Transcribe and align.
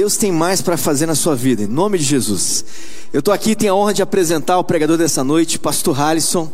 Deus 0.00 0.16
tem 0.16 0.32
mais 0.32 0.62
para 0.62 0.78
fazer 0.78 1.04
na 1.04 1.14
sua 1.14 1.36
vida, 1.36 1.62
em 1.62 1.66
nome 1.66 1.98
de 1.98 2.04
Jesus. 2.04 2.64
Eu 3.12 3.18
estou 3.18 3.34
aqui, 3.34 3.54
tenho 3.54 3.74
a 3.74 3.76
honra 3.76 3.92
de 3.92 4.00
apresentar 4.00 4.56
o 4.56 4.64
pregador 4.64 4.96
dessa 4.96 5.22
noite, 5.22 5.58
Pastor 5.58 6.00
Halisson, 6.00 6.50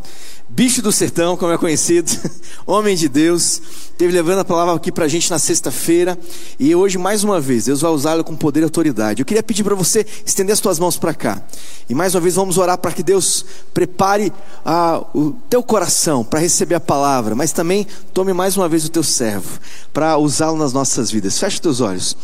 bicho 0.48 0.82
do 0.82 0.90
sertão, 0.90 1.36
como 1.36 1.52
é 1.52 1.56
conhecido, 1.56 2.10
homem 2.66 2.96
de 2.96 3.08
Deus, 3.08 3.62
teve 3.96 4.12
levando 4.12 4.40
a 4.40 4.44
palavra 4.44 4.74
aqui 4.74 4.90
para 4.90 5.04
a 5.04 5.08
gente 5.08 5.30
na 5.30 5.38
sexta-feira, 5.38 6.18
e 6.58 6.74
hoje, 6.74 6.98
mais 6.98 7.22
uma 7.22 7.40
vez, 7.40 7.66
Deus 7.66 7.82
vai 7.82 7.90
usá-lo 7.92 8.24
com 8.24 8.34
poder 8.34 8.62
e 8.62 8.64
autoridade. 8.64 9.22
Eu 9.22 9.26
queria 9.26 9.44
pedir 9.44 9.62
para 9.62 9.76
você 9.76 10.04
estender 10.26 10.52
as 10.52 10.58
suas 10.58 10.80
mãos 10.80 10.98
para 10.98 11.14
cá, 11.14 11.40
e 11.88 11.94
mais 11.94 12.16
uma 12.16 12.20
vez 12.22 12.34
vamos 12.34 12.58
orar 12.58 12.76
para 12.78 12.90
que 12.90 13.02
Deus 13.04 13.46
prepare 13.72 14.32
ah, 14.64 15.04
o 15.14 15.36
teu 15.48 15.62
coração 15.62 16.24
para 16.24 16.40
receber 16.40 16.74
a 16.74 16.80
palavra, 16.80 17.36
mas 17.36 17.52
também 17.52 17.86
tome 18.12 18.32
mais 18.32 18.56
uma 18.56 18.68
vez 18.68 18.84
o 18.84 18.90
teu 18.90 19.04
servo, 19.04 19.60
para 19.92 20.18
usá-lo 20.18 20.58
nas 20.58 20.72
nossas 20.72 21.12
vidas. 21.12 21.38
Feche 21.38 21.60
teus 21.60 21.80
olhos. 21.80 22.16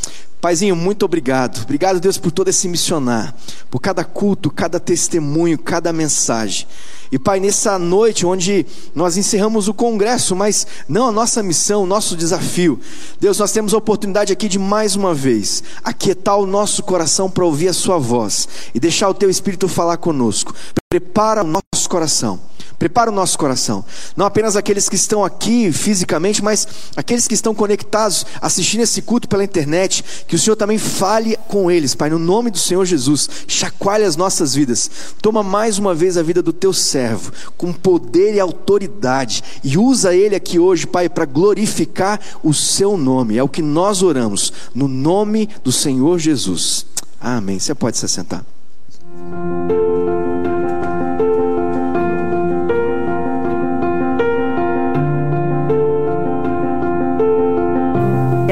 Paizinho, 0.42 0.74
muito 0.74 1.04
obrigado. 1.04 1.62
Obrigado, 1.62 2.00
Deus, 2.00 2.18
por 2.18 2.32
todo 2.32 2.48
esse 2.48 2.66
missionar, 2.66 3.32
por 3.70 3.78
cada 3.78 4.02
culto, 4.02 4.50
cada 4.50 4.80
testemunho, 4.80 5.56
cada 5.56 5.92
mensagem. 5.92 6.66
E, 7.12 7.18
Pai, 7.18 7.38
nessa 7.38 7.78
noite 7.78 8.26
onde 8.26 8.66
nós 8.92 9.16
encerramos 9.16 9.68
o 9.68 9.74
congresso, 9.74 10.34
mas 10.34 10.66
não 10.88 11.06
a 11.06 11.12
nossa 11.12 11.44
missão, 11.44 11.84
o 11.84 11.86
nosso 11.86 12.16
desafio. 12.16 12.80
Deus, 13.20 13.38
nós 13.38 13.52
temos 13.52 13.72
a 13.72 13.78
oportunidade 13.78 14.32
aqui 14.32 14.48
de 14.48 14.58
mais 14.58 14.96
uma 14.96 15.14
vez 15.14 15.62
aquietar 15.84 16.36
o 16.36 16.46
nosso 16.46 16.82
coração 16.82 17.30
para 17.30 17.44
ouvir 17.44 17.68
a 17.68 17.72
Sua 17.72 17.98
voz 17.98 18.48
e 18.74 18.80
deixar 18.80 19.08
o 19.10 19.14
Teu 19.14 19.30
Espírito 19.30 19.68
falar 19.68 19.98
conosco. 19.98 20.52
Prepara 20.90 21.44
o 21.44 21.46
nosso 21.46 21.88
coração 21.88 22.40
Prepara 22.82 23.12
o 23.12 23.14
nosso 23.14 23.38
coração. 23.38 23.84
Não 24.16 24.26
apenas 24.26 24.56
aqueles 24.56 24.88
que 24.88 24.96
estão 24.96 25.24
aqui 25.24 25.70
fisicamente, 25.70 26.42
mas 26.42 26.66
aqueles 26.96 27.28
que 27.28 27.34
estão 27.34 27.54
conectados, 27.54 28.26
assistindo 28.40 28.80
esse 28.80 29.00
culto 29.00 29.28
pela 29.28 29.44
internet. 29.44 30.04
Que 30.26 30.34
o 30.34 30.38
Senhor 30.38 30.56
também 30.56 30.78
fale 30.78 31.38
com 31.46 31.70
eles, 31.70 31.94
Pai, 31.94 32.10
no 32.10 32.18
nome 32.18 32.50
do 32.50 32.58
Senhor 32.58 32.84
Jesus. 32.84 33.30
Chacoalhe 33.46 34.02
as 34.02 34.16
nossas 34.16 34.52
vidas. 34.52 34.90
Toma 35.22 35.44
mais 35.44 35.78
uma 35.78 35.94
vez 35.94 36.16
a 36.16 36.24
vida 36.24 36.42
do 36.42 36.52
teu 36.52 36.72
servo, 36.72 37.30
com 37.56 37.72
poder 37.72 38.34
e 38.34 38.40
autoridade. 38.40 39.44
E 39.62 39.78
usa 39.78 40.12
ele 40.12 40.34
aqui 40.34 40.58
hoje, 40.58 40.84
Pai, 40.84 41.08
para 41.08 41.24
glorificar 41.24 42.18
o 42.42 42.52
seu 42.52 42.96
nome. 42.96 43.38
É 43.38 43.44
o 43.44 43.48
que 43.48 43.62
nós 43.62 44.02
oramos, 44.02 44.52
no 44.74 44.88
nome 44.88 45.48
do 45.62 45.70
Senhor 45.70 46.18
Jesus. 46.18 46.84
Amém. 47.20 47.60
Você 47.60 47.76
pode 47.76 47.96
se 47.96 48.06
assentar. 48.06 48.44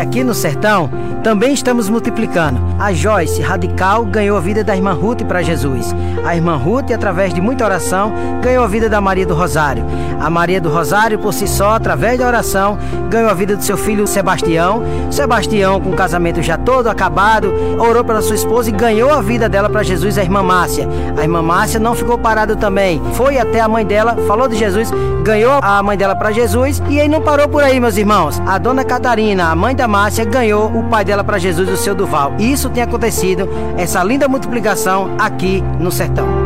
Aqui 0.01 0.25
no 0.25 0.35
sertão 0.35 0.91
também 1.23 1.53
estamos 1.53 1.89
multiplicando. 1.89 2.61
A 2.79 2.93
Joyce, 2.93 3.43
radical, 3.43 4.05
ganhou 4.05 4.37
a 4.37 4.41
vida 4.41 4.65
da 4.65 4.75
irmã 4.75 4.93
Ruth 4.93 5.23
para 5.25 5.43
Jesus. 5.43 5.95
A 6.25 6.35
irmã 6.35 6.57
Ruth, 6.57 6.91
através 6.91 7.33
de 7.35 7.41
muita 7.41 7.65
oração, 7.65 8.13
ganhou 8.43 8.65
a 8.65 8.67
vida 8.67 8.89
da 8.89 9.01
Maria 9.01 9.27
do 9.27 9.35
Rosário. 9.35 9.85
A 10.21 10.29
Maria 10.29 10.61
do 10.61 10.69
Rosário, 10.69 11.19
por 11.19 11.33
si 11.33 11.47
só, 11.47 11.75
através 11.75 12.19
da 12.19 12.27
oração, 12.27 12.79
ganhou 13.09 13.31
a 13.31 13.35
vida 13.35 13.57
do 13.57 13.63
seu 13.63 13.77
filho 13.77 14.07
Sebastião. 14.07 14.83
Sebastião, 15.11 15.81
com 15.81 15.91
o 15.91 15.97
casamento 15.97 16.43
já 16.43 16.57
todo 16.57 16.89
acabado, 16.89 17.53
orou 17.79 18.05
pela 18.05 18.23
sua 18.23 18.37
esposa 18.37 18.69
e 18.69 18.73
ganhou 18.73 19.11
a 19.11 19.23
vida 19.23 19.49
dela 19.49 19.69
para 19.69 19.83
Jesus, 19.83 20.19
a 20.19 20.23
irmã 20.23 20.43
Márcia. 20.43 20.89
A 21.19 21.23
irmã 21.23 21.43
Márcia 21.43 21.81
não 21.81 21.95
ficou 21.95 22.19
parada 22.19 22.57
também. 22.57 23.01
Foi 23.15 23.39
até 23.39 23.61
a 23.61 23.69
mãe 23.69 23.85
dela, 23.85 24.17
falou 24.27 24.49
de 24.49 24.57
Jesus, 24.57 24.91
ganhou 25.23 25.59
a 25.61 25.83
mãe 25.83 25.97
dela 25.97 26.15
para 26.15 26.33
Jesus 26.33 26.83
e 26.89 27.01
aí 27.01 27.09
não 27.09 27.21
parou 27.21 27.49
por 27.49 27.63
aí, 27.63 27.79
meus 27.81 27.97
irmãos. 27.97 28.41
A 28.47 28.59
dona 28.59 28.85
Catarina, 28.85 29.51
a 29.51 29.57
mãe 29.57 29.75
da 29.75 29.89
Márcia, 29.89 30.25
ganhou 30.25 30.67
o 30.67 30.85
pai 30.85 31.05
dela 31.11 31.25
para 31.25 31.39
Jesus, 31.39 31.69
o 31.69 31.77
seu 31.77 31.93
Duval. 31.93 32.35
E 32.39 32.53
isso 32.53 32.71
tem 32.71 32.85
acontecido, 32.85 33.49
essa 33.77 34.03
linda 34.05 34.29
multiplicação 34.29 35.17
aqui 35.19 35.61
no 35.81 35.91
sertão. 35.91 36.40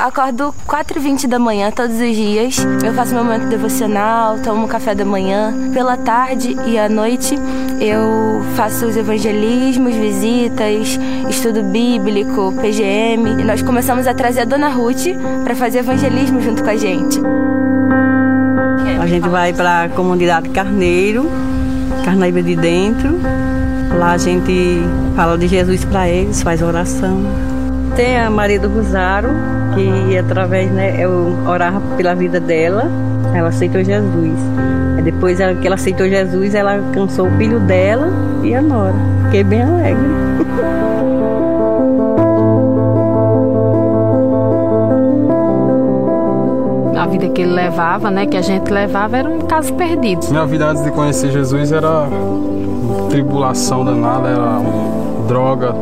Acordo 0.00 0.54
4h20 0.66 1.26
da 1.26 1.38
manhã 1.38 1.70
todos 1.70 2.00
os 2.00 2.16
dias. 2.16 2.56
Eu 2.82 2.94
faço 2.94 3.14
meu 3.14 3.22
momento 3.22 3.46
devocional, 3.48 4.38
tomo 4.38 4.66
café 4.66 4.94
da 4.94 5.04
manhã. 5.04 5.52
Pela 5.72 5.96
tarde 5.96 6.56
e 6.66 6.78
à 6.78 6.88
noite 6.88 7.36
eu 7.78 8.42
faço 8.56 8.86
os 8.86 8.96
evangelismos, 8.96 9.94
visitas, 9.94 10.98
estudo 11.28 11.62
bíblico, 11.62 12.52
PGM. 12.60 13.40
E 13.40 13.44
nós 13.44 13.62
começamos 13.62 14.06
a 14.06 14.14
trazer 14.14 14.40
a 14.40 14.44
Dona 14.44 14.68
Ruth 14.68 15.06
para 15.44 15.54
fazer 15.54 15.80
evangelismo 15.80 16.40
junto 16.40 16.64
com 16.64 16.70
a 16.70 16.76
gente. 16.76 17.20
A 19.00 19.06
gente 19.06 19.28
vai 19.28 19.52
para 19.52 19.84
a 19.84 19.88
comunidade 19.88 20.48
Carneiro, 20.50 21.30
Carnaíba 22.04 22.42
de 22.42 22.56
Dentro. 22.56 23.18
Lá 23.98 24.12
a 24.12 24.18
gente 24.18 24.82
fala 25.16 25.36
de 25.36 25.48
Jesus 25.48 25.84
para 25.84 26.08
eles, 26.08 26.42
faz 26.42 26.62
oração. 26.62 27.22
Tem 27.96 28.18
a 28.18 28.30
Maria 28.30 28.60
do 28.60 28.68
Rosário, 28.68 29.30
que 29.74 30.18
através, 30.18 30.70
né, 30.70 30.96
eu 30.98 31.36
orava 31.46 31.80
pela 31.96 32.14
vida 32.14 32.40
dela, 32.40 32.90
ela 33.34 33.48
aceitou 33.48 33.82
Jesus. 33.82 34.38
Aí 34.96 35.02
depois 35.02 35.38
que 35.38 35.66
ela 35.66 35.74
aceitou 35.74 36.08
Jesus, 36.08 36.54
ela 36.54 36.76
alcançou 36.76 37.26
o 37.26 37.30
filho 37.36 37.60
dela 37.60 38.08
e 38.42 38.54
a 38.54 38.62
nora. 38.62 38.94
Fiquei 39.24 39.44
bem 39.44 39.62
alegre. 39.62 40.20
a 46.96 47.06
vida 47.06 47.28
que 47.30 47.40
ele 47.40 47.52
levava, 47.52 48.10
né, 48.10 48.26
que 48.26 48.36
a 48.36 48.42
gente 48.42 48.70
levava, 48.70 49.16
era 49.16 49.28
um 49.28 49.38
caso 49.38 49.72
perdido. 49.72 50.26
Minha 50.28 50.44
vida 50.44 50.66
antes 50.66 50.84
de 50.84 50.90
conhecer 50.90 51.30
Jesus 51.30 51.72
era 51.72 52.06
tribulação 53.08 53.84
danada, 53.84 54.28
era 54.28 54.60
droga 55.26 55.74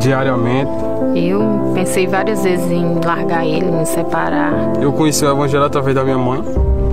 diariamente. 0.00 0.93
Eu 1.14 1.72
pensei 1.74 2.06
várias 2.08 2.42
vezes 2.42 2.70
em 2.70 3.00
largar 3.04 3.46
ele, 3.46 3.70
me 3.70 3.86
separar. 3.86 4.72
Eu 4.80 4.92
conheci 4.92 5.24
o 5.24 5.30
Evangelho 5.30 5.64
através 5.64 5.94
da 5.94 6.02
minha 6.02 6.18
mãe. 6.18 6.42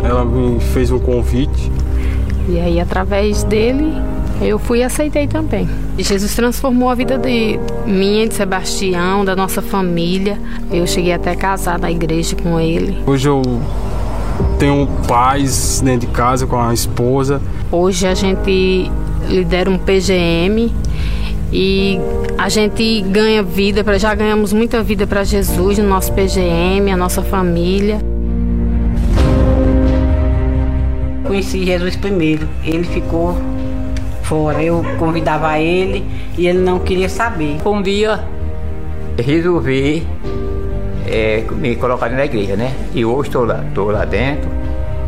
Ela 0.04 0.24
me 0.24 0.60
fez 0.60 0.92
um 0.92 1.00
convite. 1.00 1.72
E 2.48 2.60
aí, 2.60 2.80
através 2.80 3.44
dele, 3.44 3.94
eu 4.40 4.60
fui 4.60 4.80
e 4.80 4.84
aceitei 4.84 5.28
também. 5.28 5.68
E 5.98 6.04
Jesus 6.04 6.36
transformou 6.36 6.90
a 6.90 6.96
vida 6.96 7.18
de 7.18 7.60
minha, 7.86 8.28
de 8.28 8.34
Sebastião, 8.36 9.26
da 9.26 9.36
nossa 9.36 9.62
família. 9.62 10.40
Eu 10.72 10.86
cheguei 10.86 11.14
até 11.14 11.32
a 11.32 11.36
casar 11.36 11.80
na 11.80 11.92
igreja 11.92 12.36
com 12.36 12.60
ele. 12.60 12.98
Hoje 13.08 13.28
eu 13.28 13.42
tenho 14.60 14.88
paz 15.08 15.82
dentro 15.84 16.08
de 16.08 16.14
casa 16.14 16.46
com 16.46 16.60
a 16.60 16.74
esposa. 16.74 17.42
Hoje 17.72 18.08
a 18.08 18.14
gente 18.14 18.92
lidera 19.28 19.70
um 19.70 19.78
PGM 19.78 20.72
e 21.52 22.00
a 22.38 22.48
gente 22.48 23.02
ganha 23.02 23.44
vida, 23.44 23.84
já 24.00 24.16
ganhamos 24.16 24.54
muita 24.54 24.82
vida 24.82 25.06
para 25.06 25.24
Jesus 25.24 25.78
no 25.78 25.88
nosso 25.88 26.14
PGM, 26.14 26.92
a 26.92 26.98
nossa 26.98 27.22
família. 27.22 28.00
Conheci 31.26 31.66
Jesus 31.66 31.96
primeiro, 31.96 32.48
ele 32.64 32.84
ficou 32.84 33.38
fora. 34.24 34.64
Eu 34.64 34.82
convidava 34.98 35.60
ele 35.60 36.06
e 36.38 36.48
ele 36.48 36.60
não 36.60 36.80
queria 36.80 37.10
saber. 37.10 37.58
Um 37.66 37.82
dia 37.82 38.24
resolvi 39.18 40.08
é, 41.06 41.44
me 41.52 41.76
colocar 41.76 42.10
na 42.10 42.26
igreja, 42.26 42.56
né? 42.56 42.74
E 42.94 43.04
hoje 43.04 43.28
estou 43.28 43.44
lá, 43.44 43.64
estou 43.68 43.92
lá 43.92 44.06
dentro 44.06 44.50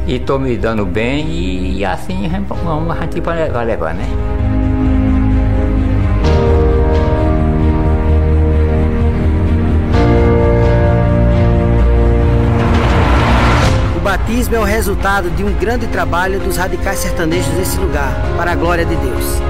e 0.06 0.16
estou 0.16 0.38
me 0.38 0.58
dando 0.58 0.86
bem 0.86 1.26
e, 1.28 1.78
e 1.78 1.86
assim 1.86 2.30
vamos, 2.64 2.98
a 2.98 3.02
gente 3.02 3.22
vai 3.22 3.66
levar, 3.66 3.94
né? 3.94 4.43
Batismo 14.54 14.56
é 14.56 14.60
o 14.60 14.64
resultado 14.64 15.30
de 15.32 15.44
um 15.44 15.52
grande 15.54 15.88
trabalho 15.88 16.40
dos 16.40 16.58
radicais 16.58 17.00
sertanejos 17.00 17.52
desse 17.56 17.78
lugar, 17.78 18.14
para 18.38 18.52
a 18.52 18.56
glória 18.56 18.86
de 18.86 18.96
Deus. 18.96 19.42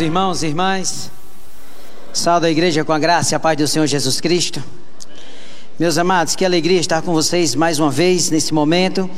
Irmãos 0.00 0.42
e 0.42 0.46
irmãs, 0.46 1.10
salve 2.10 2.46
a 2.46 2.50
igreja 2.50 2.82
com 2.82 2.92
a 2.92 2.98
graça 2.98 3.34
e 3.34 3.36
a 3.36 3.40
paz 3.40 3.56
do 3.58 3.68
Senhor 3.68 3.86
Jesus 3.86 4.18
Cristo. 4.18 4.62
Meus 5.78 5.98
amados, 5.98 6.34
que 6.34 6.42
alegria 6.42 6.80
estar 6.80 7.02
com 7.02 7.12
vocês 7.12 7.54
mais 7.54 7.78
uma 7.78 7.90
vez 7.90 8.30
nesse 8.30 8.54
momento, 8.54 9.10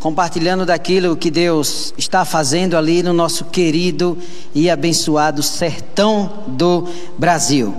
compartilhando 0.00 0.64
daquilo 0.64 1.18
que 1.18 1.30
Deus 1.30 1.92
está 1.98 2.24
fazendo 2.24 2.78
ali 2.78 3.02
no 3.02 3.12
nosso 3.12 3.44
querido 3.44 4.16
e 4.54 4.70
abençoado 4.70 5.42
sertão 5.42 6.44
do 6.48 6.88
Brasil. 7.18 7.76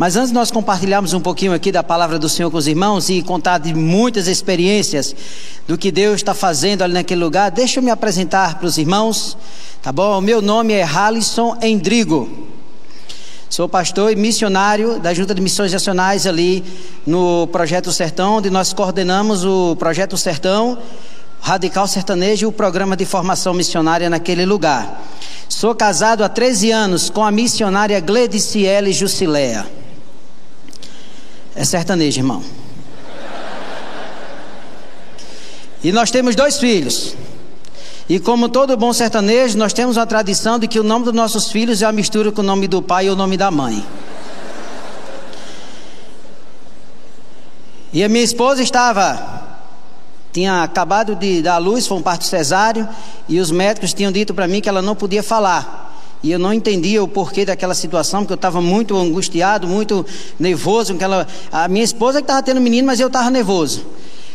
Mas 0.00 0.16
antes 0.16 0.28
de 0.28 0.34
nós 0.34 0.50
compartilharmos 0.50 1.12
um 1.12 1.20
pouquinho 1.20 1.52
aqui 1.52 1.70
da 1.70 1.82
palavra 1.82 2.18
do 2.18 2.26
Senhor 2.26 2.50
com 2.50 2.56
os 2.56 2.66
irmãos 2.66 3.10
e 3.10 3.20
contar 3.20 3.58
de 3.58 3.74
muitas 3.74 4.28
experiências 4.28 5.14
do 5.68 5.76
que 5.76 5.92
Deus 5.92 6.14
está 6.14 6.32
fazendo 6.32 6.80
ali 6.80 6.94
naquele 6.94 7.22
lugar, 7.22 7.50
deixa 7.50 7.80
eu 7.80 7.84
me 7.84 7.90
apresentar 7.90 8.54
para 8.54 8.66
os 8.66 8.78
irmãos, 8.78 9.36
tá 9.82 9.92
bom? 9.92 10.16
O 10.16 10.22
meu 10.22 10.40
nome 10.40 10.72
é 10.72 10.82
Halisson 10.82 11.54
Endrigo. 11.60 12.48
Sou 13.50 13.68
pastor 13.68 14.10
e 14.10 14.16
missionário 14.16 14.98
da 14.98 15.12
Junta 15.12 15.34
de 15.34 15.42
Missões 15.42 15.70
Nacionais 15.70 16.26
ali 16.26 16.64
no 17.06 17.46
Projeto 17.48 17.92
Sertão, 17.92 18.38
onde 18.38 18.48
nós 18.48 18.72
coordenamos 18.72 19.44
o 19.44 19.76
Projeto 19.76 20.16
Sertão, 20.16 20.78
Radical 21.42 21.86
Sertanejo 21.86 22.46
e 22.46 22.48
o 22.48 22.52
programa 22.52 22.96
de 22.96 23.04
formação 23.04 23.52
missionária 23.52 24.08
naquele 24.08 24.46
lugar. 24.46 25.04
Sou 25.46 25.74
casado 25.74 26.24
há 26.24 26.28
13 26.30 26.70
anos 26.70 27.10
com 27.10 27.22
a 27.22 27.30
missionária 27.30 28.00
Glediciele 28.00 28.94
Jusilea. 28.94 29.79
É 31.60 31.64
sertanejo, 31.64 32.20
irmão. 32.20 32.42
E 35.84 35.92
nós 35.92 36.10
temos 36.10 36.34
dois 36.34 36.56
filhos. 36.56 37.14
E 38.08 38.18
como 38.18 38.48
todo 38.48 38.74
bom 38.78 38.94
sertanejo, 38.94 39.58
nós 39.58 39.74
temos 39.74 39.98
uma 39.98 40.06
tradição 40.06 40.58
de 40.58 40.66
que 40.66 40.80
o 40.80 40.82
nome 40.82 41.04
dos 41.04 41.12
nossos 41.12 41.52
filhos 41.52 41.82
é 41.82 41.84
a 41.84 41.92
mistura 41.92 42.32
com 42.32 42.40
o 42.40 42.44
nome 42.44 42.66
do 42.66 42.80
pai 42.80 43.08
e 43.08 43.10
o 43.10 43.14
nome 43.14 43.36
da 43.36 43.50
mãe. 43.50 43.84
E 47.92 48.02
a 48.02 48.08
minha 48.08 48.24
esposa 48.24 48.62
estava, 48.62 49.42
tinha 50.32 50.62
acabado 50.62 51.14
de 51.14 51.42
dar 51.42 51.58
luz, 51.58 51.86
foi 51.86 51.98
um 51.98 52.02
parto 52.02 52.24
cesáreo, 52.24 52.88
e 53.28 53.38
os 53.38 53.50
médicos 53.50 53.92
tinham 53.92 54.10
dito 54.10 54.32
para 54.32 54.48
mim 54.48 54.62
que 54.62 54.68
ela 54.70 54.80
não 54.80 54.96
podia 54.96 55.22
falar. 55.22 55.89
E 56.22 56.30
eu 56.30 56.38
não 56.38 56.52
entendia 56.52 57.02
o 57.02 57.08
porquê 57.08 57.44
daquela 57.44 57.74
situação, 57.74 58.20
porque 58.20 58.32
eu 58.32 58.36
estava 58.36 58.60
muito 58.60 58.96
angustiado, 58.96 59.66
muito 59.66 60.04
nervoso. 60.38 60.92
Aquela... 60.92 61.26
A 61.50 61.66
minha 61.68 61.84
esposa 61.84 62.18
que 62.18 62.24
estava 62.24 62.42
tendo 62.42 62.60
menino, 62.60 62.86
mas 62.86 63.00
eu 63.00 63.06
estava 63.06 63.30
nervoso. 63.30 63.86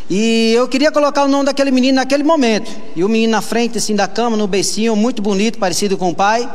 E 0.10 0.54
eu 0.56 0.68
queria 0.68 0.92
colocar 0.92 1.24
o 1.26 1.28
nome 1.28 1.46
daquele 1.46 1.72
menino 1.72 1.96
naquele 1.96 2.24
momento. 2.24 2.72
E 2.96 3.04
o 3.04 3.10
menino 3.10 3.32
na 3.32 3.42
frente, 3.42 3.78
assim, 3.78 3.96
da 3.96 4.08
cama, 4.08 4.36
no 4.38 4.48
beicinho, 4.48 4.96
muito 4.96 5.22
bonito, 5.22 5.58
parecido 5.58 5.98
com 5.98 6.10
o 6.10 6.16
pai. 6.16 6.50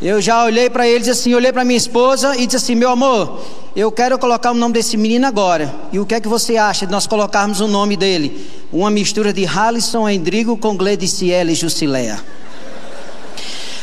Eu 0.00 0.18
já 0.20 0.44
olhei 0.44 0.70
para 0.70 0.88
ele, 0.88 1.08
assim, 1.10 1.34
olhei 1.34 1.52
para 1.52 1.62
minha 1.62 1.76
esposa 1.76 2.34
e 2.34 2.46
disse 2.46 2.56
assim, 2.56 2.74
meu 2.74 2.88
amor, 2.88 3.42
eu 3.76 3.92
quero 3.92 4.18
colocar 4.18 4.50
o 4.50 4.54
nome 4.54 4.72
desse 4.72 4.96
menino 4.96 5.26
agora. 5.26 5.74
E 5.92 5.98
o 5.98 6.06
que 6.06 6.14
é 6.14 6.20
que 6.20 6.28
você 6.28 6.56
acha 6.56 6.86
de 6.86 6.92
nós 6.92 7.06
colocarmos 7.06 7.60
o 7.60 7.68
nome 7.68 7.98
dele? 7.98 8.46
Uma 8.72 8.90
mistura 8.90 9.30
de 9.30 9.44
Halisson 9.44 10.08
Endrigo 10.08 10.56
com 10.56 10.74
Glediciele 10.74 11.54
Jusilea. 11.54 12.18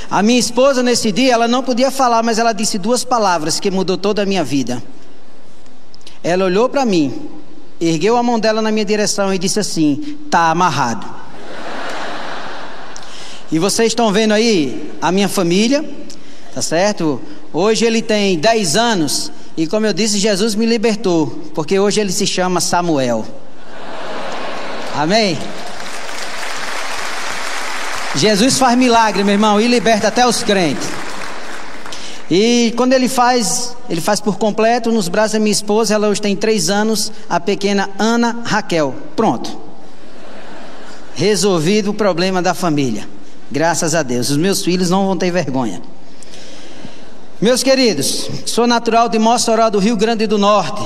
A 0.09 0.23
minha 0.23 0.39
esposa 0.39 0.81
nesse 0.81 1.11
dia, 1.11 1.33
ela 1.33 1.47
não 1.47 1.63
podia 1.63 1.91
falar, 1.91 2.23
mas 2.23 2.39
ela 2.39 2.53
disse 2.53 2.77
duas 2.77 3.03
palavras 3.03 3.59
que 3.59 3.69
mudou 3.69 3.97
toda 3.97 4.23
a 4.23 4.25
minha 4.25 4.43
vida. 4.43 4.81
Ela 6.23 6.45
olhou 6.45 6.69
para 6.69 6.85
mim 6.85 7.29
ergueu 7.79 8.17
a 8.17 8.23
mão 8.23 8.39
dela 8.39 8.61
na 8.61 8.71
minha 8.71 8.85
direção 8.85 9.33
e 9.33 9.37
disse 9.37 9.59
assim: 9.59 10.17
Está 10.25 10.51
amarrado. 10.51 11.07
E 13.51 13.59
vocês 13.59 13.89
estão 13.89 14.11
vendo 14.11 14.33
aí 14.33 14.91
a 15.01 15.11
minha 15.11 15.29
família, 15.29 15.83
tá 16.53 16.61
certo? 16.61 17.21
Hoje 17.53 17.85
ele 17.85 18.01
tem 18.01 18.37
10 18.37 18.75
anos 18.75 19.31
e, 19.55 19.65
como 19.65 19.85
eu 19.85 19.93
disse, 19.93 20.19
Jesus 20.19 20.53
me 20.53 20.65
libertou, 20.65 21.27
porque 21.55 21.79
hoje 21.79 22.01
ele 22.01 22.11
se 22.11 22.27
chama 22.27 22.59
Samuel. 22.59 23.25
Amém? 24.93 25.37
Jesus 28.17 28.57
faz 28.57 28.75
milagre, 28.75 29.23
meu 29.23 29.33
irmão, 29.33 29.61
e 29.61 29.67
liberta 29.67 30.07
até 30.07 30.25
os 30.27 30.41
crentes. 30.41 30.87
E 32.29 32.73
quando 32.75 32.93
ele 32.93 33.07
faz, 33.07 33.75
ele 33.87 34.01
faz 34.01 34.19
por 34.19 34.37
completo 34.37 34.91
nos 34.91 35.07
braços 35.07 35.33
da 35.33 35.39
minha 35.39 35.51
esposa, 35.51 35.93
ela 35.93 36.07
hoje 36.07 36.21
tem 36.21 36.35
três 36.35 36.69
anos, 36.69 37.11
a 37.29 37.39
pequena 37.39 37.89
Ana 37.99 38.41
Raquel. 38.43 38.95
Pronto. 39.15 39.57
Resolvido 41.15 41.91
o 41.91 41.93
problema 41.93 42.41
da 42.41 42.55
família. 42.55 43.07
Graças 43.51 43.93
a 43.93 44.01
Deus. 44.01 44.31
Os 44.31 44.37
meus 44.37 44.63
filhos 44.63 44.89
não 44.89 45.05
vão 45.05 45.15
ter 45.15 45.31
vergonha. 45.31 45.81
Meus 47.39 47.61
queridos, 47.61 48.29
sou 48.47 48.65
natural 48.65 49.07
de 49.07 49.19
Mossoró, 49.19 49.69
do 49.69 49.77
Rio 49.77 49.95
Grande 49.95 50.25
do 50.25 50.39
Norte. 50.39 50.83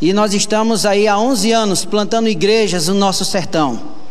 E 0.00 0.12
nós 0.12 0.32
estamos 0.32 0.86
aí 0.86 1.08
há 1.08 1.18
11 1.18 1.50
anos 1.50 1.84
plantando 1.84 2.28
igrejas 2.28 2.86
no 2.86 2.94
nosso 2.94 3.24
sertão. 3.24 4.01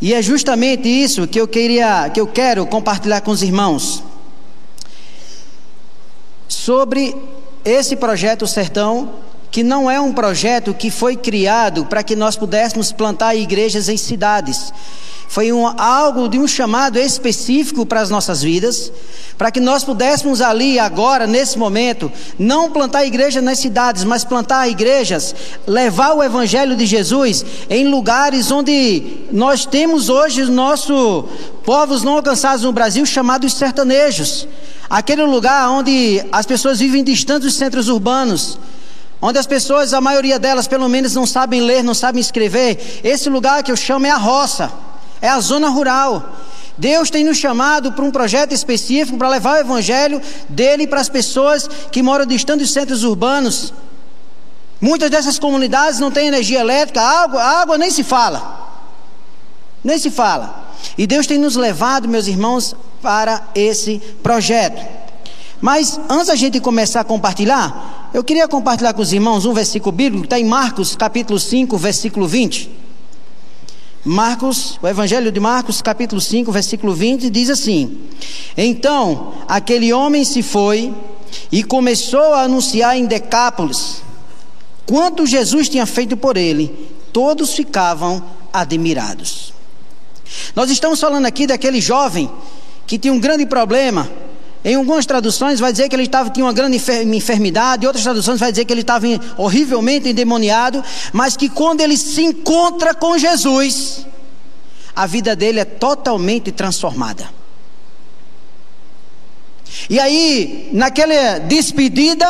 E 0.00 0.14
é 0.14 0.22
justamente 0.22 0.88
isso 0.88 1.26
que 1.26 1.40
eu 1.40 1.46
queria, 1.46 2.08
que 2.08 2.20
eu 2.20 2.26
quero 2.26 2.66
compartilhar 2.66 3.20
com 3.20 3.30
os 3.30 3.42
irmãos 3.42 4.02
sobre 6.48 7.14
esse 7.64 7.96
projeto 7.96 8.46
Sertão, 8.46 9.14
que 9.50 9.62
não 9.62 9.90
é 9.90 10.00
um 10.00 10.12
projeto 10.12 10.72
que 10.72 10.90
foi 10.90 11.16
criado 11.16 11.84
para 11.84 12.02
que 12.02 12.16
nós 12.16 12.36
pudéssemos 12.36 12.92
plantar 12.92 13.34
igrejas 13.34 13.88
em 13.88 13.96
cidades. 13.96 14.72
Foi 15.30 15.52
um, 15.52 15.64
algo 15.80 16.28
de 16.28 16.40
um 16.40 16.48
chamado 16.48 16.98
específico 16.98 17.86
para 17.86 18.00
as 18.00 18.10
nossas 18.10 18.42
vidas, 18.42 18.90
para 19.38 19.52
que 19.52 19.60
nós 19.60 19.84
pudéssemos 19.84 20.40
ali, 20.40 20.76
agora, 20.76 21.24
nesse 21.24 21.56
momento, 21.56 22.10
não 22.36 22.72
plantar 22.72 23.04
igrejas 23.04 23.40
nas 23.40 23.60
cidades, 23.60 24.02
mas 24.02 24.24
plantar 24.24 24.68
igrejas, 24.68 25.32
levar 25.68 26.14
o 26.14 26.22
Evangelho 26.24 26.74
de 26.74 26.84
Jesus 26.84 27.44
em 27.70 27.86
lugares 27.86 28.50
onde 28.50 29.04
nós 29.30 29.64
temos 29.64 30.08
hoje 30.08 30.42
os 30.42 30.48
nossos 30.48 31.26
povos 31.64 32.02
não 32.02 32.14
alcançados 32.14 32.64
no 32.64 32.72
Brasil, 32.72 33.06
chamados 33.06 33.54
sertanejos. 33.54 34.48
Aquele 34.90 35.22
lugar 35.22 35.70
onde 35.70 36.26
as 36.32 36.44
pessoas 36.44 36.80
vivem 36.80 37.04
distantes 37.04 37.44
dos 37.44 37.54
centros 37.54 37.88
urbanos, 37.88 38.58
onde 39.22 39.38
as 39.38 39.46
pessoas, 39.46 39.94
a 39.94 40.00
maioria 40.00 40.40
delas, 40.40 40.66
pelo 40.66 40.88
menos, 40.88 41.14
não 41.14 41.24
sabem 41.24 41.60
ler, 41.60 41.84
não 41.84 41.94
sabem 41.94 42.20
escrever. 42.20 43.00
Esse 43.04 43.30
lugar 43.30 43.62
que 43.62 43.70
eu 43.70 43.76
chamo 43.76 44.06
é 44.06 44.10
a 44.10 44.16
roça, 44.16 44.89
é 45.20 45.28
a 45.28 45.40
zona 45.40 45.68
rural. 45.68 46.36
Deus 46.76 47.10
tem 47.10 47.24
nos 47.24 47.36
chamado 47.36 47.92
para 47.92 48.04
um 48.04 48.10
projeto 48.10 48.52
específico 48.52 49.18
para 49.18 49.28
levar 49.28 49.56
o 49.56 49.60
evangelho 49.60 50.20
dele 50.48 50.86
para 50.86 51.00
as 51.00 51.10
pessoas 51.10 51.68
que 51.92 52.02
moram 52.02 52.24
distantes 52.24 52.68
dos 52.68 52.72
centros 52.72 53.04
urbanos. 53.04 53.74
Muitas 54.80 55.10
dessas 55.10 55.38
comunidades 55.38 56.00
não 56.00 56.10
têm 56.10 56.28
energia 56.28 56.60
elétrica, 56.60 57.02
água, 57.02 57.42
água 57.42 57.76
nem 57.76 57.90
se 57.90 58.02
fala. 58.02 58.68
Nem 59.84 59.98
se 59.98 60.10
fala. 60.10 60.68
E 60.96 61.06
Deus 61.06 61.26
tem 61.26 61.36
nos 61.36 61.54
levado, 61.54 62.08
meus 62.08 62.26
irmãos, 62.26 62.74
para 63.02 63.42
esse 63.54 63.98
projeto. 64.22 64.82
Mas 65.60 66.00
antes 66.08 66.28
da 66.28 66.34
gente 66.34 66.58
começar 66.60 67.00
a 67.00 67.04
compartilhar, 67.04 68.10
eu 68.14 68.24
queria 68.24 68.48
compartilhar 68.48 68.94
com 68.94 69.02
os 69.02 69.12
irmãos 69.12 69.44
um 69.44 69.52
versículo 69.52 69.92
bíblico, 69.92 70.24
está 70.24 70.40
em 70.40 70.46
Marcos 70.46 70.96
capítulo 70.96 71.38
5, 71.38 71.76
versículo 71.76 72.26
20. 72.26 72.79
Marcos, 74.04 74.78
o 74.80 74.88
Evangelho 74.88 75.30
de 75.30 75.38
Marcos, 75.38 75.82
capítulo 75.82 76.20
5, 76.20 76.50
versículo 76.50 76.94
20, 76.94 77.28
diz 77.28 77.50
assim: 77.50 77.98
Então 78.56 79.34
aquele 79.46 79.92
homem 79.92 80.24
se 80.24 80.42
foi 80.42 80.94
e 81.52 81.62
começou 81.62 82.32
a 82.32 82.42
anunciar 82.42 82.96
em 82.96 83.06
Decápolis 83.06 84.02
quanto 84.86 85.26
Jesus 85.26 85.68
tinha 85.68 85.84
feito 85.86 86.16
por 86.16 86.36
ele. 86.36 86.90
Todos 87.12 87.52
ficavam 87.52 88.22
admirados. 88.52 89.52
Nós 90.54 90.70
estamos 90.70 91.00
falando 91.00 91.26
aqui 91.26 91.46
daquele 91.46 91.80
jovem 91.80 92.30
que 92.86 92.98
tinha 92.98 93.12
um 93.12 93.20
grande 93.20 93.44
problema. 93.44 94.10
Em 94.62 94.74
algumas 94.74 95.06
traduções 95.06 95.58
vai 95.58 95.72
dizer 95.72 95.88
que 95.88 95.96
ele 95.96 96.02
estava, 96.02 96.28
tinha 96.28 96.44
uma 96.44 96.52
grande 96.52 96.76
enfermidade, 96.76 97.84
em 97.84 97.86
outras 97.86 98.04
traduções 98.04 98.38
vai 98.38 98.52
dizer 98.52 98.66
que 98.66 98.72
ele 98.72 98.82
estava 98.82 99.06
horrivelmente 99.38 100.08
endemoniado, 100.08 100.84
mas 101.12 101.36
que 101.36 101.48
quando 101.48 101.80
ele 101.80 101.96
se 101.96 102.22
encontra 102.22 102.94
com 102.94 103.16
Jesus, 103.16 104.06
a 104.94 105.06
vida 105.06 105.34
dele 105.34 105.60
é 105.60 105.64
totalmente 105.64 106.52
transformada. 106.52 107.30
E 109.88 109.98
aí, 109.98 110.68
naquela 110.72 111.38
despedida, 111.38 112.26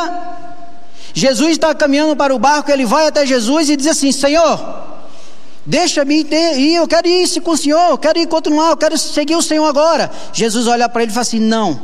Jesus 1.13 1.53
está 1.53 1.75
caminhando 1.75 2.15
para 2.15 2.35
o 2.35 2.39
barco, 2.39 2.71
ele 2.71 2.87
vai 2.87 3.09
até 3.09 3.27
Jesus 3.27 3.69
e 3.71 3.77
diz 3.77 3.89
assim: 3.89 4.13
Senhor, 4.13 4.89
Deixa-me 5.67 6.23
ir, 6.23 6.75
eu 6.75 6.89
quero 6.89 7.07
ir 7.07 7.41
com 7.43 7.51
o 7.51 7.57
Senhor, 7.57 7.91
eu 7.91 7.99
quero 7.99 8.19
ir 8.19 8.27
continuar, 8.27 8.71
eu 8.71 8.77
quero 8.77 8.97
seguir 8.97 9.37
o 9.37 9.43
Senhor 9.43 9.67
agora. 9.67 10.11
Jesus 10.33 10.67
olha 10.67 10.89
para 10.89 11.03
ele 11.03 11.11
e 11.11 11.15
fala 11.15 11.23
assim: 11.23 11.39
Não, 11.39 11.81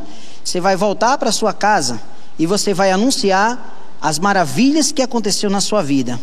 você 0.47 0.61
vai 0.61 0.77
voltar 0.77 1.19
para 1.19 1.33
sua 1.33 1.53
casa 1.53 2.01
e 2.39 2.47
você 2.47 2.73
vai 2.73 2.93
anunciar 2.93 3.77
as 4.01 4.17
maravilhas 4.17 4.93
que 4.93 5.03
aconteceu 5.03 5.51
na 5.51 5.61
sua 5.61 5.83
vida. 5.83 6.21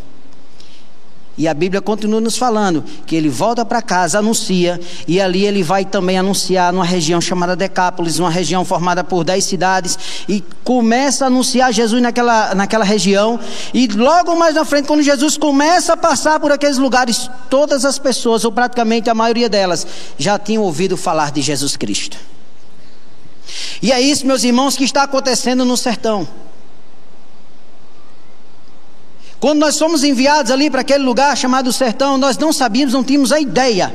E 1.38 1.46
a 1.46 1.54
Bíblia 1.54 1.82
continua 1.82 2.22
nos 2.22 2.38
falando 2.38 2.86
que 3.06 3.18
ele 3.18 3.28
volta 3.28 3.66
para 3.66 3.82
casa, 3.82 4.20
anuncia, 4.20 4.80
e 5.06 5.20
ali 5.20 5.46
ele 5.46 5.62
vai 5.62 5.84
também 5.84 6.18
anunciar 6.18 6.72
numa 6.72 6.86
região 6.86 7.20
chamada 7.20 7.54
Decápolis, 7.54 8.18
uma 8.18 8.30
região 8.30 8.64
formada 8.64 9.04
por 9.04 9.26
dez 9.26 9.44
cidades, 9.44 10.00
e 10.30 10.42
começa 10.64 11.26
a 11.26 11.28
anunciar 11.28 11.74
Jesus 11.74 12.02
naquela, 12.02 12.56
naquela 12.56 12.86
região. 12.86 13.38
E 13.74 13.88
logo 13.88 14.38
mais 14.38 14.56
na 14.56 14.64
frente, 14.64 14.88
quando 14.88 15.04
Jesus 15.04 15.36
começa 15.36 15.94
a 15.94 15.98
passar 15.98 16.40
por 16.40 16.50
aqueles 16.50 16.78
lugares, 16.78 17.30
todas 17.50 17.84
as 17.84 18.00
pessoas, 18.00 18.46
ou 18.46 18.54
praticamente 18.54 19.10
a 19.10 19.14
maioria 19.14 19.50
delas, 19.50 19.86
já 20.18 20.40
tinham 20.40 20.64
ouvido 20.64 20.96
falar 20.96 21.30
de 21.30 21.42
Jesus 21.42 21.76
Cristo. 21.76 22.18
E 23.82 23.92
é 23.92 24.00
isso, 24.00 24.26
meus 24.26 24.44
irmãos, 24.44 24.76
que 24.76 24.84
está 24.84 25.04
acontecendo 25.04 25.66
no 25.66 25.76
sertão. 25.78 26.28
Quando 29.40 29.60
nós 29.60 29.78
fomos 29.78 30.04
enviados 30.04 30.52
ali 30.52 30.70
para 30.70 30.82
aquele 30.82 31.04
lugar 31.04 31.36
chamado 31.36 31.74
sertão, 31.74 32.18
nós 32.18 32.38
não 32.38 32.54
sabíamos, 32.54 32.94
não 32.94 33.04
tínhamos 33.04 33.32
a 33.32 33.40
ideia 33.40 33.94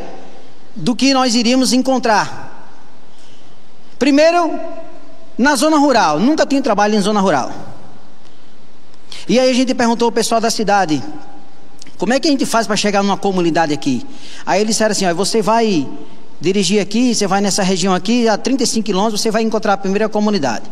do 0.76 0.94
que 0.94 1.14
nós 1.14 1.34
iríamos 1.34 1.72
encontrar. 1.72 2.76
Primeiro, 3.98 4.60
na 5.38 5.56
zona 5.56 5.78
rural, 5.78 6.20
nunca 6.20 6.44
tinha 6.44 6.60
trabalho 6.60 6.94
em 6.94 7.00
zona 7.00 7.20
rural. 7.20 7.50
E 9.28 9.38
aí 9.38 9.50
a 9.50 9.54
gente 9.54 9.74
perguntou 9.74 10.06
ao 10.06 10.12
pessoal 10.12 10.40
da 10.40 10.50
cidade: 10.50 11.02
como 11.96 12.12
é 12.12 12.20
que 12.20 12.28
a 12.28 12.30
gente 12.30 12.46
faz 12.46 12.66
para 12.66 12.76
chegar 12.76 13.02
numa 13.02 13.16
comunidade 13.16 13.72
aqui? 13.72 14.06
Aí 14.46 14.60
eles 14.60 14.74
disseram 14.74 14.92
assim: 14.92 15.06
ó, 15.06 15.14
você 15.14 15.42
vai 15.42 15.88
dirigir 16.40 16.80
aqui, 16.80 17.14
você 17.14 17.26
vai 17.26 17.40
nessa 17.40 17.62
região 17.62 17.94
aqui, 17.94 18.28
a 18.28 18.38
35 18.38 18.84
quilômetros, 18.84 19.20
você 19.20 19.30
vai 19.30 19.42
encontrar 19.42 19.74
a 19.74 19.76
primeira 19.76 20.08
comunidade. 20.08 20.64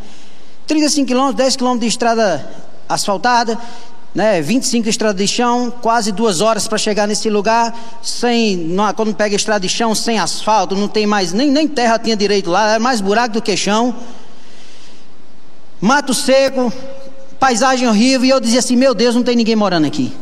35 0.67 1.07
quilômetros, 1.07 1.37
10 1.37 1.57
quilômetros 1.57 1.81
de 1.83 1.89
estrada 1.89 2.49
asfaltada, 2.89 3.59
né, 4.15 4.41
25 4.41 4.85
de 4.85 4.91
estrada 4.91 5.19
de 5.19 5.29
chão, 5.29 5.73
quase 5.83 6.11
duas 6.11 6.41
horas 6.41 6.67
para 6.67 6.79
chegar 6.79 7.07
nesse 7.07 7.29
lugar, 7.29 7.75
sem, 8.03 8.75
quando 8.97 9.15
pega 9.15 9.37
estrada 9.37 9.61
de 9.61 9.69
chão, 9.69 9.95
sem 9.95 10.19
asfalto, 10.19 10.75
não 10.75 10.89
tem 10.89 11.07
mais, 11.07 11.33
nem, 11.33 11.51
nem 11.51 11.69
terra 11.69 11.99
tinha 11.99 12.17
direito 12.17 12.51
lá, 12.51 12.71
era 12.71 12.81
mais 12.81 13.01
buraco 13.01 13.35
do 13.35 13.43
que 13.43 13.57
chão, 13.57 13.95
mato 15.81 16.15
seco, 16.15 16.73
paisagem 17.39 17.87
horrível, 17.89 18.25
e 18.25 18.31
eu 18.31 18.41
dizia 18.41 18.61
assim, 18.61 18.77
meu 18.77 18.95
Deus, 18.95 19.15
não 19.15 19.23
tem 19.23 19.37
ninguém 19.37 19.57
morando 19.57 19.87
aqui. 19.87 20.13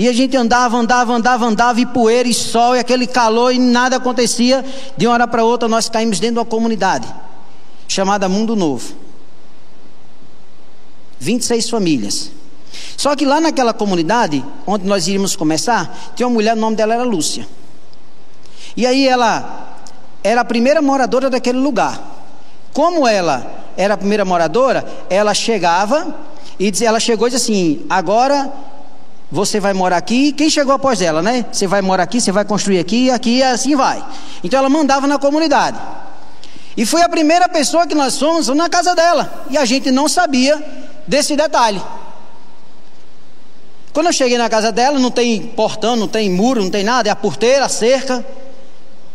E 0.00 0.08
a 0.08 0.14
gente 0.14 0.34
andava, 0.34 0.78
andava, 0.78 1.12
andava, 1.12 1.44
andava, 1.44 1.78
e 1.78 1.84
poeira, 1.84 2.26
e 2.26 2.32
sol, 2.32 2.74
e 2.74 2.78
aquele 2.78 3.06
calor, 3.06 3.52
e 3.52 3.58
nada 3.58 3.96
acontecia. 3.96 4.64
De 4.96 5.06
uma 5.06 5.12
hora 5.12 5.28
para 5.28 5.44
outra, 5.44 5.68
nós 5.68 5.90
caímos 5.90 6.18
dentro 6.18 6.36
de 6.36 6.38
uma 6.38 6.46
comunidade, 6.46 7.06
chamada 7.86 8.26
Mundo 8.26 8.56
Novo. 8.56 8.94
26 11.18 11.68
famílias. 11.68 12.30
Só 12.96 13.14
que 13.14 13.26
lá 13.26 13.42
naquela 13.42 13.74
comunidade, 13.74 14.42
onde 14.66 14.86
nós 14.86 15.06
iríamos 15.06 15.36
começar, 15.36 16.12
tinha 16.16 16.26
uma 16.26 16.32
mulher, 16.32 16.56
o 16.56 16.58
nome 16.58 16.76
dela 16.76 16.94
era 16.94 17.02
Lúcia. 17.02 17.46
E 18.74 18.86
aí 18.86 19.06
ela 19.06 19.76
era 20.24 20.40
a 20.40 20.44
primeira 20.46 20.80
moradora 20.80 21.28
daquele 21.28 21.58
lugar. 21.58 22.00
Como 22.72 23.06
ela 23.06 23.66
era 23.76 23.92
a 23.92 23.98
primeira 23.98 24.24
moradora, 24.24 24.82
ela 25.10 25.34
chegava 25.34 26.14
e 26.58 26.72
ela 26.82 26.98
chegou 26.98 27.28
e 27.28 27.30
disse 27.32 27.52
assim: 27.52 27.84
agora 27.90 28.50
você 29.30 29.60
vai 29.60 29.72
morar 29.72 29.96
aqui. 29.96 30.32
Quem 30.32 30.50
chegou 30.50 30.74
após 30.74 31.00
ela, 31.00 31.22
né? 31.22 31.46
Você 31.52 31.66
vai 31.66 31.80
morar 31.80 32.02
aqui, 32.02 32.20
você 32.20 32.32
vai 32.32 32.44
construir 32.44 32.78
aqui, 32.78 33.10
aqui 33.10 33.36
e 33.38 33.42
assim 33.42 33.76
vai. 33.76 34.04
Então 34.42 34.58
ela 34.58 34.68
mandava 34.68 35.06
na 35.06 35.18
comunidade. 35.18 35.78
E 36.76 36.84
foi 36.84 37.02
a 37.02 37.08
primeira 37.08 37.48
pessoa 37.48 37.86
que 37.86 37.94
nós 37.94 38.18
fomos 38.18 38.48
na 38.48 38.68
casa 38.68 38.94
dela. 38.94 39.44
E 39.50 39.56
a 39.56 39.64
gente 39.64 39.90
não 39.90 40.08
sabia 40.08 40.62
desse 41.06 41.36
detalhe. 41.36 41.80
Quando 43.92 44.06
eu 44.06 44.12
cheguei 44.12 44.38
na 44.38 44.48
casa 44.48 44.70
dela, 44.70 44.98
não 44.98 45.10
tem 45.10 45.42
portão, 45.42 45.96
não 45.96 46.08
tem 46.08 46.30
muro, 46.30 46.62
não 46.62 46.70
tem 46.70 46.84
nada, 46.84 47.08
é 47.08 47.12
a 47.12 47.16
porteira, 47.16 47.64
a 47.64 47.68
cerca. 47.68 48.24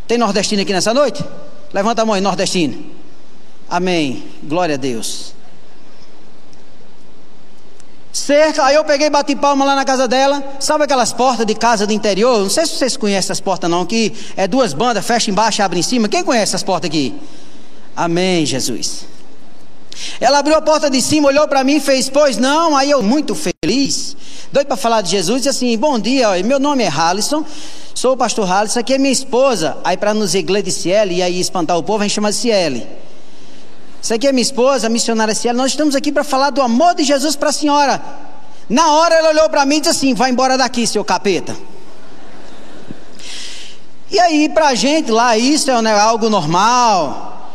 Tem 0.08 0.18
nordestino 0.18 0.62
aqui 0.62 0.74
nessa 0.74 0.94
noite? 0.94 1.24
Levanta 1.74 2.02
a 2.02 2.06
mão 2.06 2.16
aí, 2.16 2.22
nordestino. 2.22 2.86
Amém. 3.70 4.24
Glória 4.44 4.76
a 4.76 4.78
Deus. 4.78 5.35
Cerca, 8.16 8.64
aí 8.64 8.76
eu 8.76 8.86
peguei 8.86 9.10
bati 9.10 9.36
palma 9.36 9.66
lá 9.66 9.76
na 9.76 9.84
casa 9.84 10.08
dela. 10.08 10.42
Sabe 10.58 10.86
aquelas 10.86 11.12
portas 11.12 11.46
de 11.46 11.54
casa 11.54 11.86
do 11.86 11.92
interior? 11.92 12.40
Não 12.40 12.50
sei 12.50 12.66
se 12.66 12.78
vocês 12.78 12.96
conhecem 12.96 13.18
essas 13.18 13.42
portas 13.42 13.70
não, 13.70 13.86
que 13.86 14.14
é 14.38 14.48
duas 14.48 14.72
bandas, 14.74 15.06
fecha 15.06 15.30
embaixo, 15.30 15.62
abre 15.62 15.80
em 15.80 15.82
cima. 15.82 16.08
Quem 16.08 16.24
conhece 16.24 16.52
essas 16.52 16.64
portas 16.64 16.88
aqui? 16.88 17.14
Amém, 17.94 18.46
Jesus. 18.46 19.06
Ela 20.22 20.40
abriu 20.40 20.56
a 20.56 20.62
porta 20.62 20.90
de 20.90 21.02
cima, 21.02 21.28
olhou 21.28 21.46
para 21.46 21.62
mim 21.62 21.76
e 21.76 21.80
fez, 21.82 22.08
pois 22.08 22.38
não. 22.38 22.78
Aí 22.78 22.90
eu, 22.90 23.04
muito 23.04 23.36
feliz, 23.36 24.16
doido 24.50 24.68
para 24.68 24.78
falar 24.78 25.02
de 25.02 25.12
Jesus, 25.12 25.42
disse 25.42 25.50
assim: 25.50 25.78
Bom 25.78 26.00
dia, 26.00 26.42
meu 26.42 26.58
nome 26.58 26.84
é 26.84 26.88
Halisson, 26.88 27.44
sou 27.94 28.14
o 28.14 28.18
pastor 28.18 28.50
Halisson, 28.50 28.80
aqui 28.80 28.94
é 28.94 28.98
minha 28.98 29.12
esposa. 29.12 29.76
Aí 29.84 29.98
para 29.98 30.14
nos 30.14 30.36
inglês 30.36 30.64
de 30.64 30.72
Ciele, 30.72 31.16
e 31.16 31.22
aí 31.22 31.38
espantar 31.38 31.78
o 31.78 31.84
povo, 31.84 32.02
a 32.02 32.08
gente 32.08 32.16
chama 32.16 32.32
de 32.32 32.38
Ciele. 32.38 32.88
Isso 34.06 34.14
aqui 34.14 34.28
é 34.28 34.32
minha 34.32 34.44
esposa, 34.44 34.86
a 34.86 34.90
missionária 34.90 35.34
Ciele. 35.34 35.58
Nós 35.58 35.72
estamos 35.72 35.96
aqui 35.96 36.12
para 36.12 36.24
falar 36.24 36.52
do 36.52 36.62
amor 36.62 36.94
de 36.94 37.04
Jesus 37.04 37.36
para 37.36 37.50
a 37.50 37.52
senhora. 37.52 38.00
Na 38.70 38.92
hora 38.92 39.16
ela 39.16 39.30
olhou 39.30 39.50
para 39.50 39.66
mim 39.66 39.78
e 39.78 39.80
disse 39.80 39.98
assim: 39.98 40.14
Vai 40.14 40.30
embora 40.30 40.56
daqui, 40.56 40.86
seu 40.86 41.04
capeta. 41.04 41.56
E 44.12 44.20
aí, 44.20 44.48
para 44.48 44.68
a 44.68 44.76
gente 44.76 45.10
lá, 45.10 45.36
isso 45.36 45.72
é 45.72 45.82
né, 45.82 45.92
algo 45.92 46.30
normal 46.30 47.50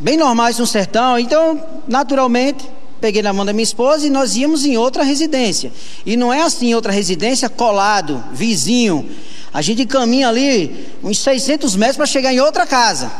bem 0.00 0.16
normais 0.16 0.58
no 0.58 0.66
sertão. 0.66 1.16
Então, 1.16 1.62
naturalmente, 1.86 2.68
peguei 3.00 3.22
na 3.22 3.32
mão 3.32 3.46
da 3.46 3.52
minha 3.52 3.62
esposa 3.62 4.04
e 4.04 4.10
nós 4.10 4.34
íamos 4.34 4.64
em 4.64 4.76
outra 4.76 5.04
residência. 5.04 5.72
E 6.04 6.16
não 6.16 6.32
é 6.32 6.42
assim, 6.42 6.74
outra 6.74 6.90
residência 6.90 7.48
colado, 7.48 8.20
vizinho. 8.32 9.08
A 9.52 9.62
gente 9.62 9.86
caminha 9.86 10.28
ali 10.28 10.88
uns 11.04 11.20
600 11.20 11.76
metros 11.76 11.96
para 11.96 12.06
chegar 12.06 12.34
em 12.34 12.40
outra 12.40 12.66
casa. 12.66 13.12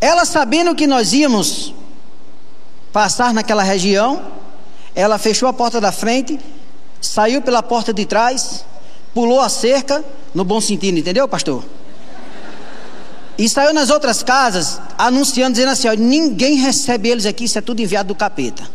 Ela 0.00 0.24
sabendo 0.24 0.74
que 0.74 0.86
nós 0.86 1.12
íamos 1.12 1.74
passar 2.92 3.34
naquela 3.34 3.62
região, 3.62 4.22
ela 4.94 5.18
fechou 5.18 5.48
a 5.48 5.52
porta 5.52 5.80
da 5.80 5.92
frente, 5.92 6.38
saiu 7.00 7.42
pela 7.42 7.62
porta 7.62 7.92
de 7.92 8.04
trás, 8.06 8.64
pulou 9.12 9.40
a 9.40 9.48
cerca, 9.48 10.04
no 10.34 10.44
bom 10.44 10.60
sentido, 10.60 10.98
entendeu, 10.98 11.26
pastor? 11.26 11.64
E 13.36 13.48
saiu 13.48 13.72
nas 13.72 13.90
outras 13.90 14.22
casas 14.22 14.80
anunciando, 14.96 15.52
dizendo 15.52 15.70
assim: 15.70 15.88
ó, 15.88 15.92
ninguém 15.94 16.56
recebe 16.56 17.08
eles 17.08 17.24
aqui, 17.26 17.44
isso 17.44 17.58
é 17.58 17.60
tudo 17.60 17.80
enviado 17.80 18.08
do 18.08 18.14
capeta. 18.14 18.68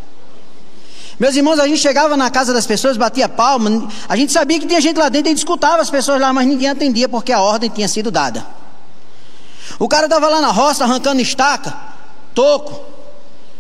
Meus 1.19 1.35
irmãos, 1.35 1.59
a 1.59 1.67
gente 1.67 1.79
chegava 1.79 2.17
na 2.17 2.29
casa 2.29 2.53
das 2.53 2.65
pessoas, 2.65 2.97
batia 2.97 3.29
palma, 3.29 3.87
a 4.09 4.15
gente 4.15 4.31
sabia 4.31 4.59
que 4.59 4.65
tinha 4.65 4.81
gente 4.81 4.97
lá 4.97 5.09
dentro, 5.09 5.27
a 5.27 5.29
gente 5.29 5.37
escutava 5.39 5.81
as 5.81 5.89
pessoas 5.89 6.19
lá, 6.19 6.33
mas 6.33 6.47
ninguém 6.47 6.69
atendia 6.69 7.07
porque 7.07 7.31
a 7.31 7.41
ordem 7.41 7.69
tinha 7.69 7.87
sido 7.87 8.09
dada. 8.09 8.45
O 9.79 9.87
cara 9.87 10.05
estava 10.05 10.27
lá 10.27 10.41
na 10.41 10.51
roça 10.51 10.83
arrancando 10.83 11.21
estaca, 11.21 11.73
toco, 12.33 12.83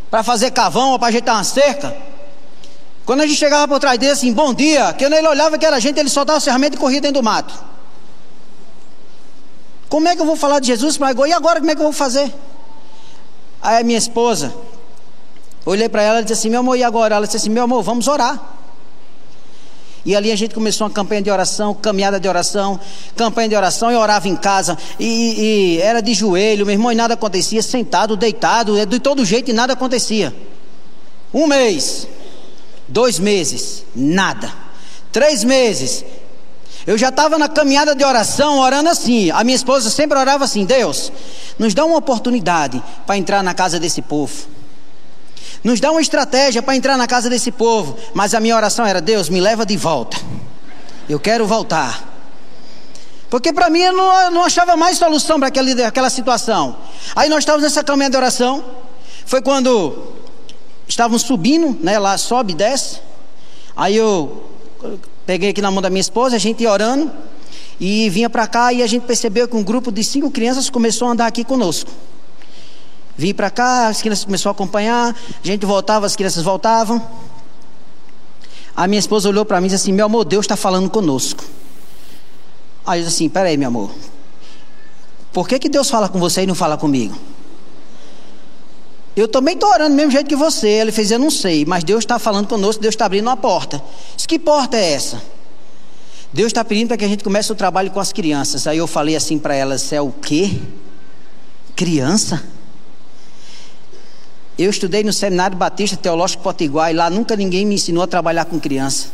para 0.09 0.23
fazer 0.23 0.51
cavão 0.51 0.91
ou 0.91 0.99
para 0.99 1.09
ajeitar 1.09 1.35
uma 1.35 1.43
cerca. 1.43 1.95
Quando 3.05 3.21
a 3.21 3.27
gente 3.27 3.37
chegava 3.37 3.67
por 3.67 3.79
trás 3.79 3.97
dele 3.99 4.11
assim, 4.11 4.31
bom 4.31 4.53
dia, 4.53 4.93
que 4.93 5.03
ele 5.03 5.27
olhava 5.27 5.57
que 5.57 5.65
era 5.65 5.79
gente, 5.79 5.99
ele 5.99 6.09
soltava 6.09 6.37
o 6.37 6.41
ferramenta 6.41 6.75
e 6.75 6.79
corria 6.79 7.01
dentro 7.01 7.21
do 7.21 7.23
mato. 7.23 7.53
Como 9.89 10.07
é 10.07 10.15
que 10.15 10.21
eu 10.21 10.25
vou 10.25 10.35
falar 10.35 10.59
de 10.59 10.67
Jesus 10.67 10.97
para? 10.97 11.11
E 11.27 11.33
agora 11.33 11.59
como 11.59 11.69
é 11.69 11.75
que 11.75 11.81
eu 11.81 11.85
vou 11.85 11.93
fazer? 11.93 12.33
Aí 13.61 13.81
a 13.81 13.83
minha 13.83 13.97
esposa, 13.97 14.53
olhei 15.65 15.87
para 15.87 16.01
ela 16.01 16.21
e 16.21 16.23
disse 16.23 16.33
assim: 16.33 16.49
Meu 16.49 16.61
amor, 16.61 16.77
e 16.77 16.83
agora? 16.83 17.15
Ela 17.15 17.25
disse 17.25 17.37
assim: 17.37 17.49
Meu 17.49 17.63
amor, 17.63 17.83
vamos 17.83 18.07
orar. 18.07 18.39
E 20.05 20.15
ali 20.15 20.31
a 20.31 20.35
gente 20.35 20.53
começou 20.53 20.85
uma 20.85 20.93
campanha 20.93 21.21
de 21.21 21.31
oração, 21.31 21.73
caminhada 21.73 22.19
de 22.19 22.27
oração, 22.27 22.79
campanha 23.15 23.49
de 23.49 23.55
oração, 23.55 23.91
e 23.91 23.95
orava 23.95 24.27
em 24.27 24.35
casa, 24.35 24.77
e, 24.99 25.77
e, 25.77 25.81
era 25.81 26.01
de 26.01 26.13
joelho, 26.13 26.65
meu 26.65 26.73
irmão, 26.73 26.91
e 26.91 26.95
nada 26.95 27.13
acontecia, 27.13 27.61
sentado, 27.61 28.17
deitado, 28.17 28.85
de 28.85 28.99
todo 28.99 29.23
jeito 29.23 29.49
e 29.49 29.53
nada 29.53 29.73
acontecia. 29.73 30.35
Um 31.33 31.47
mês, 31.47 32.07
dois 32.87 33.17
meses, 33.17 33.85
nada. 33.95 34.51
Três 35.11 35.43
meses, 35.43 36.03
eu 36.85 36.97
já 36.97 37.09
estava 37.09 37.37
na 37.37 37.47
caminhada 37.47 37.95
de 37.95 38.03
oração, 38.03 38.59
orando 38.59 38.89
assim. 38.89 39.31
A 39.31 39.43
minha 39.43 39.55
esposa 39.55 39.89
sempre 39.89 40.17
orava 40.17 40.43
assim: 40.43 40.65
Deus, 40.65 41.11
nos 41.57 41.73
dá 41.73 41.85
uma 41.85 41.97
oportunidade 41.97 42.83
para 43.05 43.17
entrar 43.17 43.41
na 43.41 43.53
casa 43.53 43.79
desse 43.79 44.01
povo. 44.01 44.33
Nos 45.63 45.79
dá 45.79 45.91
uma 45.91 46.01
estratégia 46.01 46.61
para 46.61 46.75
entrar 46.75 46.97
na 46.97 47.07
casa 47.07 47.29
desse 47.29 47.51
povo. 47.51 47.97
Mas 48.13 48.33
a 48.33 48.39
minha 48.39 48.55
oração 48.55 48.85
era: 48.85 48.99
Deus, 48.99 49.29
me 49.29 49.39
leva 49.39 49.65
de 49.65 49.77
volta. 49.77 50.17
Eu 51.07 51.19
quero 51.19 51.45
voltar. 51.45 52.11
Porque 53.29 53.51
para 53.51 53.69
mim 53.69 53.79
eu 53.79 53.93
não, 53.93 54.21
eu 54.21 54.31
não, 54.31 54.43
achava 54.43 54.75
mais 54.75 54.97
solução 54.97 55.39
para 55.39 55.47
aquela, 55.47 55.87
aquela 55.87 56.09
situação. 56.09 56.75
Aí 57.15 57.29
nós 57.29 57.39
estávamos 57.39 57.63
nessa 57.63 57.83
caminhada 57.83 58.11
de 58.11 58.17
oração. 58.17 58.63
Foi 59.25 59.41
quando 59.41 60.13
estávamos 60.87 61.23
subindo, 61.23 61.77
né? 61.81 61.97
Lá 61.97 62.17
sobe 62.17 62.53
e 62.53 62.55
desce. 62.55 62.99
Aí 63.75 63.95
eu 63.95 64.53
Peguei 65.25 65.51
aqui 65.51 65.61
na 65.61 65.71
mão 65.71 65.81
da 65.81 65.89
minha 65.89 66.01
esposa, 66.01 66.35
a 66.35 66.39
gente 66.39 66.65
orando. 66.67 67.11
E 67.79 68.09
vinha 68.09 68.29
para 68.29 68.45
cá 68.45 68.71
e 68.71 68.83
a 68.83 68.87
gente 68.87 69.03
percebeu 69.03 69.47
que 69.47 69.55
um 69.55 69.63
grupo 69.63 69.91
de 69.91 70.03
cinco 70.03 70.29
crianças 70.29 70.69
começou 70.69 71.07
a 71.07 71.11
andar 71.11 71.27
aqui 71.27 71.43
conosco. 71.43 71.89
Vim 73.15 73.33
para 73.33 73.49
cá, 73.49 73.87
as 73.87 74.01
crianças 74.01 74.25
começaram 74.25 74.51
a 74.51 74.53
acompanhar, 74.53 75.15
a 75.15 75.47
gente 75.47 75.65
voltava, 75.65 76.05
as 76.05 76.15
crianças 76.15 76.43
voltavam. 76.43 77.01
A 78.75 78.87
minha 78.87 78.99
esposa 78.99 79.29
olhou 79.29 79.45
para 79.45 79.61
mim 79.61 79.67
e 79.67 79.69
disse 79.69 79.83
assim: 79.83 79.91
Meu 79.91 80.07
amor, 80.07 80.25
Deus 80.25 80.45
está 80.45 80.55
falando 80.55 80.89
conosco. 80.89 81.43
Aí 82.85 82.99
eu 82.99 83.05
disse 83.05 83.15
assim: 83.15 83.29
Peraí, 83.29 83.55
meu 83.55 83.67
amor. 83.67 83.91
Por 85.31 85.47
que, 85.47 85.59
que 85.59 85.69
Deus 85.69 85.89
fala 85.89 86.09
com 86.09 86.19
você 86.19 86.43
e 86.43 86.47
não 86.47 86.55
fala 86.55 86.75
comigo? 86.75 87.15
Eu 89.15 89.27
também 89.27 89.53
estou 89.53 89.69
orando 89.69 89.91
do 89.91 89.95
mesmo 89.95 90.11
jeito 90.11 90.27
que 90.27 90.35
você. 90.35 90.67
Ele 90.67 90.91
fez: 90.91 91.11
Eu 91.11 91.19
não 91.19 91.29
sei, 91.29 91.65
mas 91.65 91.83
Deus 91.83 91.99
está 91.99 92.17
falando 92.17 92.47
conosco, 92.47 92.81
Deus 92.81 92.93
está 92.93 93.05
abrindo 93.05 93.27
uma 93.27 93.37
porta. 93.37 93.81
Disse: 94.15 94.27
Que 94.27 94.39
porta 94.39 94.75
é 94.75 94.93
essa? 94.93 95.21
Deus 96.31 96.47
está 96.47 96.65
pedindo 96.65 96.87
para 96.87 96.97
que 96.97 97.05
a 97.05 97.07
gente 97.07 97.23
comece 97.23 97.51
o 97.51 97.55
trabalho 97.55 97.91
com 97.91 97.99
as 97.99 98.11
crianças. 98.11 98.65
Aí 98.65 98.79
eu 98.79 98.87
falei 98.87 99.15
assim 99.15 99.37
para 99.37 99.53
elas: 99.53 99.93
É 99.93 100.01
o 100.01 100.11
quê? 100.11 100.59
Criança? 101.75 102.43
Eu 104.57 104.69
estudei 104.69 105.03
no 105.03 105.11
Seminário 105.11 105.57
Batista 105.57 105.97
Teológico 105.97 106.43
Potiguar 106.43 106.91
e 106.91 106.93
lá 106.93 107.09
nunca 107.09 107.35
ninguém 107.35 107.65
me 107.65 107.75
ensinou 107.75 108.03
a 108.03 108.07
trabalhar 108.07 108.45
com 108.45 108.59
criança. 108.59 109.07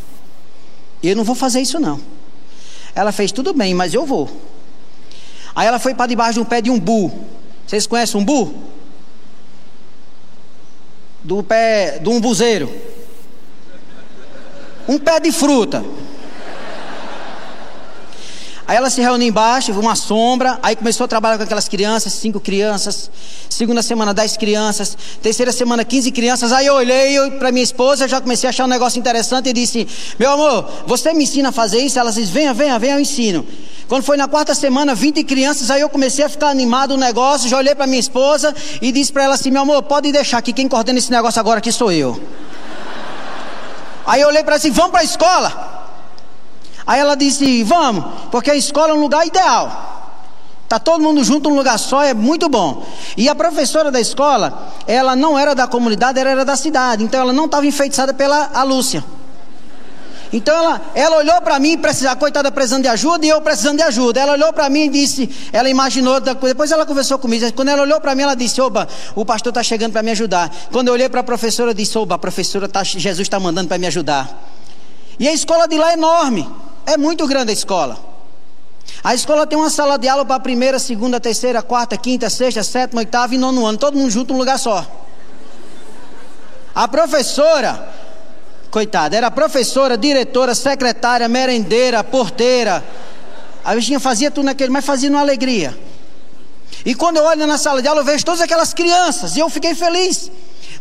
Eu 1.01 1.15
não 1.15 1.24
vou 1.24 1.36
fazer 1.36 1.62
isso 1.62 1.79
não. 1.79 2.00
Ela 2.93 3.12
fez 3.12 3.31
tudo 3.31 3.53
bem, 3.53 3.74
mas 3.74 3.93
eu 3.93 4.05
vou. 4.05 4.29
Aí 5.55 5.67
ela 5.67 5.79
foi 5.79 5.93
para 5.93 6.08
debaixo 6.08 6.34
de 6.34 6.39
um 6.41 6.46
pé 6.46 6.62
de 6.62 6.69
umbu. 6.69 7.12
Vocês 7.65 7.88
conhecem 7.88 8.19
umbu? 8.19 8.53
Do 11.24 11.41
pé 11.41 12.00
do 12.00 12.12
umbuzeiro. 12.12 12.69
Um 14.88 14.98
pé 14.98 15.19
de 15.19 15.31
fruta. 15.31 15.84
Aí 18.70 18.78
ela 18.78 18.92
se 18.92 19.02
reuniu 19.02 19.28
embaixo, 19.28 19.72
uma 19.72 19.96
sombra, 19.96 20.60
aí 20.62 20.76
começou 20.76 21.06
a 21.06 21.08
trabalhar 21.08 21.38
com 21.38 21.44
aquelas 21.44 21.68
crianças, 21.68 22.14
cinco 22.14 22.40
crianças. 22.40 23.10
Segunda 23.50 23.82
semana, 23.82 24.14
dez 24.14 24.38
crianças. 24.38 24.96
Terceira 25.24 25.52
semana, 25.52 25.84
quinze 25.84 26.12
crianças. 26.12 26.54
Aí 26.54 26.68
eu 26.68 26.76
olhei 26.76 27.32
para 27.40 27.52
minha 27.52 27.64
esposa, 27.64 28.08
já 28.08 28.22
comecei 28.22 28.48
a 28.48 28.52
achar 28.52 28.66
um 28.66 28.68
negócio 28.68 29.00
interessante 29.00 29.50
e 29.50 29.54
disse: 29.54 29.88
Meu 30.20 30.30
amor, 30.30 30.70
você 30.86 31.12
me 31.14 31.24
ensina 31.24 31.50
a 31.50 31.52
fazer 31.52 31.80
isso? 31.80 31.98
Ela 31.98 32.12
disse: 32.12 32.32
Venha, 32.32 32.54
venha, 32.54 32.78
venha, 32.78 32.94
eu 32.94 33.00
ensino. 33.00 33.44
Quando 33.88 34.04
foi 34.04 34.18
na 34.18 34.28
quarta 34.28 34.54
semana, 34.54 34.94
20 34.94 35.24
crianças, 35.24 35.72
aí 35.72 35.82
eu 35.82 35.90
comecei 35.90 36.24
a 36.24 36.30
ficar 36.30 36.50
animado 36.50 36.92
o 36.92 36.98
negócio, 36.98 37.50
já 37.50 37.58
olhei 37.58 37.74
para 37.74 37.88
minha 37.88 38.00
esposa 38.00 38.56
e 38.80 38.92
disse 38.92 39.12
para 39.12 39.24
ela 39.24 39.34
assim: 39.34 39.50
Meu 39.50 39.64
amor, 39.64 39.82
pode 39.82 40.12
deixar 40.12 40.44
que 40.44 40.54
quem 40.54 40.68
coordena 40.68 41.00
esse 41.00 41.10
negócio 41.10 41.40
agora 41.40 41.58
aqui 41.58 41.72
sou 41.72 41.92
eu. 41.92 42.22
Aí 44.06 44.22
eu 44.22 44.28
olhei 44.28 44.44
para 44.44 44.54
ela 44.54 44.60
assim: 44.60 44.70
Vamos 44.70 44.92
para 44.92 45.00
a 45.00 45.04
escola. 45.04 45.79
Aí 46.89 47.00
ela 47.00 47.13
disse: 47.13 47.63
Vamos, 47.63 48.03
porque 48.31 48.50
a 48.50 48.55
escola 48.55 48.89
é 48.89 48.93
um 48.96 49.00
lugar 49.00 49.27
ideal. 49.27 50.15
Tá 50.67 50.79
todo 50.79 51.03
mundo 51.03 51.24
junto 51.24 51.48
num 51.48 51.55
lugar 51.55 51.77
só, 51.77 52.01
é 52.01 52.15
muito 52.15 52.50
bom. 52.50 52.84
E 53.15 53.29
a 53.29 53.36
professora 53.36 53.91
da 53.91 54.01
escola, 54.01 54.72
ela 54.88 55.15
não 55.15 55.38
era 55.38 55.53
da 55.53 55.67
comunidade, 55.67 56.19
ela 56.19 56.31
era 56.31 56.43
da 56.43 56.55
cidade. 56.55 57.03
Então 57.03 57.22
ela 57.22 57.31
não 57.31 57.46
estava 57.46 57.67
enfeitiçada 57.67 58.12
pela 58.12 58.50
a 58.55 58.63
Lúcia. 58.63 59.03
Então 60.34 60.55
ela, 60.55 60.81
ela 60.96 61.17
olhou 61.17 61.39
para 61.41 61.60
mim, 61.60 61.77
precisar, 61.77 62.15
coitada 62.15 62.51
precisando 62.51 62.81
de 62.81 62.88
ajuda 62.88 63.24
e 63.24 63.29
eu 63.29 63.39
precisando 63.39 63.77
de 63.77 63.84
ajuda. 63.84 64.19
Ela 64.19 64.31
olhou 64.31 64.51
para 64.51 64.67
mim 64.67 64.86
e 64.86 64.89
disse, 64.89 65.29
ela 65.53 65.69
imaginou, 65.69 66.19
depois 66.19 66.72
ela 66.72 66.88
conversou 66.88 67.19
comigo. 67.19 67.53
Quando 67.53 67.69
ela 67.69 67.84
olhou 67.84 68.01
para 68.01 68.15
mim, 68.15 68.24
ela 68.24 68.36
disse: 68.36 68.60
Oba, 68.60 68.88
o 69.13 69.24
pastor 69.24 69.51
está 69.51 69.62
chegando 69.62 69.91
para 69.91 70.01
me 70.01 70.10
ajudar. 70.10 70.51
Quando 70.72 70.88
eu 70.88 70.96
olhei 70.96 71.08
para 71.08 71.22
a 71.22 71.24
professora, 71.24 71.72
disse: 71.72 71.96
Oba, 72.00 72.15
a 72.15 72.17
professora 72.17 72.67
tá, 72.67 72.84
Jesus 72.84 73.27
está 73.27 73.39
mandando 73.39 73.67
para 73.67 73.77
me 73.77 73.86
ajudar. 73.86 74.27
E 75.19 75.27
a 75.27 75.34
escola 75.34 75.67
de 75.67 75.77
lá 75.77 75.91
é 75.91 75.93
enorme. 75.93 76.50
É 76.86 76.98
muito 76.98 77.26
grande 77.28 77.52
a 77.52 77.54
escola. 77.54 78.10
A 79.04 79.16
escola 79.16 79.48
tem 79.48 79.58
uma 79.58 79.70
sala 79.70 79.98
de 79.98 80.08
aula 80.08 80.26
para 80.26 80.36
a 80.36 80.40
primeira, 80.40 80.78
segunda, 80.78 81.20
terceira, 81.20 81.62
quarta, 81.62 81.96
quinta, 81.96 82.30
sexta, 82.30 82.64
sétima, 82.64 83.00
oitava 83.00 83.34
e 83.34 83.38
nono 83.38 83.66
ano. 83.66 83.78
Todo 83.78 83.98
mundo 83.98 84.12
junto 84.12 84.34
num 84.34 84.40
lugar 84.40 84.60
só. 84.60 84.86
A 86.76 86.88
professora, 86.88 87.90
coitada, 88.70 89.16
era 89.16 89.32
professora, 89.32 89.98
diretora, 89.98 90.54
secretária, 90.54 91.28
merendeira, 91.28 92.04
porteira. 92.04 92.84
A 93.64 93.74
bichinha 93.76 94.00
fazia 94.00 94.30
tudo 94.30 94.46
naquele, 94.46 94.70
mas 94.70 94.86
fazia 94.86 95.10
numa 95.10 95.22
alegria. 95.22 95.78
E 96.86 96.96
quando 96.96 97.18
eu 97.18 97.24
olho 97.24 97.46
na 97.46 97.58
sala 97.58 97.82
de 97.82 97.88
aula, 97.88 98.02
eu 98.02 98.06
vejo 98.06 98.24
todas 98.24 98.42
aquelas 98.42 98.74
crianças. 98.74 99.36
E 99.36 99.40
eu 99.40 99.50
fiquei 99.50 99.76
feliz. 99.76 100.32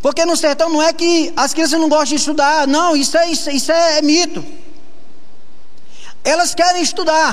Porque 0.00 0.24
no 0.24 0.36
sertão 0.36 0.70
não 0.70 0.82
é 0.82 0.92
que 0.92 1.32
as 1.36 1.52
crianças 1.52 1.80
não 1.80 1.88
gostam 1.88 2.10
de 2.10 2.14
estudar. 2.16 2.66
Não, 2.66 2.96
isso 2.96 3.16
é, 3.16 3.30
isso, 3.30 3.50
isso 3.50 3.72
é, 3.72 3.98
é 3.98 4.02
mito. 4.02 4.44
Elas 6.28 6.54
querem 6.54 6.82
estudar. 6.82 7.32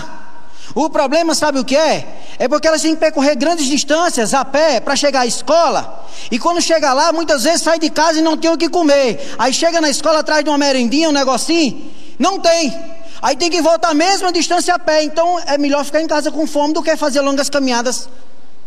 O 0.74 0.90
problema, 0.90 1.36
sabe 1.36 1.60
o 1.60 1.66
que 1.66 1.76
é? 1.76 2.22
É 2.40 2.48
porque 2.48 2.66
elas 2.66 2.82
têm 2.82 2.94
que 2.96 3.00
percorrer 3.00 3.36
grandes 3.36 3.66
distâncias 3.66 4.34
a 4.34 4.46
pé 4.46 4.80
para 4.80 4.96
chegar 4.96 5.22
à 5.22 5.26
escola. 5.26 6.06
E 6.32 6.40
quando 6.40 6.62
chega 6.62 6.94
lá, 6.94 7.12
muitas 7.12 7.44
vezes 7.44 7.62
sai 7.62 7.78
de 7.78 7.90
casa 7.90 8.20
e 8.20 8.22
não 8.22 8.38
tem 8.38 8.50
o 8.50 8.58
que 8.58 8.70
comer. 8.70 9.36
Aí 9.38 9.54
chega 9.54 9.82
na 9.82 9.90
escola 9.90 10.20
atrás 10.20 10.46
de 10.46 10.50
uma 10.50 10.58
merendinha, 10.58 11.10
um 11.10 11.12
negocinho, 11.12 11.92
não 12.18 12.40
tem. 12.40 12.74
Aí 13.22 13.36
tem 13.36 13.50
que 13.50 13.62
voltar 13.62 13.90
a 13.90 13.94
mesma 13.94 14.32
distância 14.32 14.74
a 14.74 14.80
pé. 14.80 15.04
Então 15.04 15.40
é 15.46 15.58
melhor 15.58 15.84
ficar 15.84 16.02
em 16.02 16.08
casa 16.08 16.32
com 16.32 16.48
fome 16.48 16.74
do 16.74 16.82
que 16.82 16.96
fazer 16.96 17.20
longas 17.20 17.50
caminhadas 17.50 18.08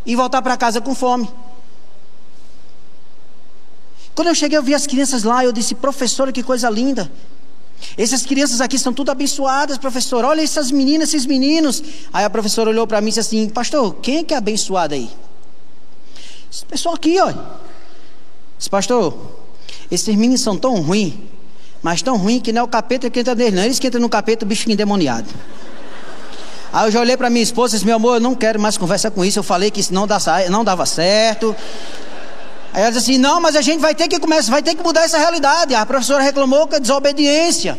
e 0.04 0.14
voltar 0.14 0.42
para 0.42 0.58
casa 0.58 0.78
com 0.78 0.94
fome. 0.94 1.26
Quando 4.14 4.28
eu 4.28 4.34
cheguei, 4.34 4.58
eu 4.58 4.62
vi 4.62 4.74
as 4.74 4.86
crianças 4.86 5.22
lá, 5.22 5.42
eu 5.42 5.52
disse, 5.52 5.74
professora, 5.74 6.32
que 6.32 6.42
coisa 6.42 6.68
linda. 6.68 7.10
Essas 7.96 8.24
crianças 8.24 8.60
aqui 8.60 8.78
são 8.78 8.92
tudo 8.92 9.10
abençoadas, 9.10 9.78
professor. 9.78 10.24
Olha 10.24 10.42
essas 10.42 10.70
meninas, 10.70 11.08
esses 11.08 11.26
meninos. 11.26 11.82
Aí 12.12 12.24
a 12.24 12.30
professora 12.30 12.70
olhou 12.70 12.86
para 12.86 13.00
mim 13.00 13.08
e 13.08 13.10
disse 13.10 13.20
assim: 13.20 13.48
Pastor, 13.48 13.94
quem 13.96 14.18
é 14.18 14.24
que 14.24 14.34
é 14.34 14.36
abençoado 14.36 14.94
aí? 14.94 15.10
Esse 16.52 16.64
pessoal 16.64 16.94
aqui, 16.94 17.18
olha. 17.20 17.38
Disse, 18.56 18.70
Pastor, 18.70 19.16
esses 19.90 20.08
meninos 20.08 20.40
são 20.40 20.56
tão 20.56 20.80
ruins, 20.80 21.14
mas 21.82 22.02
tão 22.02 22.16
ruins 22.16 22.42
que 22.42 22.52
não 22.52 22.62
é 22.62 22.64
o 22.64 22.68
capeta 22.68 23.08
que 23.10 23.20
entra 23.20 23.34
neles, 23.34 23.54
não. 23.54 23.62
Eles 23.62 23.78
que 23.78 23.86
entram 23.86 24.00
no 24.00 24.08
capeta, 24.08 24.44
o 24.44 24.48
bicho 24.48 24.70
endemoniado. 24.70 25.28
Aí 26.72 26.86
eu 26.86 26.90
já 26.90 27.00
olhei 27.00 27.16
para 27.16 27.30
minha 27.30 27.42
esposa 27.42 27.74
e 27.74 27.76
disse: 27.76 27.86
Meu 27.86 27.96
amor, 27.96 28.16
eu 28.16 28.20
não 28.20 28.34
quero 28.34 28.60
mais 28.60 28.76
conversa 28.76 29.10
com 29.10 29.24
isso. 29.24 29.38
Eu 29.38 29.42
falei 29.42 29.70
que 29.70 29.80
isso 29.80 29.92
não, 29.94 30.06
dá, 30.06 30.18
não 30.50 30.64
dava 30.64 30.84
certo. 30.84 31.54
Aí 32.72 32.82
ela 32.82 32.90
disse 32.90 33.10
assim: 33.10 33.18
não, 33.18 33.40
mas 33.40 33.56
a 33.56 33.62
gente 33.62 33.80
vai 33.80 33.94
ter 33.94 34.08
que 34.08 34.18
começar, 34.18 34.50
vai 34.50 34.62
ter 34.62 34.74
que 34.74 34.82
mudar 34.82 35.04
essa 35.04 35.18
realidade. 35.18 35.74
A 35.74 35.84
professora 35.86 36.22
reclamou 36.22 36.66
que 36.66 36.76
é 36.76 36.80
desobediência. 36.80 37.78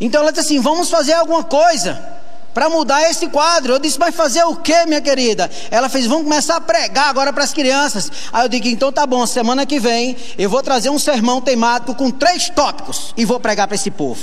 Então 0.00 0.22
ela 0.22 0.30
disse 0.32 0.46
assim: 0.46 0.60
vamos 0.60 0.90
fazer 0.90 1.14
alguma 1.14 1.42
coisa 1.42 2.14
para 2.54 2.70
mudar 2.70 3.10
esse 3.10 3.26
quadro. 3.28 3.74
Eu 3.74 3.78
disse: 3.78 3.98
mas 3.98 4.14
fazer 4.14 4.42
o 4.44 4.56
que, 4.56 4.86
minha 4.86 5.00
querida? 5.00 5.50
Ela 5.70 5.88
fez: 5.88 6.06
vamos 6.06 6.24
começar 6.24 6.56
a 6.56 6.60
pregar 6.60 7.08
agora 7.08 7.32
para 7.32 7.44
as 7.44 7.52
crianças. 7.52 8.10
Aí 8.32 8.44
eu 8.44 8.48
digo: 8.48 8.68
então 8.68 8.92
tá 8.92 9.06
bom, 9.06 9.26
semana 9.26 9.66
que 9.66 9.78
vem 9.78 10.16
eu 10.38 10.48
vou 10.48 10.62
trazer 10.62 10.90
um 10.90 10.98
sermão 10.98 11.40
temático 11.40 11.94
com 11.94 12.10
três 12.10 12.48
tópicos 12.48 13.12
e 13.16 13.24
vou 13.24 13.40
pregar 13.40 13.66
para 13.66 13.74
esse 13.74 13.90
povo. 13.90 14.22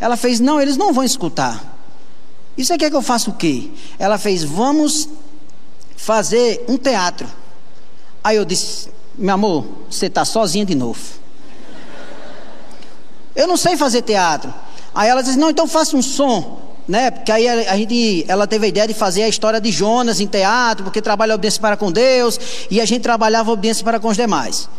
Ela 0.00 0.16
fez: 0.16 0.40
não, 0.40 0.60
eles 0.60 0.76
não 0.76 0.92
vão 0.92 1.04
escutar. 1.04 1.76
Isso 2.56 2.74
aqui 2.74 2.84
é 2.84 2.90
que 2.90 2.96
eu 2.96 3.02
faço 3.02 3.30
o 3.30 3.34
quê? 3.34 3.70
Ela 3.98 4.18
fez: 4.18 4.42
vamos 4.42 5.08
fazer 5.96 6.64
um 6.68 6.76
teatro. 6.76 7.26
Aí 8.22 8.36
eu 8.36 8.44
disse: 8.44 8.88
Meu 9.16 9.34
amor, 9.34 9.64
você 9.90 10.06
está 10.06 10.24
sozinha 10.24 10.64
de 10.64 10.74
novo. 10.74 11.00
Eu 13.34 13.46
não 13.46 13.56
sei 13.56 13.76
fazer 13.76 14.02
teatro. 14.02 14.52
Aí 14.94 15.08
ela 15.08 15.22
disse: 15.22 15.38
Não, 15.38 15.50
então 15.50 15.66
faça 15.66 15.96
um 15.96 16.02
som. 16.02 16.68
Né? 16.88 17.10
Porque 17.10 17.30
aí 17.30 17.46
a 17.46 17.76
gente, 17.76 18.24
ela 18.26 18.46
teve 18.46 18.64
a 18.64 18.68
ideia 18.68 18.88
de 18.88 18.94
fazer 18.94 19.22
a 19.22 19.28
história 19.28 19.60
de 19.60 19.70
Jonas 19.70 20.20
em 20.20 20.26
teatro, 20.26 20.84
porque 20.84 21.02
trabalha 21.02 21.34
a 21.34 21.36
obediência 21.36 21.60
para 21.60 21.76
com 21.76 21.92
Deus, 21.92 22.40
e 22.70 22.80
a 22.80 22.86
gente 22.86 23.02
trabalhava 23.02 23.50
a 23.50 23.52
obediência 23.52 23.84
para 23.84 24.00
com 24.00 24.08
os 24.08 24.16
demais. 24.16 24.70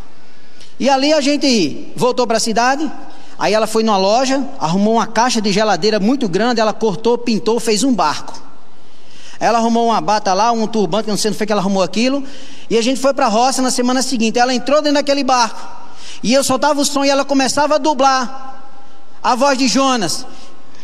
E 0.79 0.89
ali 0.89 1.13
a 1.13 1.21
gente 1.21 1.91
voltou 1.95 2.25
para 2.25 2.37
a 2.37 2.39
cidade, 2.39 2.91
aí 3.37 3.53
ela 3.53 3.67
foi 3.67 3.83
numa 3.83 3.97
loja, 3.97 4.43
arrumou 4.59 4.95
uma 4.95 5.05
caixa 5.05 5.39
de 5.39 5.51
geladeira 5.51 5.99
muito 5.99 6.27
grande, 6.27 6.59
ela 6.59 6.73
cortou, 6.73 7.15
pintou, 7.15 7.59
fez 7.59 7.83
um 7.83 7.93
barco. 7.93 8.48
Ela 9.39 9.57
arrumou 9.57 9.87
uma 9.87 10.01
bata 10.01 10.33
lá, 10.33 10.51
um 10.51 10.67
turbante, 10.67 11.07
não 11.07 11.15
sei 11.15 11.31
foi 11.33 11.47
que 11.47 11.51
ela 11.53 11.61
arrumou 11.61 11.81
aquilo. 11.81 12.23
E 12.69 12.77
a 12.77 12.81
gente 12.81 12.99
foi 12.99 13.13
para 13.13 13.25
a 13.25 13.29
roça 13.29 13.61
na 13.61 13.71
semana 13.71 14.01
seguinte. 14.01 14.37
Ela 14.37 14.53
entrou 14.53 14.81
dentro 14.81 14.95
daquele 14.95 15.23
barco. 15.23 15.61
E 16.21 16.33
eu 16.33 16.43
soltava 16.43 16.81
o 16.81 16.85
som 16.85 17.05
e 17.05 17.09
ela 17.09 17.23
começava 17.23 17.75
a 17.75 17.77
dublar 17.77 18.61
a 19.23 19.35
voz 19.35 19.57
de 19.57 19.67
Jonas. 19.67 20.25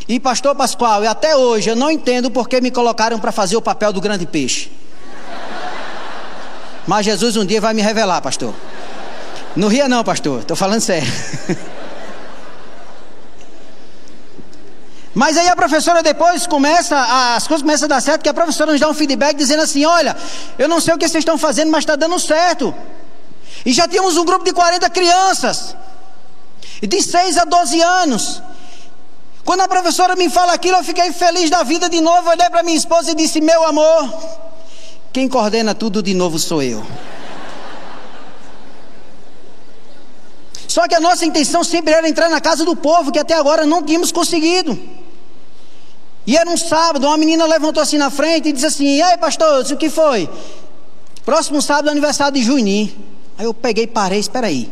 E 0.08 0.20
pastor 0.20 0.56
Pascoal, 0.56 1.04
e 1.04 1.08
até 1.08 1.36
hoje 1.36 1.70
eu 1.70 1.76
não 1.76 1.90
entendo 1.90 2.30
porque 2.30 2.62
me 2.62 2.70
colocaram 2.70 3.20
para 3.20 3.32
fazer 3.32 3.58
o 3.58 3.62
papel 3.62 3.92
do 3.92 4.00
grande 4.00 4.26
peixe. 4.26 4.72
Mas 6.88 7.06
Jesus 7.06 7.36
um 7.36 7.46
dia 7.46 7.60
vai 7.60 7.74
me 7.74 7.82
revelar, 7.82 8.22
pastor. 8.22 8.54
Não 9.56 9.68
ria 9.68 9.90
não, 9.90 10.04
pastor. 10.04 10.42
Estou 10.42 10.56
falando 10.56 10.82
sério. 10.82 11.08
Mas 15.16 15.38
aí 15.38 15.48
a 15.48 15.56
professora 15.56 16.04
depois 16.04 16.46
começa, 16.46 16.98
as 17.38 17.48
coisas 17.48 17.62
começam 17.62 17.86
a 17.86 17.88
dar 17.88 18.02
certo, 18.02 18.22
que 18.22 18.28
a 18.28 18.34
professora 18.34 18.74
nos 18.74 18.82
dá 18.82 18.90
um 18.90 18.94
feedback 18.94 19.38
dizendo 19.38 19.64
assim: 19.64 19.86
olha, 19.86 20.16
eu 20.60 20.68
não 20.68 20.82
sei 20.82 20.94
o 20.94 20.98
que 20.98 21.08
vocês 21.08 21.22
estão 21.22 21.38
fazendo, 21.38 21.72
mas 21.72 21.84
está 21.84 21.96
dando 21.96 22.20
certo. 22.20 22.76
E 23.66 23.72
já 23.72 23.88
tínhamos 23.88 24.18
um 24.18 24.26
grupo 24.26 24.44
de 24.44 24.52
40 24.52 24.90
crianças, 24.90 25.74
de 26.82 27.02
6 27.02 27.38
a 27.38 27.46
12 27.46 27.82
anos. 27.82 28.44
Quando 29.46 29.62
a 29.62 29.70
professora 29.70 30.18
me 30.18 30.30
fala 30.30 30.52
aquilo, 30.52 30.78
eu 30.78 30.84
fiquei 30.84 31.14
feliz 31.14 31.50
da 31.50 31.64
vida 31.64 31.88
de 31.88 32.02
novo. 32.02 32.30
Olhei 32.30 32.50
para 32.50 32.62
minha 32.62 32.76
esposa 32.78 33.12
e 33.12 33.16
disse: 33.16 33.40
Meu 33.40 33.64
amor, 33.64 34.14
quem 35.14 35.30
coordena 35.30 35.74
tudo 35.74 36.04
de 36.04 36.14
novo 36.14 36.38
sou 36.38 36.62
eu. 36.62 36.86
Só 40.68 40.90
que 40.90 40.96
a 40.96 41.00
nossa 41.00 41.26
intenção 41.26 41.64
sempre 41.64 41.94
era 41.94 42.10
entrar 42.10 42.28
na 42.28 42.42
casa 42.42 42.66
do 42.66 42.76
povo, 42.76 43.14
que 43.14 43.20
até 43.20 43.34
agora 43.34 43.66
não 43.66 43.82
tínhamos 43.82 44.12
conseguido. 44.12 44.95
E 46.28 46.36
era 46.36 46.50
um 46.50 46.58
sábado, 46.58 47.06
uma 47.06 47.18
menina 47.18 47.46
levantou 47.46 47.82
assim 47.82 47.98
na 47.98 48.10
frente 48.10 48.50
e 48.50 48.52
disse 48.52 48.66
assim: 48.66 48.98
E 48.98 49.02
aí, 49.02 49.18
pastor, 49.18 49.64
o 49.64 49.78
que 49.78 49.90
foi? 49.90 50.30
Próximo 51.24 51.62
sábado 51.62 51.90
é 51.90 51.92
aniversário 51.92 52.34
de 52.34 52.44
Juninho. 52.44 52.94
Aí 53.38 53.46
eu 53.46 53.54
peguei 53.54 53.84
e 53.84 53.88
parei, 53.88 54.20
espera 54.20 54.48
aí. 54.48 54.72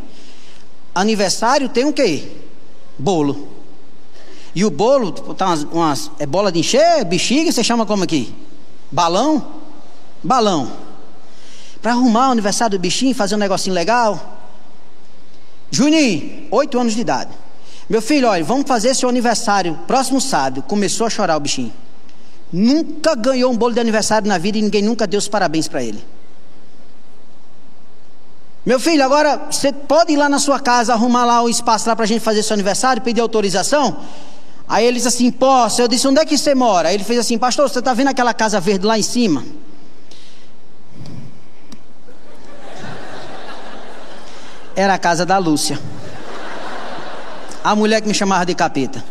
Aniversário 0.96 1.70
tem 1.70 1.86
o 1.86 1.94
quê? 1.94 2.28
Bolo. 2.98 3.50
E 4.56 4.64
o 4.64 4.70
bolo, 4.70 5.12
tá 5.12 5.48
umas, 5.48 5.64
umas, 5.64 6.12
é 6.20 6.28
bola 6.28 6.52
de 6.52 6.60
encher, 6.60 7.04
bexiga, 7.06 7.52
você 7.52 7.64
chama 7.64 7.86
como 7.86 8.04
aqui? 8.04 8.34
Balão? 8.92 9.46
Balão. 10.24 10.72
Para 11.82 11.92
arrumar 11.92 12.30
o 12.30 12.32
aniversário 12.32 12.78
do 12.78 12.82
bichinho, 12.82 13.16
fazer 13.16 13.34
um 13.36 13.40
negocinho 13.40 13.74
legal. 13.74 14.40
Juninho, 15.72 16.48
oito 16.52 16.80
anos 16.80 16.94
de 16.94 17.02
idade. 17.02 17.32
Meu 17.94 18.02
filho, 18.02 18.28
olha, 18.28 18.44
vamos 18.44 18.68
fazer 18.68 18.96
seu 18.96 19.08
aniversário 19.08 19.78
próximo 19.86 20.20
sábado. 20.20 20.64
Começou 20.64 21.06
a 21.06 21.12
chorar 21.12 21.38
o 21.38 21.40
bichinho. 21.40 21.72
Nunca 22.52 23.14
ganhou 23.14 23.52
um 23.52 23.56
bolo 23.56 23.72
de 23.72 23.80
aniversário 23.80 24.28
na 24.28 24.40
vida 24.40 24.58
e 24.58 24.64
ninguém 24.64 24.82
nunca 24.82 25.06
deu 25.06 25.20
os 25.20 25.28
parabéns 25.28 25.68
para 25.68 25.84
ele. 25.84 26.04
Meu 28.66 28.80
filho, 28.80 29.06
agora 29.06 29.46
você 29.52 29.72
pode 29.72 30.12
ir 30.12 30.18
lá 30.18 30.28
na 30.28 30.40
sua 30.40 30.60
casa, 30.60 30.92
arrumar 30.92 31.24
lá 31.24 31.44
o 31.44 31.48
espaço 31.48 31.88
lá 31.88 31.96
para 31.96 32.06
a 32.06 32.08
gente 32.08 32.22
fazer 32.24 32.42
seu 32.42 32.56
aniversário, 32.56 33.00
pedir 33.00 33.22
autorização? 33.22 33.98
Aí 34.68 34.88
ele 34.88 34.96
disse 34.96 35.10
assim: 35.10 35.30
Posso? 35.30 35.80
Eu 35.80 35.88
disse: 35.88 36.08
Onde 36.08 36.20
é 36.20 36.26
que 36.26 36.36
você 36.36 36.56
mora? 36.56 36.90
Aí 36.90 36.96
ele 36.96 37.04
fez 37.04 37.20
assim: 37.20 37.38
Pastor, 37.38 37.70
você 37.70 37.78
está 37.78 37.94
vendo 37.94 38.08
aquela 38.08 38.34
casa 38.34 38.60
verde 38.60 38.88
lá 38.88 38.98
em 38.98 39.04
cima? 39.04 39.46
Era 44.76 44.96
a 44.96 44.98
casa 44.98 45.24
da 45.28 45.38
Lúcia. 45.38 45.80
A 47.64 47.76
mulher 47.76 48.02
que 48.02 48.08
me 48.08 48.14
chamava 48.14 48.46
de 48.46 48.54
capeta. 48.54 49.04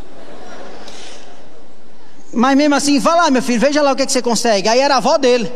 Mas 2.33 2.57
mesmo 2.57 2.75
assim, 2.75 2.99
vá 2.99 3.15
lá, 3.15 3.31
meu 3.31 3.43
filho, 3.43 3.61
veja 3.61 3.83
lá 3.83 3.93
o 3.93 3.97
que, 3.97 4.03
é 4.03 4.07
que 4.07 4.13
você 4.13 4.23
consegue. 4.23 4.69
Aí 4.69 4.81
era 4.81 4.95
a 4.95 4.99
avó 4.99 5.19
dele. 5.19 5.53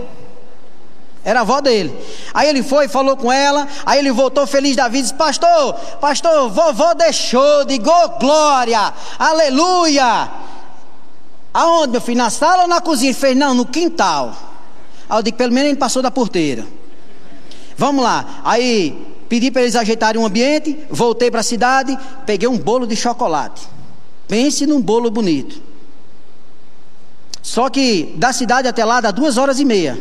Era 1.24 1.40
a 1.40 1.42
avó 1.42 1.60
dele. 1.60 1.92
Aí 2.32 2.48
ele 2.48 2.62
foi, 2.62 2.86
falou 2.86 3.16
com 3.16 3.32
ela. 3.32 3.66
Aí 3.84 3.98
ele 3.98 4.12
voltou 4.12 4.46
feliz 4.46 4.76
da 4.76 4.86
vida. 4.86 5.02
Disse: 5.02 5.14
Pastor, 5.14 5.74
pastor, 6.00 6.50
vovó 6.50 6.94
deixou. 6.94 7.64
Digo, 7.64 7.90
glória, 8.20 8.92
aleluia. 9.18 10.30
Aonde, 11.52 11.92
meu 11.92 12.00
filho? 12.00 12.18
Na 12.18 12.30
sala 12.30 12.62
ou 12.62 12.68
na 12.68 12.80
cozinha? 12.80 13.10
Ele 13.10 13.18
fez: 13.18 13.36
Não, 13.36 13.54
no 13.54 13.66
quintal. 13.66 14.34
Aí 15.08 15.18
eu 15.18 15.22
digo: 15.22 15.36
Pelo 15.36 15.52
menos 15.52 15.70
ele 15.70 15.78
passou 15.78 16.00
da 16.00 16.10
porteira. 16.10 16.64
Vamos 17.76 18.04
lá. 18.04 18.40
Aí 18.44 19.15
pedi 19.28 19.50
para 19.50 19.62
eles 19.62 19.76
ajeitarem 19.76 20.20
o 20.20 20.26
ambiente. 20.26 20.78
Voltei 20.90 21.30
para 21.30 21.40
a 21.40 21.44
cidade. 21.44 21.98
Peguei 22.24 22.48
um 22.48 22.58
bolo 22.58 22.86
de 22.86 22.96
chocolate. 22.96 23.66
Pense 24.28 24.66
num 24.66 24.80
bolo 24.80 25.10
bonito. 25.10 25.62
Só 27.42 27.70
que 27.70 28.14
da 28.16 28.32
cidade 28.32 28.66
até 28.66 28.84
lá 28.84 29.00
dá 29.00 29.10
duas 29.10 29.38
horas 29.38 29.60
e 29.60 29.64
meia. 29.64 29.96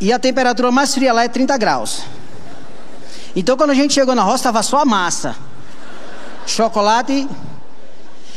E 0.00 0.12
a 0.12 0.18
temperatura 0.18 0.70
mais 0.70 0.92
fria 0.94 1.12
lá 1.12 1.24
é 1.24 1.28
30 1.28 1.56
graus. 1.56 2.02
Então 3.34 3.56
quando 3.56 3.70
a 3.70 3.74
gente 3.74 3.94
chegou 3.94 4.14
na 4.14 4.22
roça, 4.22 4.36
estava 4.36 4.62
só 4.62 4.80
a 4.80 4.84
massa. 4.84 5.34
Chocolate. 6.46 7.26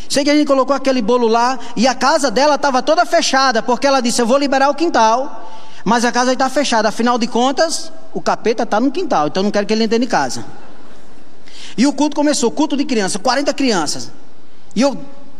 Sei 0.09 0.23
que 0.23 0.29
a 0.29 0.35
gente 0.35 0.47
colocou 0.47 0.75
aquele 0.75 1.01
bolo 1.01 1.27
lá 1.27 1.59
e 1.75 1.85
a 1.85 1.93
casa 1.93 2.31
dela 2.31 2.55
estava 2.55 2.81
toda 2.81 3.05
fechada, 3.05 3.61
porque 3.61 3.85
ela 3.85 3.99
disse: 3.99 4.21
Eu 4.21 4.25
vou 4.25 4.37
liberar 4.37 4.69
o 4.69 4.75
quintal, 4.75 5.51
mas 5.87 6.03
a 6.03 6.11
casa 6.11 6.33
está 6.33 6.49
fechada. 6.49 6.89
Afinal 6.89 7.17
de 7.17 7.27
contas, 7.27 7.93
o 8.13 8.19
capeta 8.19 8.63
está 8.63 8.77
no 8.77 8.91
quintal, 8.91 9.27
então 9.27 9.41
não 9.41 9.49
quero 9.49 9.65
que 9.65 9.71
ele 9.71 9.85
entre 9.85 10.03
em 10.03 10.05
casa. 10.05 10.43
E 11.77 11.87
o 11.87 11.93
culto 11.93 12.13
começou 12.13 12.51
culto 12.51 12.75
de 12.75 12.83
criança, 12.83 13.17
40 13.17 13.53
crianças. 13.53 14.11
E 14.75 14.81
eu 14.81 14.97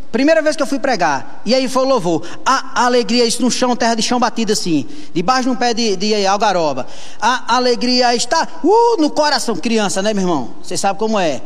Primeira 0.09 0.41
vez 0.41 0.55
que 0.55 0.63
eu 0.63 0.65
fui 0.65 0.79
pregar, 0.79 1.41
e 1.45 1.53
aí 1.53 1.67
foi 1.67 1.83
o 1.83 1.87
louvor. 1.89 2.25
A 2.45 2.85
alegria, 2.85 3.25
isso 3.25 3.41
no 3.41 3.51
chão, 3.51 3.75
terra 3.75 3.93
de 3.93 4.01
chão 4.01 4.17
batida 4.17 4.53
assim, 4.53 4.87
debaixo 5.13 5.43
de 5.43 5.49
um 5.49 5.55
pé 5.55 5.73
de, 5.73 5.97
de 5.97 6.25
algaroba. 6.25 6.87
A 7.21 7.57
alegria 7.57 8.15
está 8.15 8.47
uh, 8.63 9.01
no 9.01 9.09
coração, 9.09 9.53
criança, 9.57 10.01
né, 10.01 10.13
meu 10.13 10.23
irmão? 10.23 10.51
Você 10.63 10.77
sabe 10.77 10.97
como 10.97 11.19
é. 11.19 11.41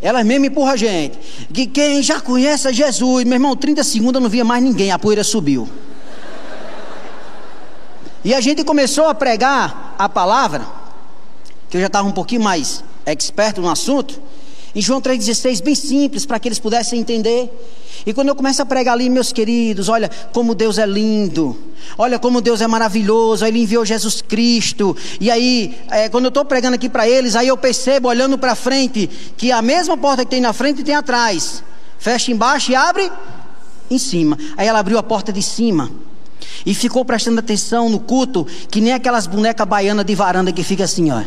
Elas 0.00 0.26
mesmo 0.26 0.44
empurram 0.44 0.72
a 0.72 0.76
gente. 0.76 1.18
Que 1.54 1.66
quem 1.66 2.02
já 2.02 2.20
conhece 2.20 2.70
Jesus, 2.74 3.24
meu 3.24 3.32
irmão, 3.32 3.56
30 3.56 3.82
segundos 3.82 4.16
eu 4.16 4.20
não 4.20 4.28
via 4.28 4.44
mais 4.44 4.62
ninguém, 4.62 4.92
a 4.92 4.98
poeira 4.98 5.24
subiu. 5.24 5.66
E 8.24 8.34
a 8.34 8.40
gente 8.40 8.62
começou 8.62 9.06
a 9.06 9.14
pregar 9.14 9.94
a 9.98 10.08
palavra, 10.08 10.64
que 11.68 11.76
eu 11.76 11.80
já 11.80 11.88
estava 11.88 12.06
um 12.06 12.12
pouquinho 12.12 12.42
mais 12.42 12.84
experto 13.04 13.60
no 13.60 13.68
assunto, 13.68 14.20
em 14.74 14.80
João 14.80 15.00
3,16, 15.00 15.62
bem 15.62 15.74
simples, 15.74 16.24
para 16.24 16.38
que 16.38 16.48
eles 16.48 16.58
pudessem 16.58 17.00
entender. 17.00 17.50
E 18.06 18.12
quando 18.12 18.28
eu 18.28 18.34
começo 18.34 18.62
a 18.62 18.66
pregar 18.66 18.94
ali, 18.94 19.10
meus 19.10 19.32
queridos, 19.32 19.88
olha 19.88 20.10
como 20.32 20.54
Deus 20.54 20.78
é 20.78 20.86
lindo, 20.86 21.56
olha 21.98 22.18
como 22.18 22.40
Deus 22.40 22.60
é 22.60 22.66
maravilhoso, 22.66 23.44
aí 23.44 23.50
Ele 23.50 23.62
enviou 23.62 23.84
Jesus 23.84 24.22
Cristo. 24.22 24.96
E 25.20 25.30
aí, 25.30 25.78
é, 25.90 26.08
quando 26.08 26.24
eu 26.24 26.28
estou 26.28 26.44
pregando 26.44 26.76
aqui 26.76 26.88
para 26.88 27.08
eles, 27.08 27.36
aí 27.36 27.48
eu 27.48 27.56
percebo, 27.56 28.08
olhando 28.08 28.38
para 28.38 28.54
frente, 28.54 29.10
que 29.36 29.52
a 29.52 29.60
mesma 29.60 29.96
porta 29.96 30.24
que 30.24 30.30
tem 30.30 30.40
na 30.40 30.52
frente 30.52 30.82
tem 30.82 30.94
atrás. 30.94 31.62
Fecha 31.98 32.32
embaixo 32.32 32.72
e 32.72 32.74
abre 32.74 33.10
em 33.90 33.98
cima. 33.98 34.38
Aí 34.56 34.66
ela 34.66 34.78
abriu 34.78 34.98
a 34.98 35.02
porta 35.02 35.32
de 35.32 35.42
cima. 35.42 35.90
E 36.64 36.74
ficou 36.74 37.04
prestando 37.04 37.40
atenção 37.40 37.88
no 37.88 37.98
culto, 37.98 38.46
que 38.70 38.80
nem 38.80 38.92
aquelas 38.92 39.26
bonecas 39.26 39.66
baianas 39.66 40.04
de 40.04 40.14
varanda 40.14 40.52
que 40.52 40.62
fica 40.62 40.84
assim, 40.84 41.10
ó. 41.10 41.22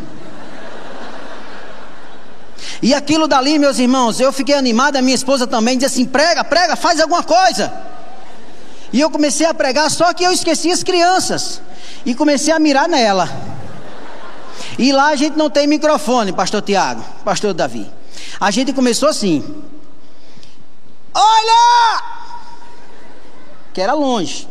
E 2.82 2.94
aquilo 2.94 3.28
dali, 3.28 3.58
meus 3.58 3.80
irmãos, 3.80 4.20
eu 4.20 4.32
fiquei 4.32 4.56
animado, 4.56 4.96
a 4.98 5.02
minha 5.02 5.16
esposa 5.16 5.46
também 5.48 5.78
disse 5.78 5.94
assim: 5.94 6.06
prega, 6.06 6.44
prega, 6.44 6.76
faz 6.76 7.00
alguma 7.00 7.24
coisa. 7.24 7.72
E 8.94 9.00
eu 9.00 9.10
comecei 9.10 9.46
a 9.46 9.54
pregar, 9.54 9.90
só 9.90 10.14
que 10.14 10.24
eu 10.24 10.32
esqueci 10.32 10.72
as 10.72 10.84
crianças. 10.84 11.62
E 12.06 12.14
comecei 12.14 12.54
a 12.54 12.60
mirar 12.60 12.88
nela. 12.88 13.30
E 14.78 14.92
lá 14.92 15.08
a 15.08 15.16
gente 15.16 15.38
não 15.38 15.50
tem 15.50 15.68
microfone, 15.68 16.32
pastor 16.32 16.62
Tiago, 16.62 17.04
pastor 17.24 17.54
Davi. 17.54 17.92
A 18.40 18.52
gente 18.52 18.74
começou 18.74 19.10
assim. 19.10 19.44
Olha! 21.14 22.04
Que 23.74 23.82
era 23.82 23.94
longe. 23.94 24.48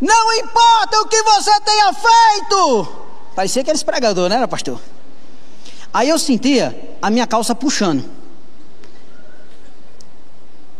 Não 0.00 0.32
importa 0.34 1.00
o 1.00 1.08
que 1.08 1.22
você 1.22 1.60
tenha 1.60 1.92
feito. 1.92 2.88
Parecia 3.34 3.62
aqueles 3.62 3.82
pregadores, 3.82 4.36
era, 4.36 4.46
pastor? 4.46 4.80
Aí 5.92 6.08
eu 6.08 6.18
sentia 6.18 6.96
a 7.00 7.10
minha 7.10 7.26
calça 7.26 7.54
puxando. 7.54 8.04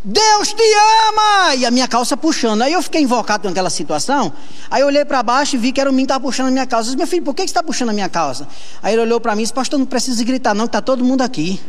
Deus 0.04 0.52
te 0.52 0.62
ama! 1.08 1.54
E 1.56 1.66
a 1.66 1.70
minha 1.70 1.88
calça 1.88 2.16
puxando. 2.16 2.62
Aí 2.62 2.72
eu 2.72 2.80
fiquei 2.80 3.02
invocado 3.02 3.48
naquela 3.48 3.70
situação. 3.70 4.32
Aí 4.70 4.82
eu 4.82 4.86
olhei 4.86 5.04
para 5.04 5.22
baixo 5.22 5.56
e 5.56 5.58
vi 5.58 5.72
que 5.72 5.80
era 5.80 5.90
o 5.90 5.92
menino 5.92 6.06
que 6.06 6.12
estava 6.12 6.24
puxando 6.24 6.48
a 6.48 6.50
minha 6.50 6.66
calça. 6.66 6.84
Eu 6.84 6.90
disse, 6.90 6.96
meu 6.96 7.06
filho, 7.06 7.24
por 7.24 7.34
que 7.34 7.42
você 7.42 7.46
está 7.46 7.62
puxando 7.62 7.90
a 7.90 7.92
minha 7.92 8.08
calça? 8.08 8.46
Aí 8.82 8.94
ele 8.94 9.02
olhou 9.02 9.20
para 9.20 9.34
mim 9.34 9.42
e 9.42 9.44
disse, 9.44 9.52
pastor, 9.52 9.78
não 9.78 9.86
precisa 9.86 10.22
gritar 10.22 10.54
não, 10.54 10.66
que 10.66 10.68
está 10.68 10.80
todo 10.80 11.04
mundo 11.04 11.22
aqui. 11.22 11.60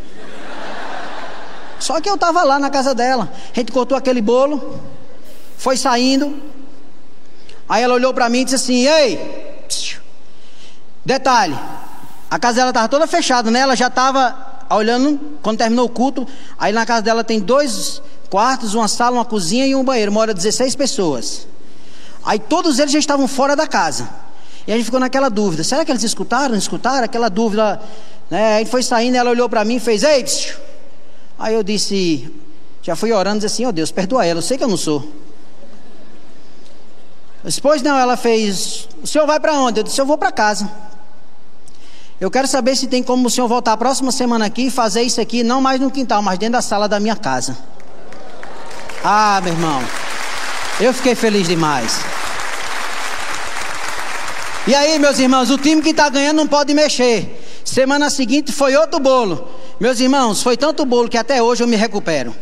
Só 1.80 2.00
que 2.00 2.10
eu 2.10 2.16
estava 2.16 2.44
lá 2.44 2.60
na 2.60 2.70
casa 2.70 2.94
dela. 2.94 3.32
A 3.52 3.60
gente 3.60 3.72
cortou 3.72 3.98
aquele 3.98 4.22
bolo, 4.22 4.80
foi 5.58 5.76
saindo. 5.76 6.59
Aí 7.70 7.84
ela 7.84 7.94
olhou 7.94 8.12
para 8.12 8.28
mim 8.28 8.40
e 8.40 8.46
disse 8.46 8.56
assim, 8.56 8.88
ei, 8.88 9.64
detalhe, 11.06 11.56
a 12.30 12.40
casa 12.40 12.56
dela 12.56 12.72
estava 12.72 12.90
toda 12.90 13.06
fechada, 13.06 13.52
né? 13.52 13.60
Ela 13.60 13.76
já 13.76 13.88
estava 13.88 14.66
olhando, 14.72 15.20
quando 15.44 15.60
terminou 15.60 15.86
o 15.86 15.90
culto, 15.90 16.28
aí 16.58 16.74
na 16.74 16.84
casa 16.84 17.04
dela 17.04 17.24
tem 17.24 17.40
dois 17.40 18.02
quartos, 18.30 18.74
uma 18.74 18.88
sala, 18.88 19.18
uma 19.18 19.26
cozinha 19.26 19.68
e 19.68 19.76
um 19.76 19.84
banheiro. 19.84 20.12
Mora 20.12 20.34
16 20.34 20.76
pessoas. 20.76 21.48
Aí 22.24 22.40
todos 22.40 22.80
eles 22.80 22.92
já 22.92 23.00
estavam 23.00 23.28
fora 23.28 23.56
da 23.56 23.68
casa. 23.68 24.10
E 24.68 24.72
a 24.72 24.76
gente 24.76 24.86
ficou 24.86 25.00
naquela 25.00 25.30
dúvida: 25.30 25.64
será 25.64 25.86
que 25.86 25.92
eles 25.92 26.04
escutaram? 26.04 26.50
Não 26.50 26.58
escutaram? 26.58 27.04
Aquela 27.04 27.30
dúvida. 27.30 27.80
Né? 28.30 28.58
Aí 28.58 28.66
foi 28.66 28.84
saindo, 28.84 29.16
ela 29.16 29.30
olhou 29.30 29.48
para 29.50 29.64
mim 29.64 29.76
e 29.76 29.80
fez: 29.80 30.04
Ei. 30.04 30.26
Aí 31.38 31.54
eu 31.54 31.64
disse: 31.64 32.32
Já 32.84 32.96
fui 32.96 33.12
orando, 33.12 33.40
disse 33.40 33.48
assim: 33.48 33.66
Ó 33.66 33.70
oh, 33.70 33.72
Deus, 33.72 33.92
perdoa 33.92 34.26
ela, 34.26 34.40
eu 34.40 34.44
sei 34.44 34.58
que 34.58 34.64
eu 34.64 34.68
não 34.68 34.78
sou. 34.78 35.29
Depois 37.56 37.82
não, 37.82 37.98
ela 37.98 38.16
fez: 38.16 38.88
O 39.02 39.08
senhor 39.08 39.26
vai 39.26 39.40
para 39.40 39.54
onde? 39.54 39.80
Eu 39.80 39.84
disse: 39.84 40.00
Eu 40.00 40.06
vou 40.06 40.18
para 40.18 40.32
casa. 40.32 40.70
Eu 42.20 42.30
quero 42.30 42.48
saber 42.48 42.76
se 42.76 42.88
tem 42.88 43.02
como 43.02 43.28
o 43.28 43.30
senhor 43.30 43.48
voltar 43.48 43.74
a 43.74 43.78
próxima 43.78 44.12
semana 44.12 44.46
aqui 44.46 44.68
e 44.68 44.72
fazer 44.72 45.04
isso 45.04 45.22
aqui, 45.22 45.42
não 45.42 45.62
mais 45.62 45.80
no 45.80 45.90
quintal, 45.90 46.22
mas 46.22 46.38
dentro 46.38 46.54
da 46.54 46.62
sala 46.62 46.88
da 46.88 47.00
minha 47.00 47.16
casa. 47.16 47.58
Ah, 49.04 49.40
meu 49.42 49.54
irmão, 49.54 49.82
eu 50.82 50.94
fiquei 50.94 51.16
feliz 51.16 51.48
demais. 51.48 52.02
E 54.68 54.76
aí, 54.76 55.00
meus 55.00 55.18
irmãos, 55.18 55.50
o 55.50 55.58
time 55.58 55.82
que 55.82 55.92
está 55.92 56.10
ganhando 56.10 56.38
não 56.38 56.48
pode 56.48 56.74
mexer. 56.74 57.62
Semana 57.64 58.10
seguinte 58.10 58.52
foi 58.52 58.76
outro 58.76 59.00
bolo. 59.00 59.48
Meus 59.80 60.00
irmãos, 60.00 60.44
foi 60.44 60.58
tanto 60.58 60.86
bolo 60.86 61.08
que 61.08 61.18
até 61.18 61.42
hoje 61.42 61.64
eu 61.64 61.68
me 61.68 61.78
recupero. 61.78 62.36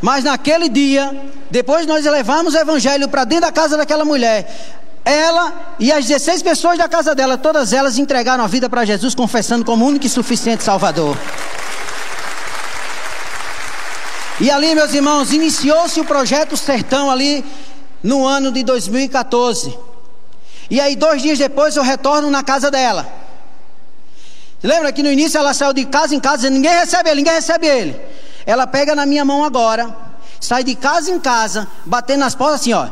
Mas 0.00 0.24
naquele 0.24 0.68
dia, 0.68 1.30
depois 1.50 1.86
nós 1.86 2.04
levamos 2.04 2.54
o 2.54 2.58
evangelho 2.58 3.08
para 3.08 3.24
dentro 3.24 3.46
da 3.46 3.52
casa 3.52 3.76
daquela 3.76 4.04
mulher. 4.04 4.74
ela 5.04 5.74
e 5.78 5.92
as 5.92 6.04
16 6.06 6.42
pessoas 6.42 6.78
da 6.78 6.88
casa 6.88 7.14
dela, 7.14 7.38
todas 7.38 7.72
elas 7.72 7.96
entregaram 7.96 8.42
a 8.42 8.46
vida 8.46 8.68
para 8.68 8.84
Jesus, 8.84 9.14
confessando 9.14 9.64
como 9.64 9.86
único 9.86 10.06
e 10.06 10.08
suficiente 10.08 10.64
Salvador. 10.64 11.16
E 14.38 14.50
ali, 14.50 14.74
meus 14.74 14.92
irmãos, 14.92 15.32
iniciou-se 15.32 15.98
o 15.98 16.04
projeto 16.04 16.56
Sertão 16.56 17.10
ali 17.10 17.44
no 18.02 18.26
ano 18.26 18.52
de 18.52 18.62
2014. 18.62 19.76
E 20.68 20.80
aí, 20.80 20.94
dois 20.94 21.22
dias 21.22 21.38
depois, 21.38 21.76
eu 21.76 21.82
retorno 21.82 22.30
na 22.30 22.42
casa 22.42 22.70
dela. 22.70 23.06
Lembra 24.62 24.92
que 24.92 25.02
no 25.02 25.10
início 25.10 25.38
ela 25.38 25.54
saiu 25.54 25.72
de 25.72 25.84
casa 25.86 26.14
em 26.14 26.20
casa, 26.20 26.50
ninguém 26.50 26.72
recebe 26.72 27.08
ele, 27.08 27.16
ninguém 27.16 27.34
recebe 27.34 27.66
ele. 27.66 28.00
Ela 28.46 28.66
pega 28.66 28.94
na 28.94 29.04
minha 29.04 29.24
mão 29.24 29.44
agora, 29.44 29.94
sai 30.40 30.62
de 30.62 30.76
casa 30.76 31.10
em 31.10 31.18
casa, 31.18 31.66
batendo 31.84 32.20
nas 32.20 32.34
portas 32.34 32.60
assim, 32.60 32.72
ó. 32.72 32.88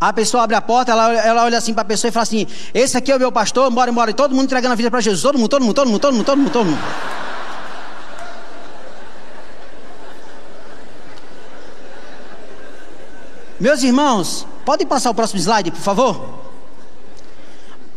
A 0.00 0.12
pessoa 0.12 0.44
abre 0.44 0.54
a 0.54 0.60
porta, 0.60 0.92
ela, 0.92 1.12
ela 1.14 1.44
olha 1.44 1.58
assim 1.58 1.74
para 1.74 1.82
a 1.82 1.86
pessoa 1.86 2.08
e 2.08 2.12
fala 2.12 2.22
assim: 2.22 2.46
Esse 2.72 2.96
aqui 2.96 3.10
é 3.10 3.16
o 3.16 3.18
meu 3.18 3.32
pastor, 3.32 3.68
bora 3.70 3.90
embora. 3.90 4.10
E 4.10 4.14
todo 4.14 4.32
mundo 4.32 4.44
entregando 4.44 4.74
a 4.74 4.76
vida 4.76 4.90
para 4.90 5.00
Jesus. 5.00 5.22
Todo 5.22 5.38
mundo, 5.38 5.48
todo 5.48 5.64
mundo, 5.64 5.74
todo 5.74 5.88
mundo, 5.88 6.00
todo 6.00 6.14
mundo, 6.14 6.24
todo 6.24 6.38
mundo, 6.38 6.52
todo 6.52 6.66
mundo. 6.66 6.78
Meus 13.58 13.82
irmãos, 13.82 14.46
pode 14.64 14.86
passar 14.86 15.10
o 15.10 15.14
próximo 15.14 15.40
slide, 15.40 15.72
por 15.72 15.80
favor? 15.80 16.44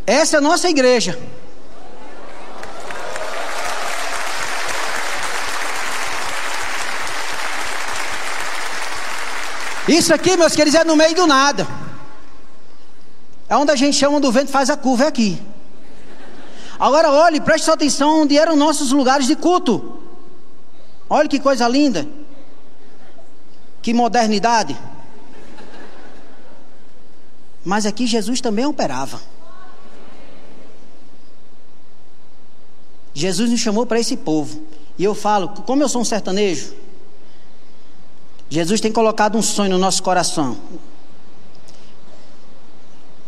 Essa 0.08 0.38
é 0.38 0.40
a 0.40 0.42
nossa 0.42 0.68
igreja. 0.68 1.20
Isso 9.88 10.14
aqui, 10.14 10.38
meus 10.38 10.56
queridos, 10.56 10.80
é 10.80 10.84
no 10.84 10.96
meio 10.96 11.16
do 11.16 11.26
nada. 11.26 11.68
É 13.50 13.58
onde 13.58 13.72
a 13.72 13.76
gente 13.76 13.98
chama 13.98 14.20
do 14.20 14.32
vento 14.32 14.52
faz 14.52 14.70
a 14.70 14.78
curva, 14.78 15.06
é 15.06 15.08
aqui. 15.08 15.42
Agora 16.80 17.12
olhe, 17.12 17.42
preste 17.42 17.70
atenção 17.70 18.22
onde 18.22 18.38
eram 18.38 18.56
nossos 18.56 18.92
lugares 18.92 19.28
de 19.28 19.36
culto. 19.36 20.02
Olha 21.10 21.28
que 21.28 21.40
coisa 21.40 21.68
linda. 21.68 22.08
Que 23.82 23.94
modernidade. 23.94 24.78
Mas 27.64 27.86
aqui 27.86 28.08
Jesus 28.08 28.42
também 28.42 28.66
operava. 28.66 29.22
Jesus 33.14 33.52
nos 33.52 33.60
chamou 33.60 33.86
para 33.86 34.00
esse 34.00 34.16
povo. 34.16 34.64
E 34.98 35.04
eu 35.04 35.14
falo, 35.14 35.50
como 35.50 35.84
eu 35.84 35.90
sou 35.90 36.02
um 36.02 36.06
sertanejo, 36.06 36.74
Jesus 38.52 38.82
tem 38.82 38.92
colocado 38.92 39.38
um 39.38 39.42
sonho 39.42 39.72
no 39.72 39.78
nosso 39.78 40.04
coração. 40.04 40.58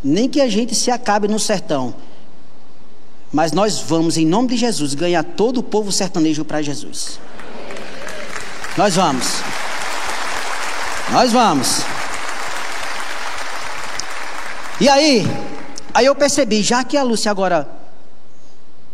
Nem 0.04 0.28
que 0.28 0.42
a 0.42 0.50
gente 0.50 0.76
se 0.76 0.92
acabe 0.92 1.30
no 1.30 1.40
sertão, 1.40 1.96
mas 3.32 3.54
nós 3.54 3.80
vamos, 3.80 4.18
em 4.18 4.26
nome 4.26 4.50
de 4.50 4.58
Jesus, 4.58 4.94
ganhar 4.94 5.24
todo 5.24 5.60
o 5.60 5.64
povo 5.64 5.94
sertanejo 5.94 6.44
para 6.44 6.62
Jesus. 6.62 7.22
Nós 8.76 8.96
vamos. 8.96 9.42
Nós 11.10 11.32
vamos. 11.32 11.84
E 14.82 14.90
aí, 14.90 15.26
aí 15.94 16.06
eu 16.06 16.16
percebi, 16.16 16.62
já 16.62 16.84
que 16.84 16.98
a 16.98 17.04
Lúcia 17.04 17.32
agora 17.32 17.66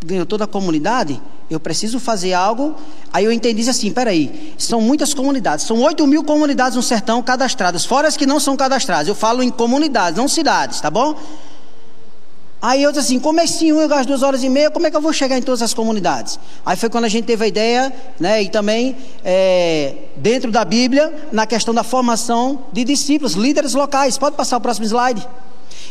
ganhou 0.06 0.28
toda 0.28 0.44
a 0.44 0.48
comunidade, 0.48 1.20
eu 1.50 1.60
preciso 1.60 2.00
fazer 2.00 2.34
algo. 2.34 2.76
Aí 3.12 3.26
eu 3.26 3.32
entendi 3.32 3.68
assim: 3.70 3.92
peraí, 3.92 4.54
são 4.58 4.82
muitas 4.82 5.14
comunidades, 5.14 5.66
são 5.66 5.82
8 5.82 6.06
mil 6.06 6.24
comunidades 6.24 6.76
no 6.76 6.84
sertão 6.84 7.22
cadastradas, 7.22 7.86
fora 7.86 8.08
as 8.08 8.16
que 8.16 8.26
não 8.26 8.40
são 8.40 8.56
cadastradas. 8.56 9.08
Eu 9.08 9.16
falo 9.16 9.42
em 9.42 9.50
comunidades, 9.50 10.18
não 10.18 10.28
cidades, 10.28 10.80
tá 10.80 10.90
bom? 10.90 11.16
Aí 12.62 12.84
eu 12.84 12.92
disse 12.92 13.06
assim: 13.06 13.20
comecinho, 13.20 13.80
eu 13.80 13.88
gasto 13.88 14.08
duas 14.08 14.22
horas 14.22 14.44
e 14.44 14.50
meia, 14.50 14.70
como 14.70 14.86
é 14.86 14.92
que 14.92 14.98
eu 14.98 15.02
vou 15.02 15.14
chegar 15.14 15.38
em 15.38 15.42
todas 15.42 15.62
as 15.62 15.74
comunidades? 15.74 16.38
Aí 16.66 16.76
foi 16.76 16.90
quando 16.90 17.06
a 17.06 17.10
gente 17.10 17.26
teve 17.26 17.46
a 17.46 17.48
ideia, 17.48 17.94
né, 18.20 18.44
e 18.44 18.50
também 18.50 18.98
é, 19.24 19.96
dentro 20.18 20.52
da 20.52 20.66
Bíblia, 20.66 21.14
na 21.32 21.48
questão 21.48 21.74
da 21.74 21.84
formação 21.84 22.66
de 22.74 22.84
discípulos, 22.84 23.34
líderes 23.34 23.74
locais. 23.74 24.18
Pode 24.18 24.36
passar 24.36 24.58
o 24.58 24.62
próximo 24.62 24.86
slide. 24.86 25.26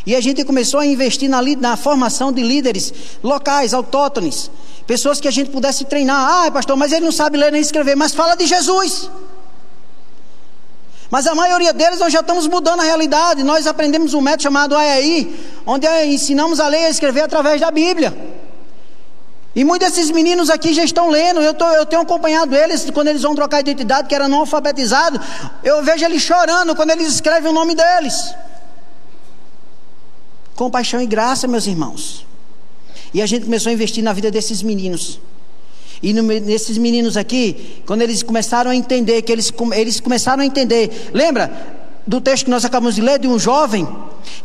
E 0.05 0.15
a 0.15 0.21
gente 0.21 0.43
começou 0.45 0.79
a 0.79 0.85
investir 0.85 1.29
na, 1.29 1.41
na 1.41 1.75
formação 1.75 2.31
de 2.31 2.41
líderes 2.41 2.93
locais, 3.23 3.73
autóctones, 3.73 4.49
pessoas 4.91 5.21
que 5.21 5.27
a 5.27 5.31
gente 5.37 5.51
pudesse 5.51 5.85
treinar. 5.85 6.19
Ah, 6.35 6.51
pastor, 6.51 6.75
mas 6.75 6.91
ele 6.91 7.05
não 7.05 7.11
sabe 7.11 7.37
ler 7.37 7.51
nem 7.51 7.61
escrever, 7.61 7.95
mas 7.95 8.15
fala 8.15 8.33
de 8.35 8.47
Jesus. 8.47 9.07
Mas 11.11 11.27
a 11.27 11.35
maioria 11.35 11.71
deles 11.71 11.99
nós 11.99 12.11
já 12.11 12.21
estamos 12.21 12.47
mudando 12.47 12.79
a 12.79 12.83
realidade. 12.83 13.43
Nós 13.43 13.67
aprendemos 13.67 14.15
um 14.15 14.21
método 14.21 14.43
chamado 14.43 14.75
AEI, 14.75 15.19
onde 15.63 15.85
ensinamos 16.05 16.59
a 16.59 16.67
ler 16.67 16.81
e 16.81 16.85
a 16.85 16.89
escrever 16.89 17.21
através 17.21 17.61
da 17.61 17.69
Bíblia. 17.69 18.11
E 19.55 19.63
muitos 19.63 19.89
desses 19.89 20.09
meninos 20.09 20.49
aqui 20.49 20.73
já 20.73 20.83
estão 20.83 21.07
lendo. 21.09 21.39
Eu, 21.39 21.53
tô, 21.53 21.67
eu 21.67 21.85
tenho 21.85 22.01
acompanhado 22.01 22.55
eles 22.55 22.89
quando 22.89 23.09
eles 23.09 23.21
vão 23.21 23.35
trocar 23.35 23.59
identidade, 23.59 24.07
que 24.07 24.15
era 24.15 24.27
não 24.27 24.39
alfabetizado. 24.39 25.21
Eu 25.63 25.83
vejo 25.83 26.03
eles 26.03 26.23
chorando 26.23 26.75
quando 26.75 26.89
eles 26.89 27.07
escrevem 27.13 27.51
o 27.51 27.53
nome 27.53 27.75
deles 27.75 28.33
compaixão 30.55 30.99
e 31.01 31.05
graça, 31.05 31.47
meus 31.47 31.67
irmãos. 31.67 32.27
E 33.13 33.21
a 33.21 33.25
gente 33.25 33.45
começou 33.45 33.69
a 33.69 33.73
investir 33.73 34.03
na 34.03 34.13
vida 34.13 34.29
desses 34.29 34.61
meninos. 34.61 35.19
E 36.01 36.13
no, 36.13 36.21
nesses 36.23 36.77
meninos 36.77 37.17
aqui, 37.17 37.81
quando 37.85 38.01
eles 38.01 38.23
começaram 38.23 38.71
a 38.71 38.75
entender, 38.75 39.21
que 39.21 39.31
eles, 39.31 39.51
eles 39.73 39.99
começaram 39.99 40.41
a 40.41 40.45
entender, 40.45 41.09
lembra 41.13 41.51
do 42.07 42.21
texto 42.21 42.45
que 42.45 42.51
nós 42.51 42.63
acabamos 42.63 42.95
de 42.95 43.01
ler, 43.01 43.19
de 43.19 43.27
um 43.27 43.37
jovem 43.37 43.87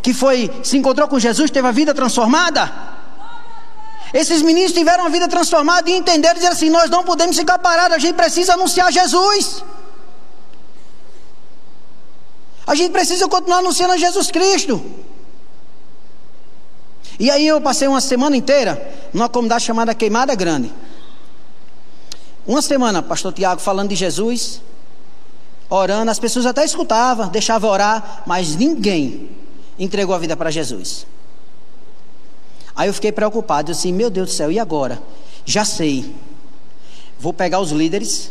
que 0.03 0.13
foi, 0.13 0.51
se 0.63 0.77
encontrou 0.77 1.09
com 1.09 1.19
Jesus, 1.19 1.51
teve 1.51 1.67
a 1.67 1.71
vida 1.71 1.95
transformada? 1.95 2.73
Esses 4.13 4.43
meninos 4.43 4.73
tiveram 4.73 5.07
a 5.07 5.09
vida 5.09 5.27
transformada 5.29 5.91
e 5.91 5.97
entenderam 5.97 6.35
dizer 6.35 6.49
assim: 6.49 6.71
nós 6.71 6.89
não 6.89 7.03
podemos 7.03 7.37
ficar 7.37 7.59
parados, 7.59 7.97
a 7.97 7.99
gente 7.99 8.15
precisa 8.15 8.55
anunciar 8.55 8.93
Jesus. 8.93 9.65
A 12.67 12.75
gente 12.75 12.93
precisa 12.93 13.29
continuar 13.29 13.59
anunciando 13.59 13.97
Jesus 13.99 14.31
Cristo. 14.31 14.83
E 17.19 17.31
aí 17.31 17.47
eu 17.47 17.61
passei 17.61 17.87
uma 17.87 18.01
semana 18.01 18.37
inteira 18.37 18.93
numa 19.13 19.29
comunidade 19.29 19.65
chamada 19.65 19.95
Queimada 19.95 20.35
Grande. 20.35 20.73
Uma 22.47 22.61
semana, 22.61 23.03
pastor 23.03 23.33
Tiago 23.33 23.61
falando 23.61 23.91
de 23.91 23.97
Jesus, 23.97 24.61
orando, 25.71 26.11
as 26.11 26.19
pessoas 26.19 26.45
até 26.45 26.65
escutavam, 26.65 27.29
deixavam 27.29 27.71
orar, 27.71 28.23
mas 28.27 28.57
ninguém 28.57 29.31
entregou 29.79 30.15
a 30.15 30.19
vida 30.19 30.37
para 30.37 30.51
Jesus. 30.51 31.07
Aí 32.77 32.89
eu 32.89 32.95
fiquei 32.95 33.13
preocupado, 33.13 33.71
assim, 33.71 33.93
meu 33.93 34.11
Deus 34.11 34.31
do 34.31 34.33
céu, 34.33 34.51
e 34.51 34.59
agora? 34.59 35.01
Já 35.45 35.65
sei. 35.65 36.15
Vou 37.19 37.33
pegar 37.33 37.61
os 37.61 37.71
líderes, 37.71 38.31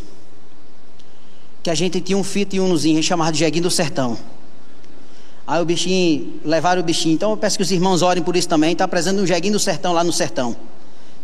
que 1.63 1.69
a 1.69 1.75
gente 1.75 2.01
tinha 2.01 2.17
um 2.17 2.23
fito 2.23 2.55
e 2.55 2.59
um 2.59 2.67
nozinho 2.67 3.01
chamado 3.01 3.35
Jeguinho 3.35 3.63
do 3.63 3.71
Sertão. 3.71 4.17
Aí 5.45 5.61
o 5.61 5.65
bichinho, 5.65 6.39
levaram 6.45 6.81
o 6.81 6.83
bichinho. 6.83 7.15
Então 7.15 7.31
eu 7.31 7.37
peço 7.37 7.57
que 7.57 7.63
os 7.63 7.71
irmãos 7.71 8.01
orem 8.01 8.23
por 8.23 8.35
isso 8.35 8.47
também. 8.47 8.71
Está 8.71 8.85
apresentando 8.85 9.21
um 9.21 9.27
jeguinho 9.27 9.53
do 9.53 9.59
sertão 9.59 9.91
lá 9.93 10.03
no 10.03 10.13
sertão. 10.13 10.55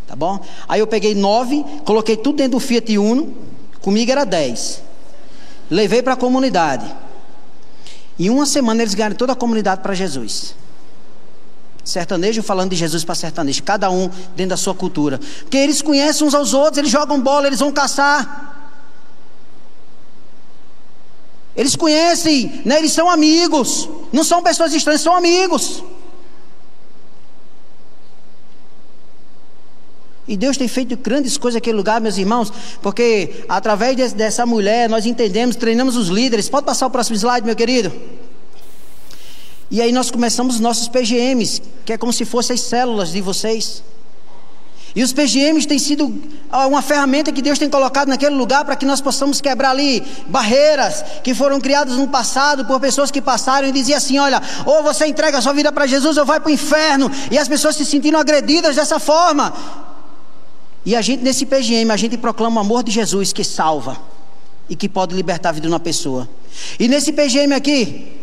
Tá 0.06 0.16
bom? 0.16 0.44
Aí 0.68 0.80
eu 0.80 0.88
peguei 0.88 1.16
nove, 1.16 1.64
coloquei 1.86 2.18
tudo 2.18 2.38
dentro 2.38 2.54
do 2.54 2.60
Fiat 2.60 2.98
Uno. 2.98 3.34
Comigo 3.82 4.12
era 4.12 4.26
dez. 4.26 4.82
Levei 5.70 6.02
para 6.02 6.14
a 6.14 6.18
comunidade. 6.18 6.86
Em 8.18 8.30
uma 8.30 8.46
semana 8.46 8.82
eles 8.82 8.94
ganharam 8.94 9.16
toda 9.16 9.34
a 9.34 9.36
comunidade 9.36 9.82
para 9.82 9.94
Jesus. 9.94 10.56
Sertanejo 11.86 12.44
falando 12.44 12.72
de 12.72 12.76
Jesus 12.76 13.04
para 13.04 13.16
sertanejo, 13.16 13.64
cada 13.64 13.90
um 13.90 14.10
dentro 14.36 14.50
da 14.50 14.58
sua 14.58 14.76
cultura. 14.76 15.20
Porque 15.42 15.58
eles 15.58 15.82
conhecem 15.82 16.28
uns 16.28 16.36
aos 16.36 16.54
outros, 16.54 16.80
eles 16.80 16.92
jogam 16.92 17.22
bola, 17.22 17.48
eles 17.48 17.60
vão 17.60 17.72
caçar. 17.72 18.59
Eles 21.60 21.76
conhecem, 21.76 22.62
né? 22.64 22.78
eles 22.78 22.94
são 22.94 23.10
amigos. 23.10 23.90
Não 24.14 24.24
são 24.24 24.42
pessoas 24.42 24.74
estranhas, 24.74 25.02
são 25.02 25.14
amigos. 25.14 25.84
E 30.26 30.38
Deus 30.38 30.56
tem 30.56 30.70
feito 30.70 30.96
grandes 30.96 31.38
coisas 31.38 31.56
naquele 31.56 31.76
lugar, 31.76 32.00
meus 32.00 32.18
irmãos, 32.18 32.50
porque 32.82 33.44
através 33.50 33.98
de, 33.98 34.08
dessa 34.16 34.46
mulher 34.46 34.88
nós 34.88 35.06
entendemos, 35.06 35.58
treinamos 35.58 35.98
os 35.98 36.08
líderes. 36.08 36.48
Pode 36.48 36.66
passar 36.66 36.88
o 36.88 36.90
próximo 36.90 37.18
slide, 37.18 37.46
meu 37.46 37.58
querido? 37.58 37.92
E 39.70 39.82
aí 39.82 39.92
nós 39.92 40.10
começamos 40.10 40.62
nossos 40.62 40.88
PGMs, 40.88 41.62
que 41.84 41.92
é 41.92 41.98
como 41.98 42.14
se 42.14 42.24
fossem 42.24 42.54
as 42.54 42.62
células 42.62 43.12
de 43.12 43.20
vocês. 43.20 43.84
E 44.96 45.04
os 45.04 45.14
PGMs 45.14 45.68
têm 45.68 45.78
sido 45.78 46.22
ah, 46.52 46.68
uma 46.68 46.82
ferramenta 46.82 47.32
que 47.32 47.42
Deus 47.42 47.60
tem 47.60 47.70
colocado 47.70 48.08
naquele 48.08 48.36
lugar 48.36 48.66
para 48.66 48.76
que 48.76 48.86
nós 48.86 49.00
possamos 49.02 49.40
quebrar 49.40 49.72
ali 49.72 50.04
barreiras 50.28 51.04
que 51.24 51.34
foram 51.34 51.60
criadas 51.60 51.96
no 51.96 52.08
passado 52.08 52.66
por 52.66 52.80
pessoas 52.80 53.12
que 53.12 53.22
passaram 53.22 53.68
e 53.68 53.72
diziam 53.72 53.98
assim: 53.98 54.18
olha, 54.18 54.42
ou 54.66 54.84
você 54.84 55.06
entrega 55.06 55.38
a 55.38 55.42
sua 55.42 55.54
vida 55.54 55.72
para 55.72 55.86
Jesus 55.86 56.18
ou 56.18 56.26
vai 56.26 56.40
para 56.40 56.50
o 56.50 56.52
inferno. 56.52 57.12
E 57.30 57.38
as 57.38 57.48
pessoas 57.48 57.76
se 57.76 57.86
sentiram 57.86 58.20
agredidas 58.20 58.76
dessa 58.76 59.00
forma. 59.00 59.54
E 60.86 60.96
a 60.96 61.02
gente, 61.02 61.24
nesse 61.24 61.46
PGM, 61.46 61.92
a 61.92 61.98
gente 61.98 62.18
proclama 62.18 62.62
o 62.62 62.64
amor 62.64 62.84
de 62.84 62.92
Jesus 62.92 63.32
que 63.32 63.44
salva 63.44 63.98
e 64.70 64.76
que 64.76 64.90
pode 64.90 65.16
libertar 65.16 65.50
a 65.50 65.52
vida 65.52 65.68
de 65.68 65.74
uma 65.74 65.80
pessoa. 65.80 66.28
E 66.80 66.88
nesse 66.88 67.12
PGM 67.12 67.54
aqui, 67.54 68.20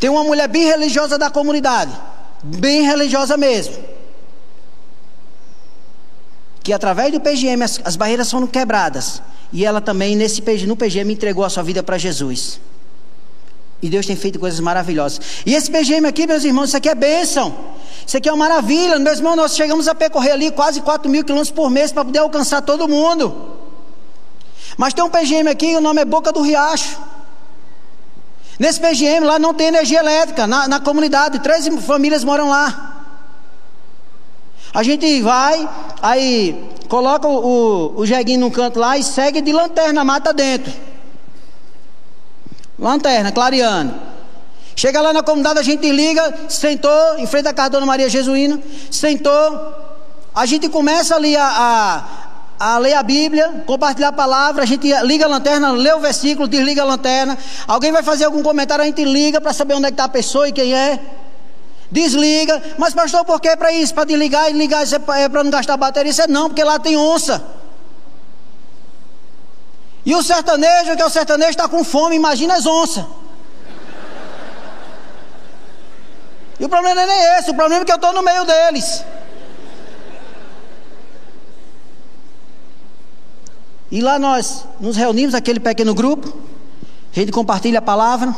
Tem 0.00 0.08
uma 0.08 0.24
mulher 0.24 0.48
bem 0.48 0.64
religiosa 0.64 1.18
da 1.18 1.28
comunidade, 1.28 1.92
bem 2.42 2.82
religiosa 2.84 3.36
mesmo. 3.36 3.74
Que 6.62 6.72
através 6.72 7.12
do 7.12 7.20
PGM 7.20 7.62
as, 7.62 7.80
as 7.84 7.96
barreiras 7.96 8.30
foram 8.30 8.46
quebradas. 8.46 9.22
E 9.52 9.64
ela 9.64 9.80
também, 9.80 10.14
nesse, 10.14 10.42
no 10.66 10.76
PGM, 10.76 11.12
entregou 11.12 11.44
a 11.44 11.50
sua 11.50 11.62
vida 11.62 11.82
para 11.82 11.98
Jesus. 11.98 12.60
E 13.82 13.88
Deus 13.88 14.06
tem 14.06 14.14
feito 14.14 14.38
coisas 14.38 14.60
maravilhosas. 14.60 15.20
E 15.46 15.54
esse 15.54 15.70
PGM 15.70 16.06
aqui, 16.06 16.26
meus 16.26 16.44
irmãos, 16.44 16.68
isso 16.68 16.76
aqui 16.76 16.88
é 16.88 16.94
bênção. 16.94 17.54
Isso 18.06 18.16
aqui 18.16 18.28
é 18.28 18.32
uma 18.32 18.48
maravilha. 18.48 18.98
Meus 18.98 19.18
irmãos, 19.18 19.36
nós 19.36 19.56
chegamos 19.56 19.88
a 19.88 19.94
percorrer 19.94 20.32
ali 20.32 20.50
quase 20.50 20.80
4 20.80 21.10
mil 21.10 21.24
quilômetros 21.24 21.54
por 21.54 21.70
mês 21.70 21.90
para 21.90 22.04
poder 22.04 22.18
alcançar 22.18 22.60
todo 22.60 22.86
mundo. 22.86 23.56
Mas 24.76 24.92
tem 24.92 25.02
um 25.02 25.08
PGM 25.08 25.48
aqui, 25.48 25.76
o 25.76 25.80
nome 25.80 26.02
é 26.02 26.04
Boca 26.04 26.30
do 26.30 26.42
Riacho. 26.42 26.98
Nesse 28.58 28.78
PGM 28.78 29.26
lá 29.26 29.38
não 29.38 29.54
tem 29.54 29.68
energia 29.68 30.00
elétrica, 30.00 30.46
na, 30.46 30.68
na 30.68 30.80
comunidade, 30.80 31.38
três 31.38 31.66
famílias 31.86 32.22
moram 32.22 32.50
lá. 32.50 32.99
A 34.72 34.82
gente 34.82 35.20
vai, 35.20 35.68
aí 36.00 36.70
coloca 36.88 37.26
o, 37.26 37.94
o, 37.96 38.06
jeguinho 38.06 38.40
num 38.40 38.50
canto 38.50 38.78
lá 38.78 38.96
e 38.96 39.02
segue 39.02 39.40
de 39.40 39.52
lanterna, 39.52 40.04
mata 40.04 40.32
dentro. 40.32 40.72
Lanterna, 42.78 43.32
clareando. 43.32 43.94
Chega 44.76 45.00
lá 45.00 45.12
na 45.12 45.22
comunidade, 45.22 45.58
a 45.58 45.62
gente 45.62 45.90
liga, 45.90 46.34
sentou, 46.48 47.18
em 47.18 47.26
frente 47.26 47.48
à 47.48 47.52
casa 47.52 47.70
da 47.70 47.78
Dona 47.78 47.86
Maria 47.86 48.08
Jesuína, 48.08 48.60
sentou, 48.90 49.74
a 50.34 50.46
gente 50.46 50.68
começa 50.68 51.16
ali 51.16 51.36
a, 51.36 51.44
a, 52.58 52.74
a, 52.74 52.78
ler 52.78 52.94
a 52.94 53.02
Bíblia, 53.02 53.64
compartilhar 53.66 54.08
a 54.08 54.12
palavra, 54.12 54.62
a 54.62 54.66
gente 54.66 54.88
liga 55.02 55.26
a 55.26 55.28
lanterna, 55.28 55.72
lê 55.72 55.92
o 55.92 56.00
versículo, 56.00 56.46
desliga 56.46 56.82
a 56.82 56.84
lanterna. 56.84 57.36
Alguém 57.66 57.90
vai 57.90 58.02
fazer 58.02 58.24
algum 58.24 58.42
comentário, 58.42 58.82
a 58.82 58.86
gente 58.86 59.04
liga 59.04 59.40
para 59.40 59.52
saber 59.52 59.74
onde 59.74 59.86
é 59.86 59.90
está 59.90 60.04
a 60.04 60.08
pessoa 60.08 60.48
e 60.48 60.52
quem 60.52 60.74
é. 60.74 60.98
Desliga, 61.90 62.62
mas 62.78 62.94
pastor, 62.94 63.24
por 63.24 63.40
que 63.40 63.56
para 63.56 63.72
isso? 63.72 63.92
Para 63.92 64.04
desligar 64.04 64.48
e 64.48 64.52
ligar 64.52 64.84
é 64.84 65.28
para 65.28 65.42
não 65.42 65.50
gastar 65.50 65.76
bateria? 65.76 66.10
Isso 66.10 66.22
é 66.22 66.26
não, 66.28 66.48
porque 66.48 66.62
lá 66.62 66.78
tem 66.78 66.96
onça. 66.96 67.44
E 70.06 70.14
o 70.14 70.22
sertanejo, 70.22 70.96
que 70.96 71.02
é 71.02 71.04
o 71.04 71.10
sertanejo, 71.10 71.50
está 71.50 71.68
com 71.68 71.82
fome, 71.82 72.16
imagina 72.16 72.54
as 72.54 72.64
onças. 72.64 73.04
E 76.60 76.64
o 76.64 76.68
problema 76.68 77.06
não 77.06 77.12
é 77.12 77.38
esse, 77.38 77.50
o 77.50 77.54
problema 77.54 77.82
é 77.82 77.84
que 77.84 77.92
eu 77.92 77.96
estou 77.96 78.12
no 78.12 78.22
meio 78.22 78.44
deles. 78.44 79.02
E 83.90 84.00
lá 84.00 84.18
nós 84.18 84.64
nos 84.78 84.96
reunimos, 84.96 85.34
aquele 85.34 85.58
pequeno 85.58 85.94
grupo, 85.94 86.32
a 87.12 87.18
gente 87.18 87.32
compartilha 87.32 87.80
a 87.80 87.82
palavra, 87.82 88.32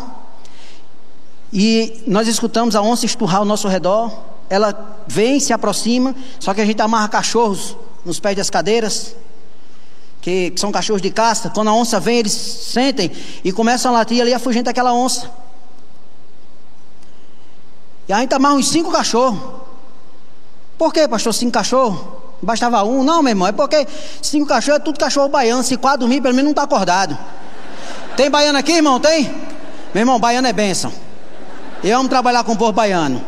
e 1.53 2.03
nós 2.07 2.27
escutamos 2.27 2.75
a 2.75 2.81
onça 2.81 3.05
esturrar 3.05 3.41
ao 3.41 3.45
nosso 3.45 3.69
redor, 3.69 4.11
ela 4.49 4.99
vem, 5.07 5.39
se 5.39 5.53
aproxima, 5.53 6.15
só 6.41 6.55
que 6.55 6.61
a 6.61 6.65
gente 6.65 6.81
amarra 6.81 7.09
cachorros 7.09 7.77
nos 8.05 8.19
pés 8.19 8.37
das 8.37 8.49
cadeiras, 8.49 9.15
que, 10.21 10.53
são 10.57 10.73
cachorros 10.73 11.03
de 11.03 11.11
caça, 11.11 11.51
quando 11.51 11.69
a 11.69 11.75
onça 11.75 12.01
vem, 12.01 12.19
eles 12.19 12.33
sentem 12.33 13.11
e 13.45 13.53
começam 13.53 13.91
a 13.91 13.99
latir 13.99 14.21
ali 14.21 14.31
e 14.31 14.35
afugenta 14.35 14.71
aquela 14.71 14.95
onça. 14.95 15.31
E 18.09 18.13
a 18.13 18.19
gente 18.21 18.35
amarra 18.35 18.55
uns 18.55 18.69
cinco 18.69 18.91
cachorros. 18.91 19.39
Por 20.79 20.93
que, 20.93 21.07
pastor, 21.07 21.35
cinco 21.35 21.53
cachorros? 21.53 22.01
Bastava 22.41 22.83
um? 22.83 23.05
Não, 23.05 23.23
meu 23.23 23.31
irmão, 23.31 23.47
é 23.47 23.53
porque 23.53 23.87
cinco 24.21 24.47
cachorros 24.47 24.81
é 24.81 24.85
tudo 24.85 24.99
cachorro 24.99 25.29
baiano. 25.29 25.63
Se 25.63 25.77
quatro 25.77 26.01
dormir, 26.01 26.21
pelo 26.21 26.35
menos 26.35 26.45
não 26.45 26.53
está 26.53 26.63
acordado. 26.65 27.17
Tem 28.17 28.31
baiano 28.31 28.59
aqui, 28.59 28.73
irmão? 28.73 28.99
Tem? 28.99 29.25
Meu 29.95 30.03
irmão, 30.03 30.19
baiano 30.19 30.49
é 30.49 30.53
bênção. 30.53 30.93
Eu 31.83 31.99
amo 31.99 32.09
trabalhar 32.09 32.45
com 32.45 32.53
o 32.53 32.57
povo 32.57 32.73
baiano. 32.73 33.25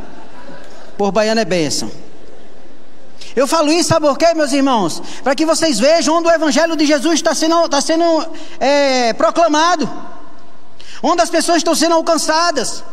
O 0.92 0.96
povo 0.96 1.12
baiano 1.12 1.40
é 1.40 1.44
bênção. 1.44 1.90
Eu 3.34 3.48
falo 3.48 3.72
isso, 3.72 3.88
sabe 3.88 4.06
por 4.06 4.16
quê, 4.16 4.32
meus 4.32 4.52
irmãos? 4.52 5.02
Para 5.24 5.34
que 5.34 5.44
vocês 5.44 5.80
vejam 5.80 6.16
onde 6.16 6.28
o 6.28 6.30
Evangelho 6.30 6.76
de 6.76 6.86
Jesus 6.86 7.14
está 7.14 7.34
sendo, 7.34 7.64
está 7.64 7.80
sendo 7.80 8.04
é, 8.60 9.12
proclamado, 9.14 9.90
onde 11.02 11.20
as 11.20 11.30
pessoas 11.30 11.58
estão 11.58 11.74
sendo 11.74 11.96
alcançadas. 11.96 12.84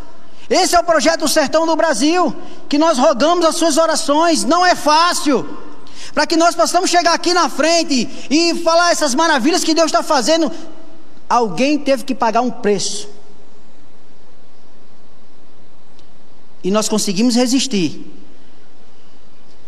Esse 0.49 0.75
é 0.75 0.79
o 0.79 0.83
projeto 0.83 1.27
Sertão 1.27 1.67
do 1.67 1.75
Brasil, 1.75 2.35
que 2.67 2.79
nós 2.79 2.97
rogamos 2.97 3.45
as 3.45 3.55
suas 3.55 3.77
orações, 3.77 4.43
não 4.43 4.65
é 4.65 4.73
fácil. 4.73 5.47
Para 6.11 6.25
que 6.25 6.35
nós 6.35 6.55
possamos 6.55 6.89
chegar 6.89 7.13
aqui 7.13 7.33
na 7.33 7.47
frente 7.47 8.09
e 8.29 8.55
falar 8.63 8.91
essas 8.91 9.13
maravilhas 9.13 9.63
que 9.63 9.75
Deus 9.75 9.85
está 9.85 10.01
fazendo, 10.01 10.51
alguém 11.29 11.77
teve 11.77 12.03
que 12.03 12.15
pagar 12.15 12.41
um 12.41 12.51
preço. 12.51 13.07
E 16.63 16.71
nós 16.71 16.87
conseguimos 16.87 17.35
resistir 17.35 18.11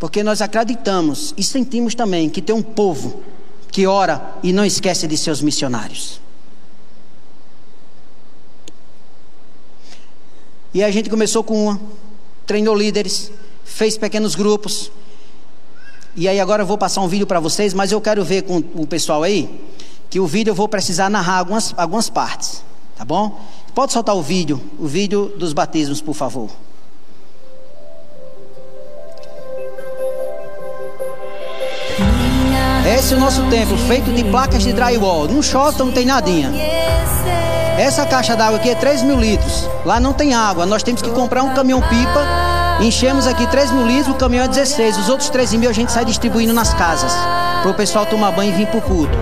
porque 0.04 0.22
nós 0.22 0.42
acreditamos 0.42 1.34
e 1.38 1.42
sentimos 1.42 1.96
também 1.96 2.30
que 2.30 2.42
tem 2.42 2.54
um 2.54 2.62
povo 2.62 3.24
que 3.72 3.88
ora 3.88 4.36
e 4.44 4.52
não 4.52 4.66
esquece 4.66 5.08
de 5.08 5.16
seus 5.16 5.42
missionários. 5.42 6.20
E 10.74 10.84
a 10.84 10.92
gente 10.92 11.10
começou 11.10 11.42
com 11.42 11.68
uma, 11.68 11.80
treinou 12.46 12.76
líderes, 12.76 13.32
fez 13.64 13.98
pequenos 13.98 14.36
grupos. 14.36 14.92
E 16.18 16.28
aí 16.28 16.38
agora 16.38 16.64
eu 16.64 16.68
vou 16.68 16.78
passar 16.78 17.00
um 17.00 17.08
vídeo 17.08 17.26
para 17.26 17.40
vocês, 17.40 17.74
mas 17.74 17.94
eu 17.94 18.02
quero 18.02 18.26
ver 18.26 18.42
com 18.42 18.58
o 18.76 18.86
pessoal 18.86 19.24
aí, 19.24 19.50
que 20.10 20.20
o 20.20 20.28
vídeo 20.28 20.52
eu 20.52 20.56
vou 20.56 20.68
precisar 20.68 21.10
narrar 21.10 21.38
algumas, 21.38 21.74
algumas 21.78 22.10
partes, 22.10 22.62
tá 22.98 23.06
bom? 23.06 23.40
Pode 23.74 23.94
soltar 23.94 24.18
o 24.18 24.22
vídeo, 24.22 24.62
o 24.78 24.86
vídeo 24.86 25.32
dos 25.38 25.54
batismos, 25.54 26.02
por 26.02 26.14
favor. 26.14 26.50
Esse 33.04 33.16
é 33.16 33.18
o 33.18 33.20
nosso 33.20 33.44
templo, 33.50 33.78
feito 33.80 34.14
de 34.14 34.24
placas 34.24 34.64
de 34.64 34.72
drywall. 34.72 35.28
Não 35.28 35.42
chota, 35.42 35.84
não 35.84 35.92
tem 35.92 36.06
nadinha. 36.06 36.54
Essa 37.78 38.06
caixa 38.06 38.34
d'água 38.34 38.58
aqui 38.58 38.70
é 38.70 38.76
3 38.76 39.04
mil 39.04 39.20
litros. 39.20 39.70
Lá 39.84 40.00
não 40.00 40.14
tem 40.14 40.34
água. 40.34 40.66
Nós 40.66 40.84
temos 40.84 41.02
que 41.02 41.10
comprar 41.10 41.44
um 41.44 41.54
caminhão-pipa. 41.54 42.26
Enchemos 42.80 43.28
aqui 43.28 43.46
3 43.46 43.72
mil 43.72 43.86
litros, 43.86 44.16
o 44.16 44.18
caminhão 44.18 44.46
é 44.46 44.48
16. 44.48 45.00
Os 45.00 45.10
outros 45.10 45.30
13 45.30 45.58
mil 45.58 45.70
a 45.70 45.74
gente 45.74 45.92
sai 45.92 46.06
distribuindo 46.06 46.54
nas 46.54 46.74
casas. 46.74 47.12
Para 47.62 47.72
o 47.72 47.74
pessoal 47.74 48.06
tomar 48.06 48.32
banho 48.32 48.54
e 48.54 48.56
vir 48.56 48.68
para 48.68 48.78
o 48.78 48.82
culto. 48.82 49.18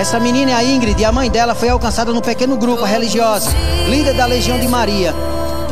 Essa 0.00 0.18
menina 0.18 0.52
é 0.52 0.54
a 0.54 0.64
Ingrid 0.64 0.98
e 0.98 1.04
a 1.04 1.12
mãe 1.12 1.30
dela 1.30 1.54
foi 1.54 1.68
alcançada 1.68 2.10
no 2.10 2.22
pequeno 2.22 2.56
grupo 2.56 2.84
religiosa, 2.84 3.50
líder 3.86 4.14
da 4.14 4.24
Legião 4.24 4.58
de 4.58 4.66
Maria. 4.66 5.14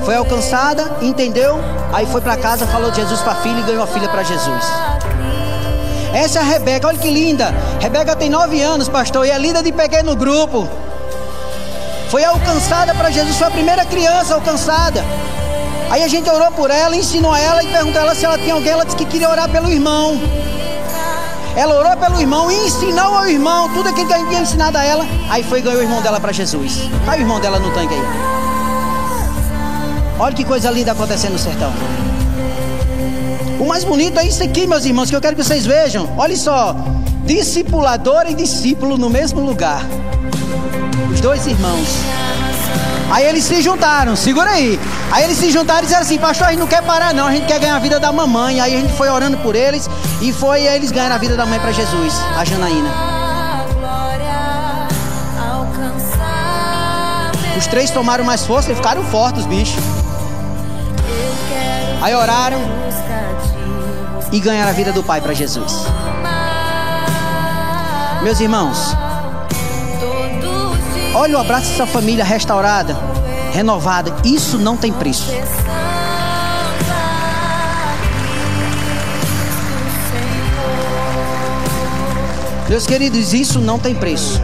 Foi 0.04 0.16
alcançada, 0.16 0.98
entendeu? 1.00 1.58
Aí 1.94 2.04
foi 2.04 2.20
para 2.20 2.36
casa, 2.36 2.66
falou 2.66 2.90
de 2.90 3.00
Jesus 3.00 3.22
para 3.22 3.32
a 3.32 3.36
filha 3.36 3.60
e 3.60 3.62
ganhou 3.62 3.82
a 3.82 3.86
filha 3.86 4.06
para 4.06 4.22
Jesus. 4.22 4.66
Essa 6.12 6.40
é 6.40 6.42
a 6.42 6.44
Rebeca, 6.44 6.88
olha 6.88 6.98
que 6.98 7.10
linda. 7.10 7.54
Rebeca 7.80 8.14
tem 8.14 8.28
nove 8.28 8.60
anos, 8.60 8.86
pastor, 8.86 9.24
e 9.24 9.30
é 9.30 9.38
líder 9.38 9.62
de 9.62 9.72
pequeno 9.72 10.14
grupo. 10.14 10.68
Foi 12.10 12.22
alcançada 12.22 12.94
para 12.94 13.10
Jesus, 13.10 13.34
foi 13.34 13.46
a 13.46 13.50
primeira 13.50 13.86
criança 13.86 14.34
alcançada. 14.34 15.02
Aí 15.88 16.02
a 16.02 16.08
gente 16.08 16.28
orou 16.28 16.52
por 16.52 16.70
ela, 16.70 16.94
ensinou 16.94 17.34
ela 17.34 17.64
e 17.64 17.68
perguntou 17.68 17.98
a 17.98 18.04
ela 18.04 18.14
se 18.14 18.26
ela 18.26 18.36
tinha 18.36 18.52
alguém. 18.52 18.72
Ela 18.72 18.84
disse 18.84 18.96
que 18.98 19.06
queria 19.06 19.30
orar 19.30 19.48
pelo 19.48 19.70
irmão. 19.70 20.20
Ela 21.56 21.78
orou 21.78 21.96
pelo 21.96 22.20
irmão 22.20 22.50
e 22.50 22.66
ensinou 22.66 23.16
ao 23.16 23.26
irmão 23.26 23.68
tudo 23.74 23.88
aquilo 23.88 24.06
que 24.08 24.14
gente 24.14 24.28
tinha 24.28 24.42
ensinado 24.42 24.78
a 24.78 24.84
ela. 24.84 25.06
Aí 25.28 25.42
foi 25.42 25.58
e 25.58 25.62
ganhou 25.62 25.80
o 25.80 25.82
irmão 25.82 26.00
dela 26.00 26.20
para 26.20 26.32
Jesus. 26.32 26.88
Tá 27.04 27.12
o 27.12 27.14
irmão 27.14 27.40
dela 27.40 27.58
no 27.58 27.70
tanque 27.72 27.94
aí. 27.94 28.02
Olha 30.18 30.34
que 30.34 30.44
coisa 30.44 30.70
linda 30.70 30.92
acontecendo 30.92 31.32
no 31.32 31.38
sertão. 31.38 31.72
O 33.60 33.64
mais 33.66 33.84
bonito 33.84 34.18
é 34.18 34.26
isso 34.26 34.42
aqui, 34.42 34.66
meus 34.66 34.84
irmãos, 34.84 35.10
que 35.10 35.16
eu 35.16 35.20
quero 35.20 35.36
que 35.36 35.42
vocês 35.42 35.66
vejam. 35.66 36.08
Olha 36.16 36.36
só, 36.36 36.76
discipulador 37.24 38.26
e 38.28 38.34
discípulo 38.34 38.96
no 38.96 39.10
mesmo 39.10 39.40
lugar. 39.40 39.84
Os 41.12 41.20
dois 41.20 41.46
irmãos. 41.46 42.27
Aí 43.10 43.24
eles 43.24 43.44
se 43.44 43.62
juntaram, 43.62 44.14
segura 44.14 44.50
aí. 44.50 44.78
Aí 45.10 45.24
eles 45.24 45.38
se 45.38 45.50
juntaram 45.50 45.80
e 45.80 45.82
disseram 45.82 46.02
assim: 46.02 46.18
Pastor, 46.18 46.46
a 46.46 46.50
gente 46.50 46.60
não 46.60 46.66
quer 46.66 46.82
parar, 46.82 47.14
não, 47.14 47.26
a 47.26 47.32
gente 47.32 47.46
quer 47.46 47.58
ganhar 47.58 47.76
a 47.76 47.78
vida 47.78 47.98
da 47.98 48.12
mamãe. 48.12 48.60
Aí 48.60 48.74
a 48.74 48.80
gente 48.80 48.92
foi 48.92 49.08
orando 49.08 49.38
por 49.38 49.56
eles 49.56 49.88
e 50.20 50.32
foi 50.32 50.62
eles 50.62 50.90
ganharam 50.90 51.14
a 51.14 51.18
vida 51.18 51.36
da 51.36 51.46
mãe 51.46 51.58
para 51.58 51.72
Jesus, 51.72 52.14
a 52.36 52.44
Janaína. 52.44 53.18
Os 57.56 57.66
três 57.66 57.90
tomaram 57.90 58.24
mais 58.24 58.46
força 58.46 58.70
e 58.70 58.74
ficaram 58.74 59.02
fortes, 59.04 59.40
os 59.40 59.46
bichos. 59.46 59.82
Aí 62.00 62.14
oraram 62.14 62.60
e 64.30 64.38
ganharam 64.38 64.70
a 64.70 64.74
vida 64.74 64.92
do 64.92 65.02
pai 65.02 65.20
para 65.20 65.32
Jesus. 65.34 65.84
Meus 68.22 68.38
irmãos, 68.38 68.94
Olha 71.14 71.36
o 71.36 71.40
abraço 71.40 71.70
dessa 71.70 71.86
família 71.86 72.24
restaurada, 72.24 72.96
renovada. 73.52 74.14
Isso 74.24 74.58
não 74.58 74.76
tem 74.76 74.92
preço. 74.92 75.32
Meus 82.68 82.86
queridos, 82.86 83.32
isso 83.32 83.58
não 83.58 83.78
tem 83.78 83.94
preço. 83.94 84.40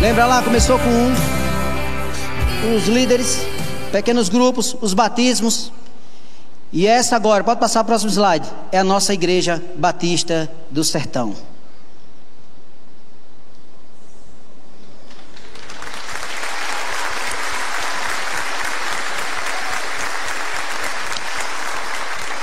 Lembra 0.00 0.24
lá, 0.24 0.42
começou 0.42 0.78
com 0.78 0.88
um, 0.88 1.14
os 2.74 2.86
líderes, 2.86 3.42
pequenos 3.92 4.30
grupos, 4.30 4.74
os 4.80 4.94
batismos. 4.94 5.70
E 6.72 6.86
essa 6.86 7.16
agora, 7.16 7.44
pode 7.44 7.60
passar 7.60 7.84
para 7.84 7.94
o 7.94 7.98
próximo 7.98 8.10
slide, 8.10 8.48
é 8.72 8.78
a 8.78 8.84
nossa 8.84 9.12
igreja 9.12 9.62
batista 9.76 10.50
do 10.70 10.82
sertão. 10.82 11.34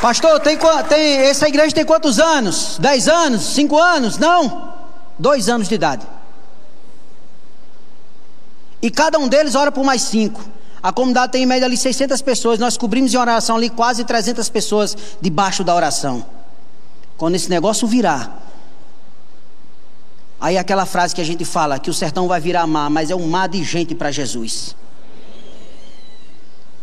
Pastor, 0.06 0.39
tem, 0.39 0.56
tem, 0.88 1.16
essa 1.18 1.47
igreja 1.47 1.74
tem 1.74 1.84
quantos 1.84 2.20
anos? 2.20 2.78
Dez 2.78 3.08
anos? 3.08 3.41
Cinco 3.41 3.76
anos? 3.80 4.20
Não. 4.20 4.72
Dois 5.18 5.49
anos 5.49 5.68
de 5.68 5.74
idade. 5.74 6.06
E 8.84 8.91
cada 8.91 9.18
um 9.18 9.28
deles 9.28 9.56
ora 9.56 9.72
por 9.72 9.84
mais 9.84 10.03
cinco. 10.03 10.39
A 10.84 10.93
comunidade 10.93 11.32
tem 11.32 11.41
em 11.41 11.47
média 11.47 11.66
ali 11.66 11.76
600 11.76 12.22
pessoas. 12.22 12.60
Nós 12.60 12.78
cobrimos 12.78 13.16
em 13.16 13.18
oração 13.18 13.56
ali 13.56 13.68
quase 13.68 14.06
300 14.06 14.47
pessoas 14.47 14.95
debaixo 15.20 15.64
da 15.64 15.74
oração. 15.74 16.24
Quando 17.18 17.34
esse 17.34 17.49
negócio 17.49 17.88
virar. 17.88 18.43
Aí 20.39 20.56
aquela 20.56 20.86
frase 20.86 21.16
que 21.16 21.22
a 21.22 21.26
gente 21.26 21.43
fala, 21.43 21.80
que 21.80 21.89
o 21.89 21.93
sertão 21.95 22.28
vai 22.28 22.39
virar 22.39 22.68
mar, 22.68 22.91
mas 22.91 23.10
é 23.10 23.16
um 23.16 23.28
mar 23.28 23.49
de 23.49 23.64
gente 23.64 23.95
para 23.95 24.12
Jesus. 24.12 24.76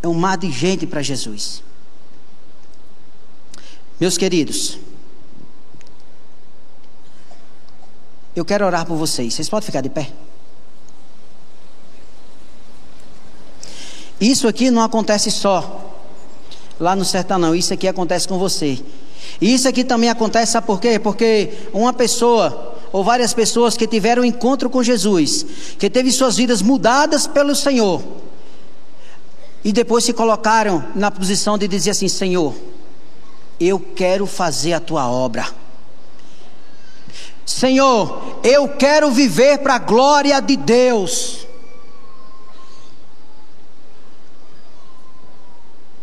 É 0.01 0.09
um 0.09 0.13
mar 0.13 0.37
de 0.37 0.51
gente 0.51 0.85
para 0.85 1.01
Jesus. 1.01 1.63
Meus 4.03 4.17
queridos, 4.17 4.77
eu 8.35 8.43
quero 8.43 8.65
orar 8.65 8.85
por 8.85 8.97
vocês. 8.97 9.33
Vocês 9.33 9.47
podem 9.47 9.65
ficar 9.65 9.79
de 9.79 9.87
pé? 9.87 10.11
Isso 14.19 14.45
aqui 14.45 14.69
não 14.69 14.81
acontece 14.81 15.31
só 15.31 15.89
lá 16.77 16.97
no 16.97 17.05
sertão, 17.05 17.39
não. 17.39 17.55
Isso 17.55 17.73
aqui 17.73 17.87
acontece 17.87 18.27
com 18.27 18.37
você. 18.37 18.77
E 19.39 19.53
isso 19.53 19.69
aqui 19.69 19.85
também 19.85 20.09
acontece, 20.09 20.51
sabe 20.51 20.67
por 20.67 20.81
quê? 20.81 20.99
Porque 20.99 21.53
uma 21.71 21.93
pessoa 21.93 22.75
ou 22.91 23.05
várias 23.05 23.33
pessoas 23.33 23.77
que 23.77 23.87
tiveram 23.87 24.23
um 24.23 24.25
encontro 24.25 24.69
com 24.69 24.83
Jesus, 24.83 25.45
que 25.79 25.89
teve 25.89 26.11
suas 26.11 26.35
vidas 26.35 26.61
mudadas 26.61 27.25
pelo 27.25 27.55
Senhor, 27.55 28.03
e 29.63 29.71
depois 29.71 30.03
se 30.03 30.11
colocaram 30.11 30.85
na 30.93 31.09
posição 31.09 31.57
de 31.57 31.69
dizer 31.69 31.91
assim: 31.91 32.09
Senhor, 32.09 32.53
eu 33.59 33.79
quero 33.79 34.25
fazer 34.25 34.73
a 34.73 34.79
tua 34.79 35.09
obra. 35.09 35.47
Senhor, 37.45 38.39
eu 38.43 38.69
quero 38.69 39.11
viver 39.11 39.59
para 39.59 39.75
a 39.75 39.79
glória 39.79 40.39
de 40.41 40.55
Deus. 40.55 41.45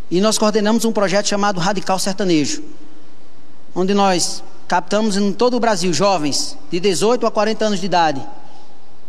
E 0.09 0.19
nós 0.19 0.37
coordenamos 0.37 0.85
um 0.85 0.91
projeto 0.91 1.27
chamado 1.27 1.59
Radical 1.59 1.97
Sertanejo, 1.97 2.63
onde 3.73 3.93
nós 3.93 4.43
captamos 4.67 5.17
em 5.17 5.31
todo 5.33 5.55
o 5.55 5.59
Brasil 5.59 5.93
jovens 5.93 6.57
de 6.69 6.79
18 6.79 7.25
a 7.25 7.31
40 7.31 7.65
anos 7.65 7.79
de 7.79 7.85
idade 7.85 8.25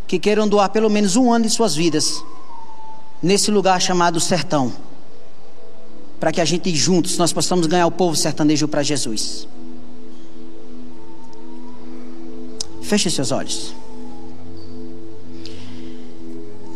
que 0.06 0.18
queiram 0.18 0.48
doar 0.48 0.68
pelo 0.68 0.90
menos 0.90 1.16
um 1.16 1.32
ano 1.32 1.44
de 1.44 1.50
suas 1.50 1.74
vidas 1.74 2.22
nesse 3.22 3.50
lugar 3.50 3.80
chamado 3.80 4.20
Sertão 4.20 4.72
para 6.22 6.30
que 6.30 6.40
a 6.40 6.44
gente 6.44 6.72
juntos 6.72 7.18
nós 7.18 7.32
possamos 7.32 7.66
ganhar 7.66 7.84
o 7.84 7.90
povo 7.90 8.14
sertanejo 8.14 8.68
para 8.68 8.80
Jesus. 8.80 9.48
Feche 12.80 13.10
seus 13.10 13.32
olhos. 13.32 13.74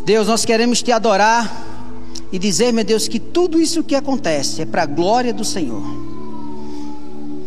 Deus, 0.05 0.27
nós 0.27 0.45
queremos 0.45 0.83
te 0.83 0.91
adorar 0.91 1.65
e 2.33 2.41
dizer, 2.41 2.73
meu 2.73 2.83
Deus, 2.83 3.07
que 3.07 3.21
tudo 3.21 3.61
isso 3.61 3.85
que 3.85 3.95
acontece 3.95 4.63
é 4.63 4.67
para 4.67 4.83
a 4.83 4.87
glória 4.87 5.33
do 5.33 5.45
Senhor. 5.45 5.85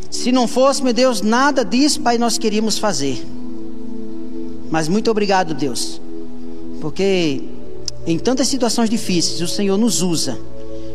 Se 0.10 0.32
não 0.32 0.48
fosse, 0.48 0.82
meu 0.82 0.94
Deus, 0.94 1.22
nada 1.22 1.66
disso, 1.66 2.00
Pai, 2.00 2.18
nós 2.18 2.38
queríamos 2.38 2.78
fazer. 2.78 3.22
Mas 4.72 4.88
muito 4.88 5.12
obrigado, 5.12 5.54
Deus, 5.54 6.00
porque 6.80 7.44
em 8.08 8.18
tantas 8.18 8.48
situações 8.48 8.90
difíceis 8.90 9.42
o 9.42 9.48
Senhor 9.50 9.78
nos 9.78 10.02
usa 10.02 10.40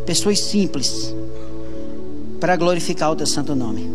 pessoas 0.04 0.40
simples, 0.40 1.14
para 2.40 2.56
glorificar 2.56 3.10
o 3.10 3.16
teu 3.16 3.26
santo 3.26 3.54
nome. 3.54 3.90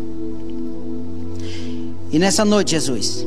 E 2.12 2.18
nessa 2.18 2.44
noite, 2.44 2.72
Jesus, 2.72 3.26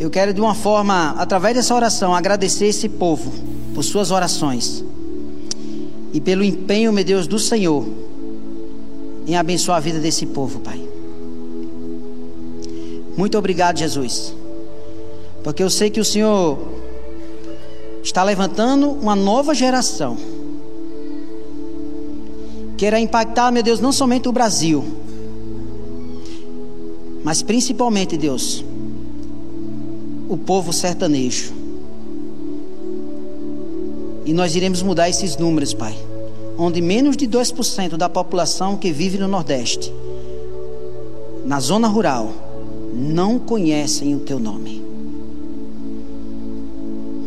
eu 0.00 0.10
quero 0.10 0.34
de 0.34 0.40
uma 0.40 0.54
forma, 0.54 1.14
através 1.18 1.54
dessa 1.54 1.74
oração, 1.74 2.14
agradecer 2.14 2.66
esse 2.66 2.88
povo 2.88 3.32
por 3.74 3.84
suas 3.84 4.10
orações 4.10 4.84
e 6.12 6.20
pelo 6.20 6.42
empenho, 6.42 6.92
meu 6.92 7.04
Deus, 7.04 7.26
do 7.26 7.38
Senhor 7.38 7.86
em 9.26 9.36
abençoar 9.36 9.78
a 9.78 9.80
vida 9.80 9.98
desse 9.98 10.24
povo, 10.26 10.60
Pai. 10.60 10.80
Muito 13.16 13.36
obrigado, 13.36 13.78
Jesus, 13.78 14.34
porque 15.42 15.62
eu 15.62 15.70
sei 15.70 15.90
que 15.90 16.00
o 16.00 16.04
Senhor 16.04 16.58
está 18.02 18.22
levantando 18.22 18.90
uma 18.90 19.16
nova 19.16 19.54
geração 19.54 20.16
queira 22.76 23.00
impactar, 23.00 23.50
meu 23.50 23.62
Deus, 23.62 23.80
não 23.80 23.92
somente 23.92 24.28
o 24.28 24.32
Brasil, 24.32 24.84
mas 27.24 27.42
principalmente, 27.42 28.16
Deus, 28.16 28.64
o 30.28 30.36
povo 30.36 30.72
sertanejo. 30.72 31.52
E 34.24 34.32
nós 34.32 34.54
iremos 34.54 34.82
mudar 34.82 35.08
esses 35.08 35.36
números, 35.36 35.74
Pai. 35.74 35.96
Onde 36.58 36.80
menos 36.80 37.16
de 37.16 37.26
2% 37.26 37.96
da 37.96 38.08
população 38.08 38.76
que 38.76 38.92
vive 38.92 39.18
no 39.18 39.28
Nordeste, 39.28 39.92
na 41.44 41.60
zona 41.60 41.88
rural, 41.88 42.32
não 42.94 43.38
conhecem 43.38 44.14
o 44.14 44.20
Teu 44.20 44.38
nome. 44.38 44.84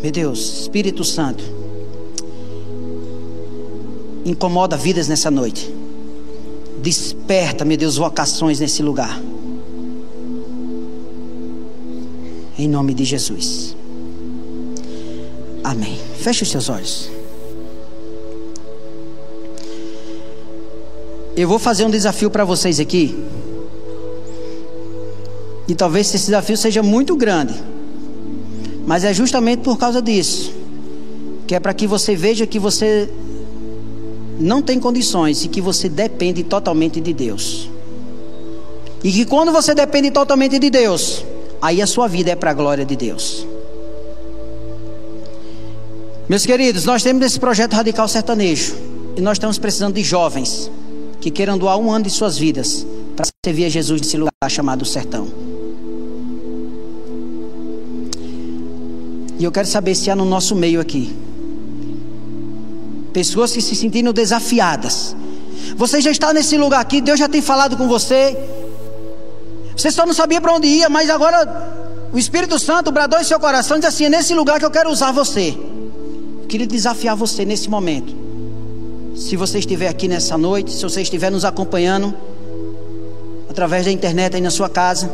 Meu 0.02 0.12
Deus, 0.12 0.62
Espírito 0.62 1.04
Santo, 1.04 1.44
incomoda 4.26 4.78
vidas 4.78 5.08
nessa 5.08 5.30
noite. 5.30 5.74
Desperta, 6.82 7.66
meu 7.66 7.78
Deus, 7.78 7.98
vocações 7.98 8.60
nesse 8.60 8.82
lugar. 8.82 9.22
Em 12.58 12.68
nome 12.68 12.94
de 12.94 13.06
Jesus. 13.06 13.76
Amém. 15.64 16.00
Feche 16.18 16.44
os 16.44 16.50
seus 16.50 16.70
olhos. 16.70 17.10
Eu 21.36 21.48
vou 21.48 21.60
fazer 21.60 21.86
um 21.86 21.90
desafio 21.90 22.30
para 22.30 22.44
vocês 22.44 22.80
aqui. 22.80 23.18
E 25.68 25.76
talvez 25.76 26.14
esse 26.14 26.26
desafio 26.26 26.58
seja 26.58 26.84
muito 26.84 27.16
grande. 27.16 27.54
Mas 28.86 29.04
é 29.04 29.14
justamente 29.14 29.60
por 29.62 29.78
causa 29.78 30.02
disso. 30.02 30.52
Que 31.48 31.56
é 31.56 31.60
para 31.60 31.74
que 31.74 31.88
você 31.88 32.16
veja 32.16 32.46
que 32.46 32.60
você 32.60 33.08
não 34.40 34.62
tem 34.62 34.80
condições 34.80 35.44
e 35.44 35.50
que 35.50 35.60
você 35.60 35.90
depende 35.90 36.44
totalmente 36.44 37.02
de 37.02 37.14
Deus. 37.14 37.70
E 39.04 39.12
que 39.12 39.26
quando 39.26 39.52
você 39.52 39.76
depende 39.76 40.12
totalmente 40.12 40.58
de 40.58 40.70
Deus, 40.70 41.26
aí 41.62 41.82
a 41.82 41.88
sua 41.88 42.08
vida 42.08 42.32
é 42.32 42.36
para 42.36 42.52
a 42.52 42.54
glória 42.54 42.86
de 42.86 42.96
Deus. 42.96 43.46
Meus 46.28 46.46
queridos, 46.46 46.86
nós 46.86 47.04
temos 47.04 47.26
esse 47.26 47.40
projeto 47.40 47.74
radical 47.74 48.08
sertanejo 48.08 48.76
e 49.18 49.22
nós 49.22 49.36
estamos 49.36 49.58
precisando 49.58 49.96
de 49.96 50.04
jovens 50.04 50.72
que 51.20 51.30
queiram 51.30 51.58
doar 51.58 51.78
um 51.78 51.92
ano 51.92 52.06
de 52.06 52.12
suas 52.12 52.38
vidas 52.38 52.86
para 53.16 53.26
servir 53.46 53.66
a 53.66 53.70
Jesus 53.70 54.00
nesse 54.00 54.16
lugar 54.16 54.32
chamado 54.48 54.86
sertão. 54.86 55.28
E 59.38 59.44
eu 59.44 59.52
quero 59.52 59.68
saber 59.68 59.96
se 59.96 60.10
há 60.10 60.16
no 60.16 60.26
nosso 60.26 60.56
meio 60.56 60.80
aqui 60.80 61.14
Pessoas 63.14 63.52
que 63.52 63.62
se 63.62 63.76
sentiram 63.76 64.14
desafiadas. 64.14 65.16
Você 65.76 66.02
já 66.02 66.12
está 66.12 66.34
nesse 66.34 66.58
lugar 66.58 66.82
aqui, 66.82 67.02
Deus 67.02 67.20
já 67.20 67.28
tem 67.28 67.42
falado 67.42 67.78
com 67.78 67.88
você. 67.88 68.38
Você 69.76 69.92
só 69.92 70.06
não 70.06 70.14
sabia 70.14 70.42
para 70.42 70.54
onde 70.54 70.68
ia, 70.68 70.90
mas 70.90 71.10
agora 71.10 72.10
o 72.12 72.18
Espírito 72.18 72.60
Santo 72.60 72.92
bradou 72.92 73.20
em 73.20 73.24
seu 73.24 73.40
coração 73.40 73.78
e 73.78 73.80
diz 73.80 73.90
assim: 73.90 74.06
é 74.06 74.10
nesse 74.10 74.34
lugar 74.34 74.60
que 74.60 74.66
eu 74.66 74.72
quero 74.72 74.90
usar 74.90 75.12
você. 75.12 75.56
Eu 76.42 76.48
queria 76.48 76.68
desafiar 76.68 77.16
você 77.16 77.46
nesse 77.46 77.70
momento. 77.70 78.14
Se 79.16 79.36
você 79.36 79.60
estiver 79.60 79.88
aqui 79.88 80.08
nessa 80.08 80.38
noite, 80.38 80.72
se 80.72 80.82
você 80.84 81.02
estiver 81.02 81.32
nos 81.32 81.46
acompanhando 81.46 82.14
através 83.50 83.86
da 83.86 83.92
internet 83.92 84.36
aí 84.36 84.42
na 84.42 84.52
sua 84.52 84.70
casa. 84.70 85.12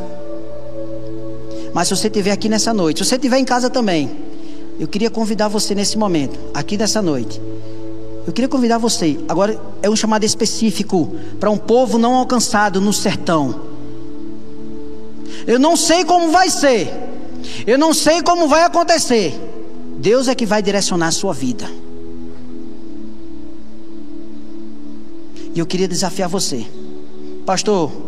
Mas 1.74 1.88
se 1.88 1.96
você 1.96 2.08
estiver 2.08 2.32
aqui 2.32 2.48
nessa 2.48 2.74
noite, 2.74 3.00
se 3.00 3.10
você 3.10 3.16
estiver 3.16 3.38
em 3.38 3.46
casa 3.46 3.70
também, 3.70 4.12
eu 4.80 4.88
queria 4.88 5.10
convidar 5.10 5.48
você 5.48 5.74
nesse 5.74 5.98
momento, 5.98 6.40
aqui 6.54 6.78
nessa 6.78 7.02
noite, 7.02 7.42
Eu 8.26 8.34
queria 8.34 8.50
convidar 8.50 8.78
você. 8.78 9.20
Agora 9.28 9.60
é 9.82 9.90
um 9.90 9.96
chamado 9.96 10.24
específico 10.24 11.16
para 11.40 11.50
um 11.50 11.58
povo 11.58 11.98
não 11.98 12.16
alcançado 12.16 12.82
no 12.82 12.92
sertão. 12.92 13.62
Eu 15.46 15.60
não 15.60 15.78
sei 15.78 16.04
como 16.04 16.32
vai 16.32 16.50
ser. 16.50 16.92
Eu 17.68 17.78
não 17.78 17.94
sei 17.94 18.22
como 18.22 18.48
vai 18.48 18.64
acontecer. 18.64 19.40
Deus 19.98 20.28
é 20.28 20.36
que 20.36 20.46
vai 20.46 20.62
direcionar 20.62 21.08
a 21.08 21.12
sua 21.12 21.34
vida. 21.34 21.70
E 25.54 25.60
eu 25.60 25.66
queria 25.66 25.88
desafiar 25.88 26.28
você, 26.28 26.66
pastor. 27.46 28.05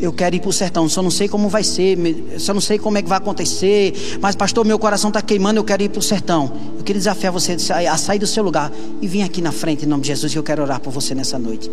Eu 0.00 0.12
quero 0.12 0.36
ir 0.36 0.40
para 0.40 0.50
o 0.50 0.52
sertão, 0.52 0.88
só 0.88 1.02
não 1.02 1.10
sei 1.10 1.28
como 1.28 1.48
vai 1.48 1.62
ser, 1.62 1.96
só 2.38 2.52
não 2.52 2.60
sei 2.60 2.78
como 2.78 2.98
é 2.98 3.02
que 3.02 3.08
vai 3.08 3.18
acontecer. 3.18 4.18
Mas, 4.20 4.34
pastor, 4.34 4.64
meu 4.64 4.78
coração 4.78 5.08
está 5.08 5.22
queimando, 5.22 5.60
eu 5.60 5.64
quero 5.64 5.82
ir 5.82 5.88
para 5.88 6.00
o 6.00 6.02
sertão. 6.02 6.52
Eu 6.76 6.84
queria 6.84 7.00
desafiar 7.00 7.32
você 7.32 7.56
a 7.88 7.96
sair 7.96 8.18
do 8.18 8.26
seu 8.26 8.42
lugar 8.42 8.72
e 9.00 9.06
vir 9.06 9.22
aqui 9.22 9.40
na 9.40 9.52
frente, 9.52 9.84
em 9.84 9.88
nome 9.88 10.02
de 10.02 10.08
Jesus, 10.08 10.32
que 10.32 10.38
eu 10.38 10.42
quero 10.42 10.62
orar 10.62 10.80
por 10.80 10.92
você 10.92 11.14
nessa 11.14 11.38
noite. 11.38 11.70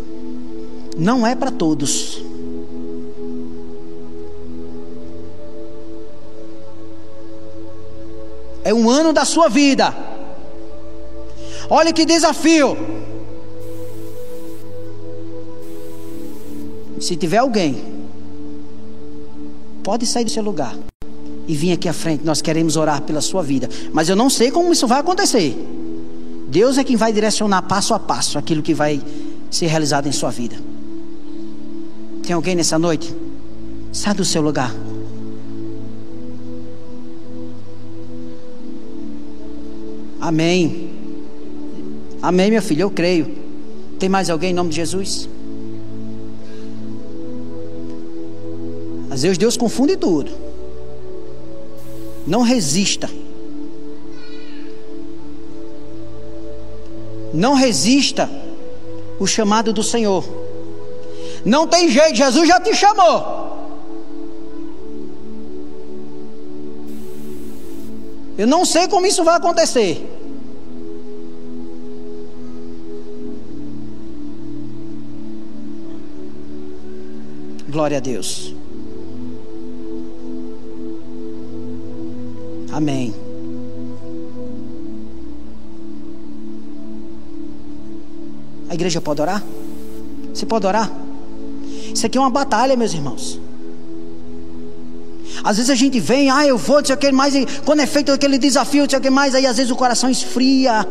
Não 0.96 1.26
é 1.26 1.34
para 1.34 1.50
todos. 1.50 2.22
É 8.64 8.72
um 8.72 8.88
ano 8.88 9.12
da 9.12 9.24
sua 9.24 9.48
vida. 9.48 9.94
Olha 11.68 11.92
que 11.92 12.04
desafio. 12.04 12.76
Se 17.00 17.16
tiver 17.16 17.38
alguém, 17.38 18.01
pode 19.82 20.06
sair 20.06 20.24
do 20.24 20.30
seu 20.30 20.42
lugar 20.42 20.76
e 21.46 21.54
vir 21.54 21.72
aqui 21.72 21.88
à 21.88 21.92
frente. 21.92 22.24
Nós 22.24 22.40
queremos 22.40 22.76
orar 22.76 23.02
pela 23.02 23.20
sua 23.20 23.42
vida. 23.42 23.68
Mas 23.92 24.08
eu 24.08 24.16
não 24.16 24.30
sei 24.30 24.50
como 24.50 24.72
isso 24.72 24.86
vai 24.86 25.00
acontecer. 25.00 25.56
Deus 26.48 26.78
é 26.78 26.84
quem 26.84 26.96
vai 26.96 27.12
direcionar 27.12 27.62
passo 27.62 27.94
a 27.94 27.98
passo 27.98 28.38
aquilo 28.38 28.62
que 28.62 28.74
vai 28.74 29.02
ser 29.50 29.66
realizado 29.66 30.06
em 30.06 30.12
sua 30.12 30.30
vida. 30.30 30.56
Tem 32.22 32.34
alguém 32.34 32.54
nessa 32.54 32.78
noite? 32.78 33.14
Sai 33.92 34.14
do 34.14 34.24
seu 34.24 34.40
lugar. 34.40 34.74
Amém. 40.20 40.90
Amém, 42.22 42.50
meu 42.50 42.62
filho, 42.62 42.82
eu 42.82 42.90
creio. 42.90 43.34
Tem 43.98 44.08
mais 44.08 44.30
alguém 44.30 44.50
em 44.50 44.54
nome 44.54 44.70
de 44.70 44.76
Jesus? 44.76 45.28
Às 49.12 49.20
vezes 49.20 49.36
Deus 49.36 49.58
confunde 49.58 49.94
tudo. 49.94 50.32
Não 52.26 52.40
resista. 52.40 53.10
Não 57.34 57.52
resista 57.52 58.30
o 59.20 59.26
chamado 59.26 59.70
do 59.70 59.82
Senhor. 59.82 60.24
Não 61.44 61.66
tem 61.66 61.90
jeito, 61.90 62.14
Jesus 62.14 62.48
já 62.48 62.58
te 62.58 62.74
chamou. 62.74 63.42
Eu 68.38 68.46
não 68.46 68.64
sei 68.64 68.88
como 68.88 69.04
isso 69.04 69.22
vai 69.22 69.36
acontecer. 69.36 70.08
Glória 77.68 77.98
a 77.98 78.00
Deus. 78.00 78.54
Amém. 82.72 83.14
A 88.70 88.74
igreja 88.74 89.02
pode 89.02 89.20
orar? 89.20 89.44
Você 90.32 90.46
pode 90.46 90.66
orar? 90.66 90.90
Isso 91.94 92.06
aqui 92.06 92.16
é 92.16 92.20
uma 92.20 92.30
batalha, 92.30 92.74
meus 92.74 92.94
irmãos. 92.94 93.38
Às 95.44 95.58
vezes 95.58 95.70
a 95.70 95.74
gente 95.74 96.00
vem, 96.00 96.30
ah, 96.30 96.46
eu 96.46 96.56
vou, 96.56 96.78
não 96.78 96.84
sei 96.84 96.94
o 96.94 96.98
que 96.98 97.12
mais, 97.12 97.34
e 97.34 97.46
quando 97.64 97.80
é 97.80 97.86
feito 97.86 98.10
aquele 98.10 98.38
desafio, 98.38 98.84
não 98.84 98.88
sei 98.88 98.98
o 98.98 99.02
que 99.02 99.10
mais, 99.10 99.34
aí 99.34 99.44
às 99.44 99.58
vezes 99.58 99.70
o 99.70 99.76
coração 99.76 100.08
esfria. 100.08 100.86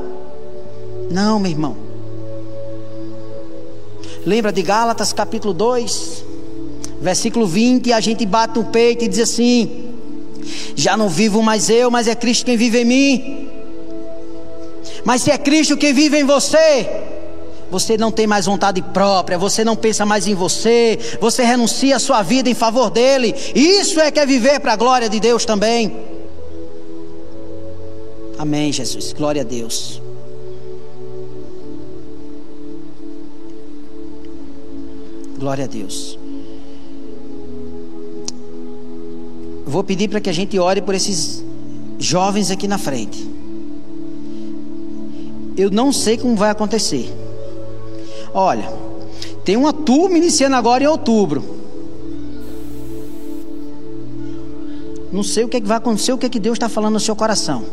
Não, 1.10 1.40
meu 1.40 1.50
irmão. 1.50 1.76
Lembra 4.24 4.52
de 4.52 4.62
Gálatas 4.62 5.12
capítulo 5.12 5.52
2, 5.52 6.24
versículo 7.02 7.48
20, 7.48 7.92
a 7.92 8.00
gente 8.00 8.24
bate 8.28 8.60
no 8.60 8.66
peito 8.66 9.04
e 9.04 9.08
diz 9.08 9.20
assim: 9.20 9.81
já 10.82 10.98
não 10.98 11.08
vivo 11.08 11.42
mais 11.42 11.70
eu, 11.70 11.92
mas 11.92 12.08
é 12.08 12.16
Cristo 12.16 12.46
quem 12.46 12.58
vive 12.58 12.82
em 12.82 12.86
mim. 12.86 13.50
Mas 15.06 15.22
se 15.22 15.32
é 15.32 15.38
Cristo 15.38 15.78
quem 15.78 15.94
vive 15.94 16.18
em 16.18 16.24
você, 16.24 16.90
você 17.70 17.98
não 17.98 18.12
tem 18.12 18.28
mais 18.28 18.46
vontade 18.48 18.82
própria, 18.82 19.38
você 19.38 19.64
não 19.64 19.76
pensa 19.76 20.06
mais 20.06 20.28
em 20.28 20.34
você, 20.34 21.00
você 21.22 21.44
renuncia 21.44 21.96
a 21.96 22.00
sua 22.00 22.22
vida 22.22 22.50
em 22.50 22.54
favor 22.54 22.90
dele. 22.90 23.34
Isso 23.56 24.00
é 24.00 24.12
que 24.12 24.20
é 24.20 24.26
viver 24.26 24.60
para 24.60 24.74
a 24.74 24.76
glória 24.76 25.08
de 25.08 25.20
Deus 25.20 25.46
também. 25.46 25.96
Amém, 28.38 28.74
Jesus. 28.74 29.14
Glória 29.14 29.44
a 29.44 29.46
Deus. 29.46 30.02
Glória 35.38 35.66
a 35.66 35.68
Deus. 35.68 36.21
Vou 39.66 39.84
pedir 39.84 40.10
para 40.10 40.20
que 40.20 40.30
a 40.30 40.34
gente 40.34 40.58
ore 40.58 40.82
por 40.82 40.96
esses 40.96 41.44
jovens 42.00 42.52
aqui 42.52 42.68
na 42.68 42.78
frente. 42.78 43.30
Eu 45.58 45.70
não 45.70 45.92
sei 45.92 46.18
como 46.18 46.36
vai 46.36 46.50
acontecer. 46.50 47.14
Olha, 48.34 48.72
tem 49.44 49.56
uma 49.56 49.74
turma 49.74 50.18
iniciando 50.18 50.56
agora 50.56 50.84
em 50.84 50.88
outubro. 50.88 51.44
Não 55.12 55.24
sei 55.24 55.44
o 55.44 55.50
que, 55.50 55.58
é 55.58 55.62
que 55.62 55.68
vai 55.68 55.78
acontecer, 55.78 56.14
o 56.14 56.18
que, 56.18 56.26
é 56.26 56.30
que 56.30 56.40
Deus 56.40 56.56
está 56.56 56.70
falando 56.70 56.94
no 56.94 57.00
seu 57.00 57.16
coração. 57.16 57.66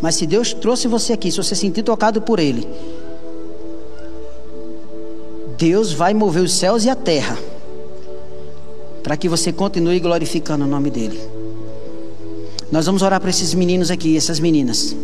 Mas 0.00 0.14
se 0.14 0.26
Deus 0.26 0.54
trouxe 0.54 0.86
você 0.86 1.12
aqui, 1.12 1.30
se 1.30 1.36
você 1.36 1.54
sentir 1.54 1.82
tocado 1.82 2.22
por 2.22 2.38
Ele, 2.38 2.66
Deus 5.58 5.92
vai 5.92 6.14
mover 6.14 6.42
os 6.42 6.54
céus 6.54 6.84
e 6.84 6.90
a 6.90 6.94
terra 6.94 7.36
para 9.10 9.16
que 9.16 9.28
você 9.28 9.52
continue 9.52 9.98
glorificando 9.98 10.64
o 10.64 10.68
nome 10.68 10.88
dele. 10.88 11.20
Nós 12.70 12.86
vamos 12.86 13.02
orar 13.02 13.20
para 13.20 13.28
esses 13.28 13.52
meninos 13.54 13.90
aqui, 13.90 14.16
essas 14.16 14.38
meninas. 14.38 14.94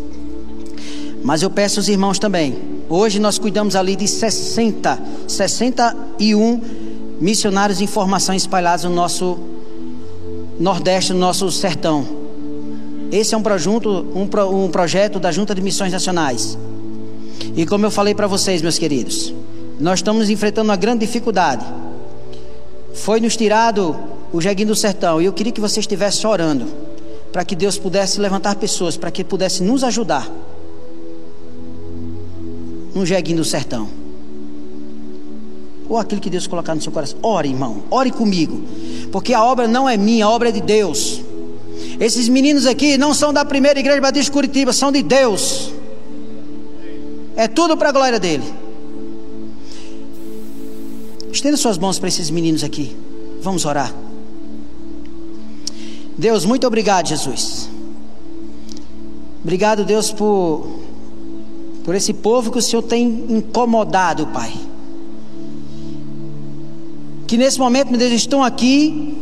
Mas 1.25 1.43
eu 1.43 1.51
peço 1.51 1.81
aos 1.81 1.89
irmãos 1.89 2.17
também. 2.17 2.57
Hoje 2.89 3.19
nós 3.19 3.37
cuidamos 3.37 3.75
ali 3.75 3.97
de 3.97 4.07
60, 4.07 4.97
61 5.27 6.61
missionários 7.21 7.81
em 7.81 7.89
formação 7.89 8.33
espalhados 8.33 8.85
no 8.85 8.95
nosso 8.95 9.41
Nordeste, 10.57 11.13
no 11.13 11.19
nosso 11.19 11.51
sertão. 11.51 12.07
Esse 13.11 13.35
é 13.35 13.37
um, 13.37 13.43
projunto, 13.43 14.07
um, 14.15 14.65
um 14.67 14.71
projeto 14.71 15.19
da 15.19 15.33
Junta 15.33 15.53
de 15.53 15.61
Missões 15.61 15.91
Nacionais. 15.93 16.57
E 17.57 17.67
como 17.67 17.85
eu 17.85 17.91
falei 17.91 18.15
para 18.15 18.29
vocês, 18.29 18.63
meus 18.63 18.79
queridos, 18.79 19.35
nós 19.81 19.99
estamos 19.99 20.31
enfrentando 20.31 20.69
uma 20.69 20.77
grande 20.77 21.05
dificuldade 21.05 21.67
foi 22.97 23.21
nos 23.21 23.37
tirado 23.37 23.95
o 24.33 24.41
jeguinho 24.41 24.69
do 24.69 24.75
sertão. 24.75 25.21
E 25.21 25.27
eu 25.27 25.33
queria 25.33 25.53
que 25.53 25.61
você 25.61 25.81
estivesse 25.81 26.27
orando. 26.27 26.67
Para 27.31 27.45
que 27.45 27.55
Deus 27.55 27.79
pudesse 27.79 28.19
levantar 28.19 28.57
pessoas. 28.57 28.97
Para 28.97 29.11
que 29.11 29.23
pudesse 29.23 29.63
nos 29.63 29.85
ajudar. 29.85 30.29
No 32.95 33.05
jeguinho 33.05 33.39
do 33.39 33.45
sertão. 33.45 33.89
Ou 35.89 35.99
aquilo 35.99 36.21
que 36.21 36.31
Deus 36.31 36.47
colocar 36.47 36.75
no 36.75 36.81
seu 36.81 36.91
coração. 36.91 37.19
Ore, 37.23 37.51
irmão. 37.51 37.83
Ore 37.91 38.11
comigo. 38.11 38.63
Porque 39.13 39.35
a 39.35 39.45
obra 39.45 39.69
não 39.69 39.89
é 39.89 39.97
minha, 39.97 40.25
a 40.25 40.31
obra 40.31 40.49
é 40.49 40.53
de 40.53 40.63
Deus. 40.63 41.21
Esses 42.01 42.29
meninos 42.29 42.67
aqui 42.67 42.97
não 42.97 43.13
são 43.13 43.33
da 43.33 43.45
primeira 43.45 43.79
igreja 43.79 44.01
batista 44.01 44.33
Curitiba, 44.33 44.73
são 44.73 44.91
de 44.91 45.03
Deus. 45.03 45.73
É 47.37 47.47
tudo 47.47 47.77
para 47.77 47.91
a 47.91 47.93
glória 47.93 48.19
dele. 48.19 48.66
Estenda 51.37 51.59
suas 51.59 51.77
mãos 51.77 51.99
para 51.99 52.09
esses 52.09 52.31
meninos 52.31 52.65
aqui. 52.65 52.97
Vamos 53.43 53.67
orar. 53.67 53.95
Deus, 56.17 56.47
muito 56.47 56.67
obrigado, 56.67 57.09
Jesus. 57.09 57.69
Obrigado, 59.43 59.85
Deus, 59.85 60.11
por, 60.11 60.67
por 61.85 61.95
esse 61.95 62.15
povo 62.15 62.51
que 62.51 62.57
o 62.57 62.63
Senhor 62.63 62.81
tem 62.81 63.27
incomodado, 63.29 64.29
Pai. 64.29 64.51
Que 67.27 67.37
nesse 67.37 67.59
momento, 67.59 67.91
meu 67.91 67.99
Deus, 67.99 68.13
estão 68.13 68.43
aqui 68.43 69.15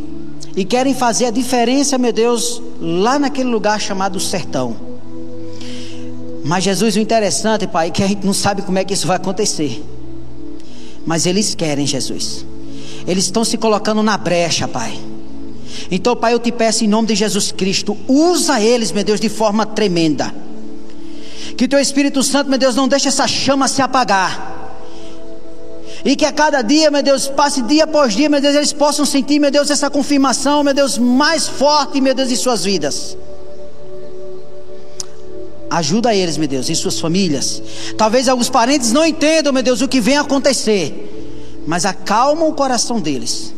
e 0.55 0.63
querem 0.63 0.93
fazer 0.93 1.25
a 1.25 1.31
diferença, 1.31 1.97
meu 1.97 2.13
Deus, 2.13 2.61
lá 2.79 3.19
naquele 3.19 3.49
lugar 3.49 3.81
chamado 3.81 4.21
sertão. 4.21 4.73
Mas, 6.45 6.63
Jesus, 6.63 6.95
o 6.95 6.99
interessante, 6.99 7.67
Pai, 7.67 7.89
é 7.89 7.91
que 7.91 8.01
a 8.01 8.07
gente 8.07 8.25
não 8.25 8.33
sabe 8.33 8.61
como 8.61 8.79
é 8.79 8.85
que 8.85 8.93
isso 8.93 9.05
vai 9.05 9.17
acontecer. 9.17 9.83
Mas 11.05 11.25
eles 11.25 11.53
querem, 11.53 11.85
Jesus. 11.85 12.45
Eles 13.07 13.25
estão 13.25 13.43
se 13.43 13.57
colocando 13.57 14.01
na 14.01 14.17
brecha, 14.17 14.67
Pai. 14.67 14.99
Então, 15.91 16.15
Pai, 16.15 16.33
eu 16.33 16.39
te 16.39 16.51
peço 16.51 16.83
em 16.83 16.87
nome 16.87 17.07
de 17.09 17.15
Jesus 17.15 17.51
Cristo, 17.51 17.97
usa 18.07 18.59
eles, 18.59 18.91
meu 18.91 19.03
Deus, 19.03 19.19
de 19.19 19.29
forma 19.29 19.65
tremenda. 19.65 20.33
Que 21.57 21.67
teu 21.67 21.79
Espírito 21.79 22.23
Santo, 22.23 22.49
meu 22.49 22.57
Deus, 22.57 22.75
não 22.75 22.87
deixe 22.87 23.07
essa 23.07 23.27
chama 23.27 23.67
se 23.67 23.81
apagar. 23.81 24.53
E 26.03 26.15
que 26.15 26.25
a 26.25 26.31
cada 26.31 26.61
dia, 26.61 26.91
meu 26.91 27.01
Deus, 27.01 27.27
passe 27.27 27.61
dia 27.61 27.83
após 27.85 28.15
dia, 28.15 28.29
meu 28.29 28.41
Deus, 28.41 28.55
eles 28.55 28.73
possam 28.73 29.05
sentir, 29.05 29.39
meu 29.39 29.51
Deus, 29.51 29.69
essa 29.69 29.89
confirmação, 29.89 30.63
meu 30.63 30.73
Deus, 30.73 30.97
mais 30.97 31.47
forte, 31.47 32.01
meu 32.01 32.13
Deus, 32.13 32.31
em 32.31 32.35
suas 32.35 32.63
vidas. 32.63 33.17
Ajuda 35.75 36.15
eles, 36.15 36.37
meu 36.37 36.47
Deus, 36.47 36.69
em 36.69 36.73
suas 36.73 37.01
famílias. 37.01 37.61
Talvez 37.97 38.29
alguns 38.29 38.49
parentes 38.49 38.93
não 38.93 39.05
entendam, 39.05 39.51
meu 39.51 39.61
Deus, 39.61 39.81
o 39.81 39.89
que 39.89 39.99
vem 39.99 40.15
acontecer. 40.15 41.59
Mas 41.67 41.85
acalma 41.85 42.45
o 42.45 42.53
coração 42.53 43.01
deles. 43.01 43.53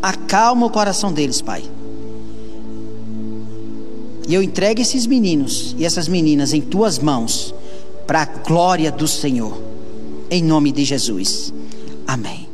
Acalma 0.00 0.64
o 0.64 0.70
coração 0.70 1.12
deles, 1.12 1.42
Pai. 1.42 1.62
E 4.26 4.32
eu 4.32 4.42
entrego 4.42 4.80
esses 4.80 5.04
meninos 5.04 5.76
e 5.78 5.84
essas 5.84 6.08
meninas 6.08 6.54
em 6.54 6.62
tuas 6.62 6.98
mãos, 6.98 7.54
para 8.06 8.22
a 8.22 8.24
glória 8.24 8.90
do 8.90 9.06
Senhor. 9.06 9.60
Em 10.30 10.42
nome 10.42 10.72
de 10.72 10.82
Jesus. 10.82 11.52
Amém. 12.06 12.45